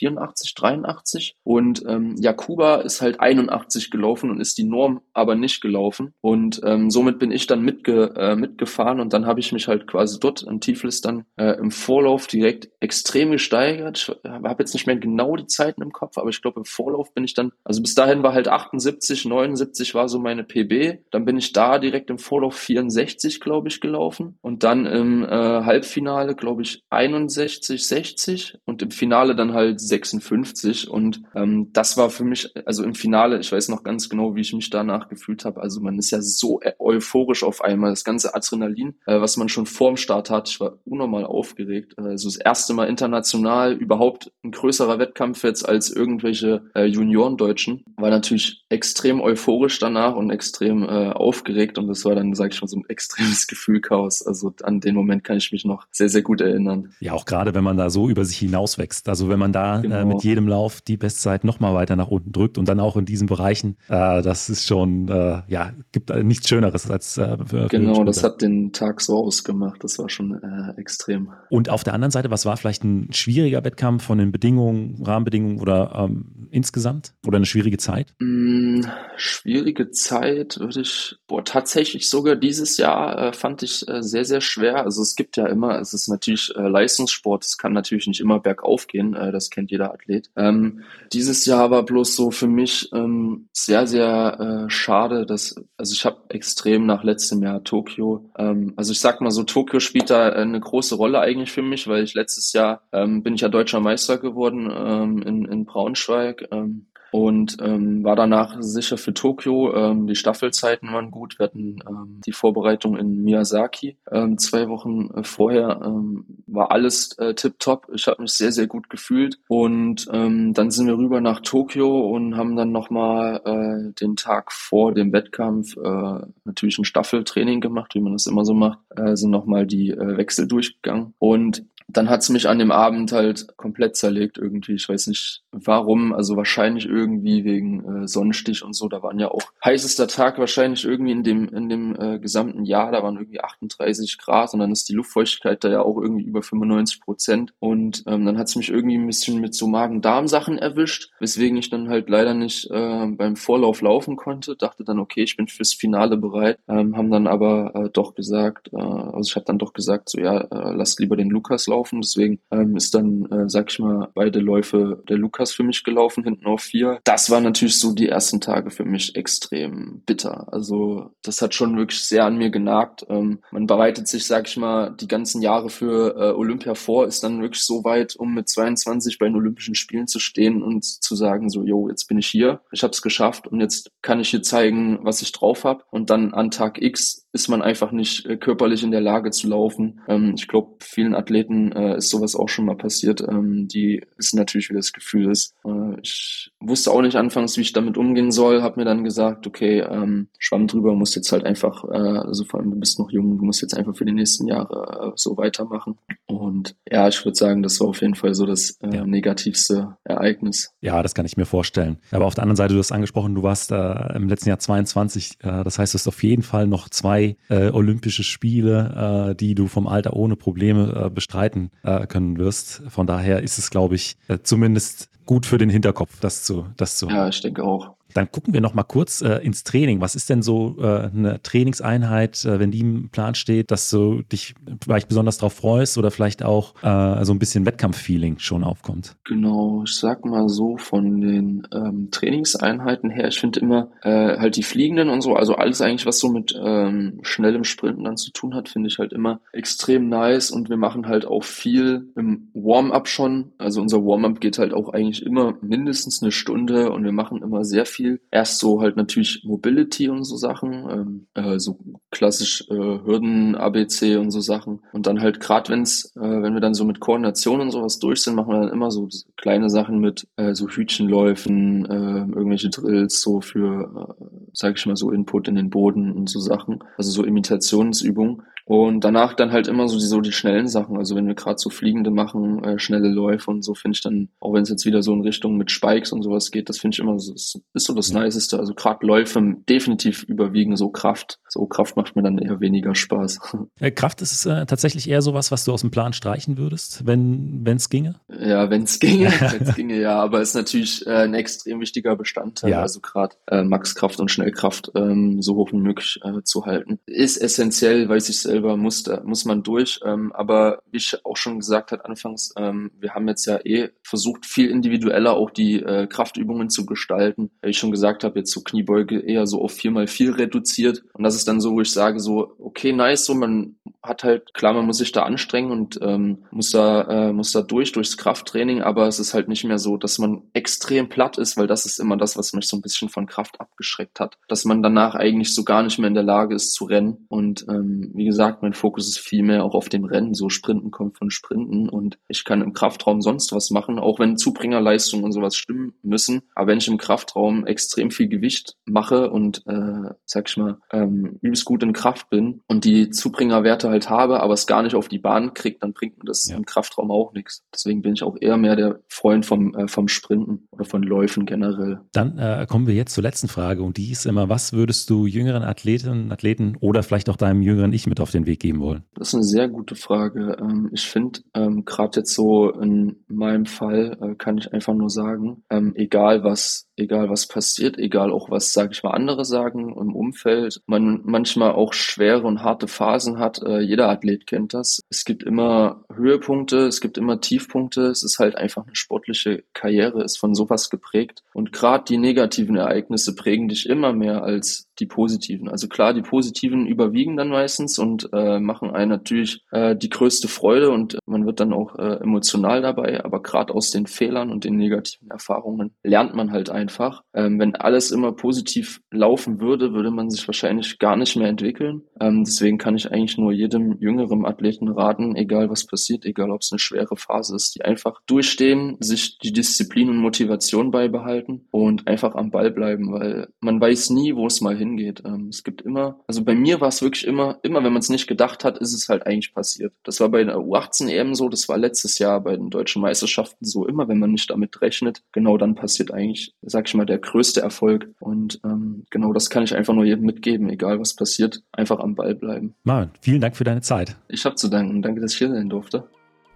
84, 0.00 0.54
83 0.54 1.36
und 1.44 1.82
ähm, 1.86 2.16
Jakuba 2.18 2.76
ist 2.76 3.00
halt 3.00 3.20
81 3.20 3.90
gelaufen 3.90 4.30
und 4.30 4.40
ist 4.40 4.56
die 4.58 4.64
Norm 4.64 5.00
aber 5.12 5.34
nicht 5.34 5.60
gelaufen. 5.60 6.14
Und 6.20 6.60
ähm, 6.64 6.90
somit 6.90 7.18
bin 7.18 7.30
ich 7.30 7.46
dann 7.46 7.62
mitge 7.62 8.14
äh, 8.16 8.34
mitgefahren 8.34 9.00
und 9.00 9.12
dann 9.12 9.26
habe 9.26 9.40
ich 9.40 9.52
mich 9.52 9.68
halt 9.68 9.86
quasi 9.86 10.18
dort 10.18 10.42
in 10.42 10.60
Tiflis 10.60 11.00
dann 11.00 11.24
äh, 11.36 11.58
im 11.58 11.70
Vorlauf 11.70 12.26
direkt 12.26 12.70
extrem 12.80 13.32
gesteigert. 13.32 13.98
Ich 14.24 14.30
habe 14.30 14.62
jetzt 14.62 14.72
nicht 14.72 14.86
mehr 14.86 14.96
genau 14.96 15.36
die 15.36 15.46
Zeiten 15.46 15.82
im 15.82 15.92
Kopf, 15.92 16.16
aber 16.16 16.30
ich 16.30 16.40
glaube 16.40 16.60
im 16.60 16.64
Vorlauf 16.64 17.12
bin 17.12 17.24
ich 17.24 17.34
dann, 17.34 17.52
also 17.64 17.82
bis 17.82 17.94
dahin 17.94 18.22
war 18.22 18.32
halt 18.32 18.48
78, 18.48 19.26
79 19.26 19.94
war 19.94 20.08
so 20.08 20.18
meine 20.18 20.44
PB, 20.44 21.02
dann 21.10 21.24
bin 21.24 21.36
ich 21.36 21.52
da 21.52 21.78
direkt 21.78 22.10
im 22.10 22.18
Vorlauf 22.18 22.56
64 22.56 23.40
glaube 23.40 23.68
ich 23.68 23.80
gelaufen. 23.80 24.38
Und 24.40 24.64
dann 24.64 24.86
im 24.86 25.24
äh, 25.24 25.28
Halbfinale 25.28 26.34
glaube 26.34 26.62
ich 26.62 26.82
61, 26.90 27.86
60 27.86 28.58
und 28.64 28.82
im 28.82 28.90
Finale 28.90 29.34
dann 29.34 29.52
halt 29.52 29.80
56 29.90 30.88
und 30.88 31.22
ähm, 31.34 31.68
das 31.72 31.96
war 31.96 32.10
für 32.10 32.24
mich, 32.24 32.50
also 32.66 32.82
im 32.82 32.94
Finale, 32.94 33.38
ich 33.38 33.52
weiß 33.52 33.68
noch 33.68 33.82
ganz 33.82 34.08
genau, 34.08 34.34
wie 34.34 34.40
ich 34.40 34.52
mich 34.52 34.70
danach 34.70 35.08
gefühlt 35.08 35.44
habe. 35.44 35.60
Also 35.60 35.80
man 35.80 35.98
ist 35.98 36.10
ja 36.10 36.22
so 36.22 36.60
euphorisch 36.78 37.42
auf 37.42 37.62
einmal, 37.62 37.90
das 37.90 38.04
ganze 38.04 38.34
Adrenalin, 38.34 38.94
äh, 39.06 39.20
was 39.20 39.36
man 39.36 39.48
schon 39.48 39.66
vorm 39.66 39.96
Start 39.96 40.30
hat. 40.30 40.48
Ich 40.48 40.60
war 40.60 40.78
unnormal 40.84 41.24
aufgeregt. 41.24 41.98
Also 41.98 42.28
das 42.28 42.36
erste 42.36 42.72
Mal 42.72 42.88
international 42.88 43.74
überhaupt 43.74 44.32
ein 44.42 44.52
größerer 44.52 44.98
Wettkampf 44.98 45.44
jetzt 45.44 45.68
als 45.68 45.90
irgendwelche 45.90 46.62
äh, 46.74 46.84
Juniorendeutschen. 46.84 47.84
War 47.96 48.10
natürlich 48.10 48.64
extrem 48.68 49.20
euphorisch 49.20 49.78
danach 49.78 50.14
und 50.14 50.30
extrem 50.30 50.84
äh, 50.84 51.10
aufgeregt 51.10 51.78
und 51.78 51.88
das 51.88 52.04
war 52.04 52.14
dann, 52.14 52.34
sage 52.34 52.54
ich 52.54 52.62
mal, 52.62 52.68
so 52.68 52.78
ein 52.78 52.84
extremes 52.88 53.46
Gefühlchaos. 53.48 54.26
Also 54.26 54.52
an 54.62 54.80
den 54.80 54.94
Moment 54.94 55.24
kann 55.24 55.36
ich 55.36 55.52
mich 55.52 55.64
noch 55.64 55.86
sehr, 55.90 56.08
sehr 56.08 56.22
gut 56.22 56.40
erinnern. 56.40 56.94
Ja, 57.00 57.12
auch 57.12 57.24
gerade 57.24 57.54
wenn 57.54 57.64
man 57.64 57.76
da 57.76 57.90
so 57.90 58.08
über 58.08 58.24
sich 58.24 58.38
hinauswächst. 58.38 59.08
Also 59.08 59.28
wenn 59.28 59.38
man 59.38 59.52
da 59.52 59.69
da 59.70 59.80
genau. 59.80 59.96
äh, 59.96 60.04
mit 60.04 60.24
jedem 60.24 60.48
Lauf 60.48 60.80
die 60.80 60.96
Bestzeit 60.96 61.44
nochmal 61.44 61.74
weiter 61.74 61.96
nach 61.96 62.08
unten 62.08 62.32
drückt 62.32 62.58
und 62.58 62.68
dann 62.68 62.80
auch 62.80 62.96
in 62.96 63.04
diesen 63.04 63.26
Bereichen, 63.26 63.76
äh, 63.88 64.22
das 64.22 64.48
ist 64.48 64.66
schon, 64.66 65.08
äh, 65.08 65.42
ja, 65.48 65.72
gibt 65.92 66.14
nichts 66.22 66.48
Schöneres 66.48 66.90
als 66.90 67.18
äh, 67.18 67.36
für, 67.44 67.68
Genau, 67.68 68.04
das 68.04 68.24
hat 68.24 68.42
den 68.42 68.72
Tag 68.72 69.00
so 69.00 69.16
ausgemacht, 69.16 69.82
das 69.84 69.98
war 69.98 70.08
schon 70.08 70.34
äh, 70.34 70.80
extrem. 70.80 71.30
Und 71.48 71.68
auf 71.68 71.84
der 71.84 71.94
anderen 71.94 72.10
Seite, 72.10 72.30
was 72.30 72.46
war 72.46 72.56
vielleicht 72.56 72.84
ein 72.84 73.12
schwieriger 73.12 73.64
Wettkampf 73.64 74.04
von 74.04 74.18
den 74.18 74.32
Bedingungen, 74.32 75.02
Rahmenbedingungen 75.04 75.60
oder 75.60 75.92
ähm, 75.94 76.48
insgesamt 76.50 77.14
oder 77.26 77.36
eine 77.36 77.46
schwierige 77.46 77.78
Zeit? 77.78 78.14
Mm, 78.18 78.82
schwierige 79.16 79.90
Zeit 79.90 80.58
würde 80.58 80.80
ich, 80.80 81.16
boah, 81.26 81.44
tatsächlich 81.44 82.08
sogar 82.08 82.36
dieses 82.36 82.76
Jahr 82.76 83.18
äh, 83.18 83.32
fand 83.32 83.62
ich 83.62 83.86
äh, 83.88 84.02
sehr, 84.02 84.24
sehr 84.24 84.40
schwer. 84.40 84.84
Also 84.84 85.02
es 85.02 85.14
gibt 85.14 85.36
ja 85.36 85.46
immer, 85.46 85.78
es 85.80 85.92
ist 85.92 86.08
natürlich 86.08 86.52
äh, 86.56 86.68
Leistungssport, 86.68 87.44
es 87.44 87.56
kann 87.56 87.72
natürlich 87.72 88.06
nicht 88.06 88.20
immer 88.20 88.40
bergauf 88.40 88.86
gehen, 88.86 89.14
äh, 89.14 89.32
das 89.32 89.50
kennt 89.60 89.70
jeder 89.70 89.92
Athlet. 89.92 90.30
Ähm, 90.36 90.80
dieses 91.12 91.44
Jahr 91.44 91.70
war 91.70 91.84
bloß 91.84 92.16
so 92.16 92.30
für 92.30 92.46
mich 92.46 92.90
ähm, 92.94 93.48
sehr, 93.52 93.86
sehr 93.86 94.66
äh, 94.66 94.70
schade, 94.70 95.26
dass, 95.26 95.54
also 95.76 95.92
ich 95.92 96.04
habe 96.04 96.18
extrem 96.30 96.86
nach 96.86 97.04
letztem 97.04 97.42
Jahr 97.42 97.62
Tokio, 97.62 98.30
ähm, 98.38 98.72
also 98.76 98.92
ich 98.92 99.00
sag 99.00 99.20
mal 99.20 99.30
so, 99.30 99.42
Tokio 99.42 99.80
spielt 99.80 100.10
da 100.10 100.30
eine 100.30 100.60
große 100.60 100.94
Rolle 100.94 101.20
eigentlich 101.20 101.52
für 101.52 101.62
mich, 101.62 101.86
weil 101.88 102.04
ich 102.04 102.14
letztes 102.14 102.52
Jahr 102.52 102.82
ähm, 102.92 103.22
bin 103.22 103.34
ich 103.34 103.42
ja 103.42 103.48
deutscher 103.48 103.80
Meister 103.80 104.18
geworden 104.18 104.72
ähm, 104.74 105.22
in, 105.22 105.44
in 105.44 105.64
Braunschweig. 105.66 106.48
Ähm, 106.50 106.86
und 107.12 107.56
ähm, 107.60 108.04
war 108.04 108.16
danach 108.16 108.56
sicher 108.60 108.98
für 108.98 109.12
Tokio. 109.12 109.74
Ähm, 109.74 110.06
die 110.06 110.14
Staffelzeiten 110.14 110.92
waren 110.92 111.10
gut. 111.10 111.38
Wir 111.38 111.44
hatten 111.44 111.76
ähm, 111.88 112.20
die 112.24 112.32
Vorbereitung 112.32 112.96
in 112.96 113.22
Miyazaki. 113.22 113.96
Ähm, 114.10 114.38
zwei 114.38 114.68
Wochen 114.68 115.10
äh, 115.14 115.24
vorher 115.24 115.80
ähm, 115.84 116.24
war 116.46 116.70
alles 116.70 117.18
äh, 117.18 117.34
tipptopp. 117.34 117.88
Ich 117.94 118.06
habe 118.06 118.22
mich 118.22 118.32
sehr, 118.32 118.52
sehr 118.52 118.66
gut 118.66 118.90
gefühlt. 118.90 119.38
Und 119.48 120.08
ähm, 120.12 120.54
dann 120.54 120.70
sind 120.70 120.86
wir 120.86 120.96
rüber 120.96 121.20
nach 121.20 121.40
Tokio 121.40 122.00
und 122.14 122.36
haben 122.36 122.56
dann 122.56 122.72
nochmal 122.72 123.40
äh, 123.44 123.92
den 124.00 124.16
Tag 124.16 124.52
vor 124.52 124.92
dem 124.92 125.12
Wettkampf 125.12 125.76
äh, 125.76 126.26
natürlich 126.44 126.78
ein 126.78 126.84
Staffeltraining 126.84 127.60
gemacht, 127.60 127.94
wie 127.94 128.00
man 128.00 128.12
das 128.12 128.26
immer 128.26 128.44
so 128.44 128.54
macht. 128.54 128.78
Äh, 128.96 129.16
sind 129.16 129.30
nochmal 129.30 129.66
die 129.66 129.90
äh, 129.90 130.16
Wechsel 130.16 130.46
durchgegangen. 130.46 131.14
Und 131.18 131.64
dann 131.92 132.08
hat's 132.08 132.28
mich 132.28 132.48
an 132.48 132.58
dem 132.58 132.70
Abend 132.70 133.12
halt 133.12 133.56
komplett 133.56 133.96
zerlegt 133.96 134.38
irgendwie. 134.38 134.74
Ich 134.74 134.88
weiß 134.88 135.08
nicht 135.08 135.42
warum, 135.52 136.12
also 136.12 136.36
wahrscheinlich 136.36 136.86
irgendwie 136.86 136.99
wegen 137.08 138.02
äh, 138.02 138.08
Sonnenstich 138.08 138.62
und 138.62 138.74
so. 138.74 138.88
Da 138.88 139.02
waren 139.02 139.18
ja 139.18 139.28
auch 139.28 139.42
heißester 139.64 140.08
Tag 140.08 140.38
wahrscheinlich 140.38 140.84
irgendwie 140.84 141.12
in 141.12 141.22
dem 141.22 141.48
in 141.48 141.68
dem 141.68 141.96
äh, 141.98 142.18
gesamten 142.18 142.64
Jahr. 142.64 142.92
Da 142.92 143.02
waren 143.02 143.16
irgendwie 143.16 143.40
38 143.40 144.18
Grad 144.18 144.52
und 144.54 144.60
dann 144.60 144.72
ist 144.72 144.88
die 144.88 144.94
Luftfeuchtigkeit 144.94 145.62
da 145.64 145.70
ja 145.70 145.82
auch 145.82 145.96
irgendwie 146.00 146.24
über 146.24 146.42
95 146.42 147.00
Prozent. 147.00 147.52
Und 147.58 148.04
ähm, 148.06 148.24
dann 148.24 148.38
hat's 148.38 148.56
mich 148.56 148.70
irgendwie 148.70 148.96
ein 148.96 149.06
bisschen 149.06 149.40
mit 149.40 149.54
so 149.54 149.66
Magen-Darm-Sachen 149.66 150.58
erwischt, 150.58 151.10
weswegen 151.20 151.56
ich 151.58 151.70
dann 151.70 151.88
halt 151.88 152.08
leider 152.08 152.34
nicht 152.34 152.70
äh, 152.70 153.06
beim 153.06 153.36
Vorlauf 153.36 153.80
laufen 153.80 154.16
konnte. 154.16 154.56
Dachte 154.56 154.84
dann, 154.84 154.98
okay, 154.98 155.22
ich 155.22 155.36
bin 155.36 155.48
fürs 155.48 155.74
Finale 155.74 156.16
bereit. 156.16 156.58
Ähm, 156.68 156.96
haben 156.96 157.10
dann 157.10 157.26
aber 157.26 157.74
äh, 157.74 157.90
doch 157.90 158.14
gesagt, 158.14 158.70
äh, 158.72 158.76
also 158.76 159.28
ich 159.28 159.36
habe 159.36 159.46
dann 159.46 159.58
doch 159.58 159.72
gesagt, 159.72 160.08
so 160.08 160.20
ja, 160.20 160.38
äh, 160.40 160.74
lasst 160.74 161.00
lieber 161.00 161.16
den 161.16 161.30
Lukas 161.30 161.66
laufen. 161.66 162.00
Deswegen 162.00 162.40
ähm, 162.50 162.76
ist 162.76 162.94
dann, 162.94 163.26
äh, 163.30 163.48
sag 163.48 163.70
ich 163.70 163.78
mal, 163.78 164.08
beide 164.14 164.40
Läufe 164.40 165.02
der 165.08 165.18
Lukas 165.18 165.52
für 165.52 165.62
mich 165.62 165.84
gelaufen, 165.84 166.24
hinten 166.24 166.46
auf 166.46 166.62
vier. 166.62 166.89
Das 167.04 167.30
war 167.30 167.40
natürlich 167.40 167.78
so 167.78 167.92
die 167.92 168.08
ersten 168.08 168.40
Tage 168.40 168.70
für 168.70 168.84
mich 168.84 169.16
extrem 169.16 170.02
bitter. 170.06 170.52
Also 170.52 171.10
das 171.22 171.42
hat 171.42 171.54
schon 171.54 171.76
wirklich 171.76 172.02
sehr 172.02 172.24
an 172.24 172.36
mir 172.36 172.50
genagt. 172.50 173.06
Ähm, 173.08 173.40
man 173.50 173.66
bereitet 173.66 174.08
sich, 174.08 174.26
sag 174.26 174.48
ich 174.48 174.56
mal, 174.56 174.94
die 174.96 175.08
ganzen 175.08 175.42
Jahre 175.42 175.70
für 175.70 176.16
äh, 176.16 176.32
Olympia 176.32 176.74
vor, 176.74 177.06
ist 177.06 177.22
dann 177.22 177.42
wirklich 177.42 177.64
so 177.64 177.84
weit, 177.84 178.16
um 178.16 178.34
mit 178.34 178.48
22 178.48 179.18
bei 179.18 179.26
den 179.26 179.36
Olympischen 179.36 179.74
Spielen 179.74 180.06
zu 180.06 180.18
stehen 180.18 180.62
und 180.62 180.84
zu 180.84 181.14
sagen, 181.14 181.50
so, 181.50 181.62
yo, 181.62 181.88
jetzt 181.88 182.06
bin 182.08 182.18
ich 182.18 182.26
hier, 182.26 182.60
ich 182.72 182.82
habe 182.82 182.92
es 182.92 183.02
geschafft 183.02 183.46
und 183.46 183.60
jetzt 183.60 183.90
kann 184.02 184.20
ich 184.20 184.30
hier 184.30 184.42
zeigen, 184.42 184.98
was 185.02 185.22
ich 185.22 185.32
drauf 185.32 185.64
habe. 185.64 185.84
Und 185.90 186.10
dann 186.10 186.34
an 186.34 186.50
Tag 186.50 186.80
X 186.80 187.26
ist 187.32 187.48
man 187.48 187.62
einfach 187.62 187.92
nicht 187.92 188.26
äh, 188.26 188.36
körperlich 188.36 188.82
in 188.82 188.90
der 188.90 189.00
Lage 189.00 189.30
zu 189.30 189.48
laufen. 189.48 190.00
Ähm, 190.08 190.34
ich 190.36 190.48
glaube, 190.48 190.76
vielen 190.80 191.14
Athleten 191.14 191.70
äh, 191.72 191.96
ist 191.96 192.10
sowas 192.10 192.34
auch 192.34 192.48
schon 192.48 192.64
mal 192.64 192.76
passiert. 192.76 193.20
Ähm, 193.20 193.68
die 193.68 194.02
wissen 194.16 194.36
natürlich, 194.36 194.70
wie 194.70 194.74
das 194.74 194.92
Gefühl 194.92 195.30
ist. 195.30 195.54
Äh, 195.64 196.00
ich 196.02 196.50
wusste 196.60 196.90
auch 196.90 197.02
nicht 197.02 197.16
anfangs, 197.16 197.56
wie 197.56 197.60
ich 197.60 197.72
damit 197.72 197.96
umgehen 197.96 198.32
soll, 198.32 198.62
habe 198.62 198.80
mir 198.80 198.84
dann 198.84 199.04
gesagt, 199.04 199.46
okay, 199.46 199.80
ähm, 199.80 200.28
schwamm 200.38 200.66
drüber, 200.66 200.94
musst 200.94 201.14
jetzt 201.14 201.30
halt 201.30 201.44
einfach, 201.44 201.84
äh, 201.84 201.96
also 201.96 202.44
vor 202.44 202.60
allem 202.60 202.70
du 202.70 202.80
bist 202.80 202.98
noch 202.98 203.10
jung, 203.10 203.38
du 203.38 203.44
musst 203.44 203.62
jetzt 203.62 203.76
einfach 203.76 203.96
für 203.96 204.04
die 204.04 204.12
nächsten 204.12 204.48
Jahre 204.48 205.10
äh, 205.10 205.12
so 205.14 205.36
weitermachen. 205.36 205.98
Und 206.26 206.74
ja, 206.90 207.06
ich 207.06 207.24
würde 207.24 207.36
sagen, 207.36 207.62
das 207.62 207.78
war 207.80 207.88
auf 207.88 208.00
jeden 208.00 208.16
Fall 208.16 208.34
so 208.34 208.44
das 208.44 208.78
ja. 208.82 209.04
negativste 209.06 209.96
Ereignis. 210.04 210.72
Ja, 210.80 211.02
das 211.02 211.14
kann 211.14 211.26
ich 211.26 211.36
mir 211.36 211.46
vorstellen. 211.46 211.98
Aber 212.10 212.24
auf 212.24 212.34
der 212.34 212.42
anderen 212.42 212.56
Seite, 212.56 212.74
du 212.74 212.80
hast 212.80 212.92
angesprochen, 212.92 213.34
du 213.34 213.42
warst 213.42 213.70
im 213.70 214.28
letzten 214.28 214.48
Jahr 214.48 214.58
22, 214.58 215.38
äh, 215.42 215.64
das 215.64 215.78
heißt, 215.78 215.94
du 215.94 215.98
hast 215.98 216.08
auf 216.08 216.22
jeden 216.22 216.42
Fall 216.42 216.66
noch 216.66 216.88
zwei 216.88 217.19
äh, 217.48 217.70
Olympische 217.70 218.24
Spiele, 218.24 219.30
äh, 219.30 219.34
die 219.34 219.54
du 219.54 219.66
vom 219.66 219.86
Alter 219.86 220.14
ohne 220.14 220.36
Probleme 220.36 221.06
äh, 221.06 221.10
bestreiten 221.10 221.70
äh, 221.82 222.06
können 222.06 222.38
wirst. 222.38 222.82
Von 222.88 223.06
daher 223.06 223.42
ist 223.42 223.58
es, 223.58 223.70
glaube 223.70 223.94
ich, 223.94 224.16
äh, 224.28 224.38
zumindest 224.42 225.08
gut 225.26 225.46
für 225.46 225.58
den 225.58 225.70
Hinterkopf, 225.70 226.20
das 226.20 226.42
zu, 226.44 226.66
das 226.76 226.96
zu. 226.96 227.08
Ja, 227.08 227.28
ich 227.28 227.40
denke 227.40 227.62
auch. 227.62 227.94
Dann 228.14 228.30
gucken 228.30 228.54
wir 228.54 228.60
noch 228.60 228.74
mal 228.74 228.82
kurz 228.82 229.22
äh, 229.22 229.36
ins 229.38 229.64
Training. 229.64 230.00
Was 230.00 230.14
ist 230.14 230.30
denn 230.30 230.42
so 230.42 230.76
äh, 230.78 231.10
eine 231.14 231.40
Trainingseinheit, 231.42 232.44
äh, 232.44 232.58
wenn 232.58 232.70
die 232.70 232.80
im 232.80 233.08
Plan 233.10 233.34
steht, 233.34 233.70
dass 233.70 233.90
du 233.90 234.22
dich 234.22 234.54
vielleicht 234.82 235.08
besonders 235.08 235.38
darauf 235.38 235.54
freust 235.54 235.98
oder 235.98 236.10
vielleicht 236.10 236.42
auch 236.42 236.74
äh, 236.82 237.24
so 237.24 237.32
ein 237.32 237.38
bisschen 237.38 237.66
Wettkampffeeling 237.66 238.38
schon 238.38 238.64
aufkommt? 238.64 239.16
Genau, 239.24 239.82
ich 239.84 239.94
sag 239.94 240.24
mal 240.24 240.48
so 240.48 240.76
von 240.76 241.20
den 241.20 241.66
ähm, 241.72 242.08
Trainingseinheiten 242.10 243.10
her, 243.10 243.28
ich 243.28 243.38
finde 243.38 243.60
immer 243.60 243.90
äh, 244.02 244.38
halt 244.38 244.56
die 244.56 244.62
Fliegenden 244.62 245.08
und 245.08 245.20
so, 245.20 245.34
also 245.34 245.54
alles 245.54 245.80
eigentlich, 245.80 246.06
was 246.06 246.18
so 246.18 246.30
mit 246.30 246.54
ähm, 246.60 247.20
schnellem 247.22 247.64
Sprinten 247.64 248.04
dann 248.04 248.16
zu 248.16 248.32
tun 248.32 248.54
hat, 248.54 248.68
finde 248.68 248.88
ich 248.88 248.98
halt 248.98 249.12
immer 249.12 249.40
extrem 249.52 250.08
nice 250.08 250.50
und 250.50 250.68
wir 250.68 250.76
machen 250.76 251.06
halt 251.06 251.26
auch 251.26 251.44
viel 251.44 252.10
im 252.16 252.48
Warm-up 252.54 253.08
schon. 253.08 253.52
Also 253.58 253.80
unser 253.80 254.04
Warm-up 254.04 254.40
geht 254.40 254.58
halt 254.58 254.74
auch 254.74 254.88
eigentlich 254.90 255.24
immer 255.24 255.54
mindestens 255.60 256.22
eine 256.22 256.32
Stunde 256.32 256.90
und 256.90 257.04
wir 257.04 257.12
machen 257.12 257.42
immer 257.42 257.64
sehr 257.64 257.86
viel 257.86 257.99
viel. 258.00 258.20
Erst 258.30 258.58
so 258.58 258.80
halt 258.80 258.96
natürlich 258.96 259.42
Mobility 259.44 260.08
und 260.08 260.24
so 260.24 260.36
Sachen, 260.36 260.72
ähm, 260.90 261.26
äh, 261.34 261.58
so 261.58 261.78
klassisch 262.10 262.64
äh, 262.70 262.74
Hürden, 262.74 263.54
ABC 263.54 264.16
und 264.16 264.30
so 264.30 264.40
Sachen. 264.40 264.80
Und 264.92 265.06
dann 265.06 265.20
halt 265.20 265.40
gerade 265.40 265.70
wenn's, 265.70 266.12
äh, 266.16 266.20
wenn 266.20 266.54
wir 266.54 266.60
dann 266.60 266.74
so 266.74 266.84
mit 266.84 267.00
Koordination 267.00 267.60
und 267.60 267.70
sowas 267.70 267.98
durch 267.98 268.22
sind, 268.22 268.34
machen 268.34 268.52
wir 268.52 268.60
dann 268.60 268.72
immer 268.72 268.90
so 268.90 269.08
kleine 269.36 269.68
Sachen 269.68 269.98
mit 269.98 270.26
äh, 270.36 270.54
so 270.54 270.68
Hütchenläufen, 270.68 271.84
äh, 271.84 272.34
irgendwelche 272.34 272.70
Drills 272.70 273.20
so 273.20 273.40
für, 273.40 274.16
äh, 274.20 274.24
sag 274.52 274.78
ich 274.78 274.86
mal 274.86 274.96
so 274.96 275.10
Input 275.10 275.48
in 275.48 275.54
den 275.54 275.70
Boden 275.70 276.12
und 276.12 276.30
so 276.30 276.40
Sachen. 276.40 276.82
Also 276.96 277.10
so 277.10 277.24
Imitationsübungen. 277.24 278.42
Und 278.64 279.00
danach 279.04 279.34
dann 279.34 279.50
halt 279.50 279.66
immer 279.66 279.88
so 279.88 279.98
die, 279.98 280.06
so 280.06 280.20
die 280.20 280.32
schnellen 280.32 280.68
Sachen. 280.68 280.96
Also 280.96 281.16
wenn 281.16 281.26
wir 281.26 281.34
gerade 281.34 281.58
so 281.58 281.70
Fliegende 281.70 282.10
machen, 282.10 282.62
äh, 282.62 282.78
schnelle 282.78 283.08
Läufe 283.08 283.50
und 283.50 283.64
so, 283.64 283.74
finde 283.74 283.96
ich 283.96 284.02
dann, 284.02 284.28
auch 284.38 284.52
wenn 284.52 284.62
es 284.62 284.68
jetzt 284.68 284.86
wieder 284.86 285.02
so 285.02 285.12
in 285.12 285.22
Richtung 285.22 285.56
mit 285.56 285.70
Spikes 285.70 286.12
und 286.12 286.22
sowas 286.22 286.50
geht, 286.50 286.68
das 286.68 286.78
finde 286.78 286.94
ich 286.94 287.00
immer 287.00 287.18
so, 287.18 287.34
ist, 287.34 287.60
ist 287.74 287.86
so 287.86 287.94
das 287.94 288.12
Niceste. 288.12 288.58
Also 288.58 288.74
gerade 288.74 289.04
Läufe 289.04 289.56
definitiv 289.68 290.22
überwiegen 290.22 290.76
so 290.76 290.90
Kraft. 290.90 291.39
So 291.52 291.66
Kraft 291.66 291.96
macht 291.96 292.14
mir 292.14 292.22
dann 292.22 292.38
eher 292.38 292.60
weniger 292.60 292.94
Spaß. 292.94 293.40
Äh, 293.80 293.90
Kraft 293.90 294.22
ist 294.22 294.46
äh, 294.46 294.66
tatsächlich 294.66 295.08
eher 295.08 295.20
sowas, 295.20 295.50
was 295.50 295.64
du 295.64 295.72
aus 295.72 295.80
dem 295.80 295.90
Plan 295.90 296.12
streichen 296.12 296.58
würdest, 296.58 297.06
wenn 297.06 297.64
es 297.66 297.88
ginge? 297.88 298.20
Ja, 298.28 298.70
wenn 298.70 298.84
es 298.84 299.00
ginge, 299.00 299.26
wenn's 299.40 299.74
ginge, 299.74 300.00
ja. 300.00 300.20
Aber 300.20 300.40
ist 300.40 300.54
natürlich 300.54 301.06
äh, 301.06 301.24
ein 301.24 301.34
extrem 301.34 301.80
wichtiger 301.80 302.14
Bestandteil. 302.14 302.70
Ja. 302.70 302.82
Also 302.82 303.00
gerade 303.00 303.34
äh, 303.48 303.62
Maxkraft 303.62 304.20
und 304.20 304.30
Schnellkraft 304.30 304.92
ähm, 304.94 305.42
so 305.42 305.56
hoch 305.56 305.72
wie 305.72 305.78
möglich 305.78 306.20
äh, 306.22 306.42
zu 306.44 306.66
halten. 306.66 307.00
Ist 307.06 307.36
essentiell, 307.36 308.08
weiß 308.08 308.28
ich 308.28 308.40
selber 308.40 308.76
muss, 308.76 309.02
da, 309.02 309.22
muss 309.24 309.44
man 309.44 309.62
durch. 309.62 310.00
Ähm, 310.04 310.32
aber 310.32 310.82
wie 310.90 310.98
ich 310.98 311.24
auch 311.24 311.36
schon 311.36 311.58
gesagt 311.58 311.90
hat 311.90 312.04
anfangs, 312.04 312.52
ähm, 312.56 312.92
wir 312.98 313.14
haben 313.14 313.26
jetzt 313.26 313.46
ja 313.46 313.58
eh 313.64 313.90
versucht, 314.02 314.46
viel 314.46 314.70
individueller 314.70 315.34
auch 315.34 315.50
die 315.50 315.82
äh, 315.82 316.06
Kraftübungen 316.06 316.70
zu 316.70 316.86
gestalten. 316.86 317.50
Wie 317.62 317.70
ich 317.70 317.78
schon 317.78 317.90
gesagt 317.90 318.24
habe, 318.24 318.38
jetzt 318.38 318.52
so 318.52 318.60
Kniebeuge 318.60 319.18
eher 319.20 319.46
so 319.46 319.62
auf 319.62 319.72
vier 319.72 319.90
mal 319.90 320.06
vier 320.06 320.38
reduziert. 320.38 321.02
Und 321.12 321.24
das 321.24 321.34
ist 321.34 321.39
dann 321.44 321.60
so, 321.60 321.72
wo 321.72 321.80
ich 321.80 321.90
sage 321.90 322.20
so, 322.20 322.54
okay, 322.58 322.92
nice, 322.92 323.24
so 323.24 323.34
man 323.34 323.76
hat 324.02 324.24
halt, 324.24 324.54
klar, 324.54 324.72
man 324.72 324.86
muss 324.86 324.98
sich 324.98 325.12
da 325.12 325.24
anstrengen 325.24 325.70
und 325.70 325.98
ähm, 326.02 326.44
muss 326.50 326.70
da, 326.70 327.02
äh, 327.02 327.32
muss 327.32 327.52
da 327.52 327.60
durch, 327.60 327.92
durchs 327.92 328.16
Krafttraining, 328.16 328.80
aber 328.80 329.06
es 329.06 329.18
ist 329.18 329.34
halt 329.34 329.48
nicht 329.48 329.64
mehr 329.64 329.78
so, 329.78 329.98
dass 329.98 330.18
man 330.18 330.42
extrem 330.54 331.08
platt 331.08 331.36
ist, 331.36 331.58
weil 331.58 331.66
das 331.66 331.84
ist 331.84 332.00
immer 332.00 332.16
das, 332.16 332.36
was 332.36 332.54
mich 332.54 332.66
so 332.66 332.76
ein 332.76 332.82
bisschen 332.82 333.10
von 333.10 333.26
Kraft 333.26 333.60
abgeschreckt 333.60 334.18
hat. 334.18 334.38
Dass 334.48 334.64
man 334.64 334.82
danach 334.82 335.14
eigentlich 335.14 335.54
so 335.54 335.64
gar 335.64 335.82
nicht 335.82 335.98
mehr 335.98 336.08
in 336.08 336.14
der 336.14 336.22
Lage 336.22 336.54
ist 336.54 336.72
zu 336.72 336.84
rennen. 336.84 337.26
Und 337.28 337.66
ähm, 337.68 338.10
wie 338.14 338.24
gesagt, 338.24 338.62
mein 338.62 338.72
Fokus 338.72 339.06
ist 339.06 339.18
viel 339.18 339.42
mehr 339.42 339.64
auch 339.64 339.74
auf 339.74 339.90
dem 339.90 340.04
Rennen. 340.04 340.34
So 340.34 340.48
Sprinten 340.48 340.90
kommt 340.90 341.18
von 341.18 341.30
Sprinten 341.30 341.88
und 341.88 342.18
ich 342.28 342.44
kann 342.44 342.62
im 342.62 342.72
Kraftraum 342.72 343.20
sonst 343.20 343.52
was 343.52 343.70
machen, 343.70 343.98
auch 343.98 344.18
wenn 344.18 344.38
Zubringerleistungen 344.38 345.24
und 345.24 345.32
sowas 345.32 345.56
stimmen 345.56 345.92
müssen. 346.02 346.42
Aber 346.54 346.68
wenn 346.68 346.78
ich 346.78 346.88
im 346.88 346.96
Kraftraum 346.96 347.66
extrem 347.66 348.10
viel 348.10 348.28
Gewicht 348.28 348.76
mache 348.86 349.30
und, 349.30 349.62
äh, 349.66 350.14
sag 350.24 350.48
ich 350.48 350.56
mal, 350.56 350.78
ähm, 350.90 351.38
übelst 351.42 351.66
gut 351.66 351.82
in 351.82 351.92
Kraft 351.92 352.30
bin 352.30 352.62
und 352.66 352.84
die 352.84 353.10
Zubringerwerte 353.10 353.89
halt 353.90 354.08
habe, 354.08 354.40
aber 354.40 354.54
es 354.54 354.66
gar 354.66 354.82
nicht 354.82 354.94
auf 354.94 355.08
die 355.08 355.18
Bahn 355.18 355.54
kriegt, 355.54 355.82
dann 355.82 355.92
bringt 355.92 356.18
mir 356.18 356.24
das 356.24 356.48
ja. 356.48 356.56
im 356.56 356.64
Kraftraum 356.64 357.10
auch 357.10 357.32
nichts. 357.32 357.64
Deswegen 357.74 358.02
bin 358.02 358.14
ich 358.14 358.22
auch 358.22 358.36
eher 358.40 358.56
mehr 358.56 358.76
der 358.76 359.00
Freund 359.08 359.46
vom, 359.46 359.74
äh, 359.74 359.88
vom 359.88 360.08
Sprinten 360.08 360.68
oder 360.70 360.84
von 360.84 361.02
Läufen 361.02 361.46
generell. 361.46 362.00
Dann 362.12 362.38
äh, 362.38 362.66
kommen 362.68 362.86
wir 362.86 362.94
jetzt 362.94 363.14
zur 363.14 363.22
letzten 363.22 363.48
Frage 363.48 363.82
und 363.82 363.96
die 363.96 364.10
ist 364.10 364.26
immer, 364.26 364.48
was 364.48 364.72
würdest 364.72 365.10
du 365.10 365.26
jüngeren 365.26 365.62
Athletinnen, 365.62 366.32
Athleten 366.32 366.76
oder 366.80 367.02
vielleicht 367.02 367.28
auch 367.28 367.36
deinem 367.36 367.62
jüngeren 367.62 367.92
Ich 367.92 368.06
mit 368.06 368.20
auf 368.20 368.30
den 368.30 368.46
Weg 368.46 368.60
geben 368.60 368.80
wollen? 368.80 369.04
Das 369.14 369.28
ist 369.28 369.34
eine 369.34 369.44
sehr 369.44 369.68
gute 369.68 369.94
Frage. 369.94 370.56
Ähm, 370.60 370.90
ich 370.92 371.06
finde, 371.06 371.40
ähm, 371.54 371.84
gerade 371.84 372.20
jetzt 372.20 372.34
so 372.34 372.70
in 372.70 373.24
meinem 373.28 373.66
Fall 373.66 374.16
äh, 374.20 374.34
kann 374.34 374.58
ich 374.58 374.72
einfach 374.72 374.94
nur 374.94 375.10
sagen, 375.10 375.62
ähm, 375.70 375.92
egal 375.96 376.44
was 376.44 376.90
egal 377.00 377.30
was 377.30 377.48
passiert, 377.48 377.98
egal 377.98 378.30
auch 378.30 378.50
was, 378.50 378.72
sage 378.72 378.92
ich 378.92 379.02
mal, 379.02 379.10
andere 379.10 379.44
sagen 379.44 379.96
im 379.98 380.14
Umfeld, 380.14 380.80
man 380.86 381.20
manchmal 381.24 381.72
auch 381.72 381.92
schwere 381.92 382.46
und 382.46 382.62
harte 382.62 382.86
Phasen 382.86 383.38
hat. 383.38 383.62
Äh, 383.62 383.79
jeder 383.82 384.08
Athlet 384.08 384.46
kennt 384.46 384.74
das. 384.74 385.00
Es 385.10 385.24
gibt 385.24 385.42
immer 385.42 386.04
Höhepunkte, 386.14 386.86
es 386.86 387.00
gibt 387.00 387.18
immer 387.18 387.40
Tiefpunkte. 387.40 388.02
Es 388.06 388.22
ist 388.22 388.38
halt 388.38 388.56
einfach 388.56 388.86
eine 388.86 388.96
sportliche 388.96 389.64
Karriere, 389.72 390.22
ist 390.22 390.38
von 390.38 390.54
sowas 390.54 390.90
geprägt. 390.90 391.42
Und 391.54 391.72
gerade 391.72 392.04
die 392.04 392.18
negativen 392.18 392.76
Ereignisse 392.76 393.34
prägen 393.34 393.68
dich 393.68 393.88
immer 393.88 394.12
mehr 394.12 394.42
als 394.42 394.89
die 395.00 395.06
positiven. 395.06 395.68
Also 395.68 395.88
klar, 395.88 396.14
die 396.14 396.22
positiven 396.22 396.86
überwiegen 396.86 397.36
dann 397.36 397.48
meistens 397.48 397.98
und 397.98 398.28
äh, 398.32 398.60
machen 398.60 398.90
einen 398.90 399.10
natürlich 399.10 399.64
äh, 399.70 399.96
die 399.96 400.10
größte 400.10 400.48
Freude 400.48 400.90
und 400.90 401.18
man 401.26 401.46
wird 401.46 401.60
dann 401.60 401.72
auch 401.72 401.98
äh, 401.98 402.20
emotional 402.22 402.82
dabei. 402.82 403.24
Aber 403.24 403.42
gerade 403.42 403.74
aus 403.74 403.90
den 403.90 404.06
Fehlern 404.06 404.50
und 404.50 404.64
den 404.64 404.76
negativen 404.76 405.30
Erfahrungen 405.30 405.92
lernt 406.02 406.34
man 406.34 406.52
halt 406.52 406.70
einfach. 406.70 407.22
Ähm, 407.34 407.58
wenn 407.58 407.74
alles 407.74 408.10
immer 408.10 408.32
positiv 408.32 409.00
laufen 409.10 409.60
würde, 409.60 409.92
würde 409.92 410.10
man 410.10 410.30
sich 410.30 410.46
wahrscheinlich 410.46 410.98
gar 410.98 411.16
nicht 411.16 411.36
mehr 411.36 411.48
entwickeln. 411.48 412.02
Ähm, 412.20 412.44
deswegen 412.44 412.78
kann 412.78 412.96
ich 412.96 413.10
eigentlich 413.10 413.38
nur 413.38 413.52
jedem 413.52 413.98
jüngeren 413.98 414.44
Athleten 414.44 414.88
raten, 414.88 415.36
egal 415.36 415.70
was 415.70 415.86
passiert, 415.86 416.24
egal 416.26 416.50
ob 416.50 416.60
es 416.60 416.72
eine 416.72 416.78
schwere 416.78 417.16
Phase 417.16 417.56
ist, 417.56 417.74
die 417.74 417.82
einfach 417.82 418.20
durchstehen, 418.26 418.96
sich 419.00 419.38
die 419.38 419.52
Disziplin 419.52 420.10
und 420.10 420.18
Motivation 420.18 420.90
beibehalten 420.90 421.66
und 421.70 422.06
einfach 422.06 422.34
am 422.34 422.50
Ball 422.50 422.70
bleiben, 422.70 423.12
weil 423.12 423.48
man 423.60 423.80
weiß 423.80 424.10
nie, 424.10 424.34
wo 424.36 424.46
es 424.46 424.60
mal 424.60 424.76
hin 424.76 424.89
hingeht. 424.90 425.22
Ähm, 425.24 425.48
es 425.48 425.64
gibt 425.64 425.82
immer, 425.82 426.20
also 426.26 426.44
bei 426.44 426.54
mir 426.54 426.80
war 426.80 426.88
es 426.88 427.02
wirklich 427.02 427.26
immer, 427.26 427.58
immer 427.62 427.82
wenn 427.82 427.92
man 427.92 428.00
es 428.00 428.08
nicht 428.08 428.26
gedacht 428.26 428.64
hat, 428.64 428.78
ist 428.78 428.92
es 428.92 429.08
halt 429.08 429.26
eigentlich 429.26 429.54
passiert. 429.54 429.92
Das 430.04 430.20
war 430.20 430.28
bei 430.28 430.44
der 430.44 430.56
U18 430.56 431.08
EM 431.08 431.34
so, 431.34 431.48
das 431.48 431.68
war 431.68 431.78
letztes 431.78 432.18
Jahr 432.18 432.40
bei 432.40 432.56
den 432.56 432.70
deutschen 432.70 433.02
Meisterschaften 433.02 433.64
so, 433.64 433.86
immer 433.86 434.08
wenn 434.08 434.18
man 434.18 434.32
nicht 434.32 434.50
damit 434.50 434.80
rechnet, 434.80 435.22
genau 435.32 435.56
dann 435.56 435.74
passiert 435.74 436.12
eigentlich, 436.12 436.54
sag 436.62 436.88
ich 436.88 436.94
mal, 436.94 437.06
der 437.06 437.18
größte 437.18 437.60
Erfolg. 437.60 438.08
Und 438.20 438.60
ähm, 438.64 439.04
genau 439.10 439.32
das 439.32 439.50
kann 439.50 439.62
ich 439.62 439.74
einfach 439.74 439.94
nur 439.94 440.04
jedem 440.04 440.26
mitgeben, 440.26 440.68
egal 440.70 441.00
was 441.00 441.14
passiert, 441.14 441.62
einfach 441.72 442.00
am 442.00 442.14
Ball 442.14 442.34
bleiben. 442.34 442.74
Marvin, 442.84 443.10
vielen 443.20 443.40
Dank 443.40 443.56
für 443.56 443.64
deine 443.64 443.80
Zeit. 443.80 444.16
Ich 444.28 444.44
habe 444.44 444.56
zu 444.56 444.68
danken. 444.68 445.02
Danke, 445.02 445.20
dass 445.20 445.32
ich 445.32 445.38
hier 445.38 445.50
sein 445.50 445.68
durfte. 445.68 446.04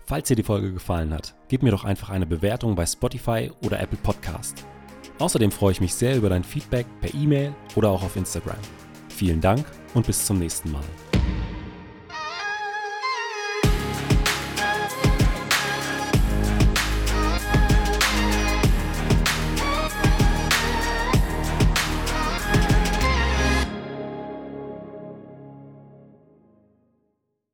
Falls 0.06 0.28
dir 0.28 0.36
die 0.36 0.42
Folge 0.42 0.72
gefallen 0.72 1.14
hat, 1.14 1.34
gib 1.48 1.62
mir 1.62 1.70
doch 1.70 1.84
einfach 1.84 2.10
eine 2.10 2.26
Bewertung 2.26 2.74
bei 2.74 2.84
Spotify 2.84 3.50
oder 3.62 3.80
Apple 3.80 3.98
Podcast. 4.02 4.66
Außerdem 5.18 5.50
freue 5.50 5.72
ich 5.72 5.80
mich 5.80 5.94
sehr 5.94 6.16
über 6.16 6.28
dein 6.28 6.44
Feedback 6.44 6.86
per 7.00 7.14
E-Mail 7.14 7.54
oder 7.74 7.90
auch 7.90 8.02
auf 8.02 8.16
Instagram. 8.16 8.58
Vielen 9.08 9.40
Dank 9.40 9.64
und 9.94 10.06
bis 10.06 10.26
zum 10.26 10.38
nächsten 10.38 10.72
Mal. 10.72 10.82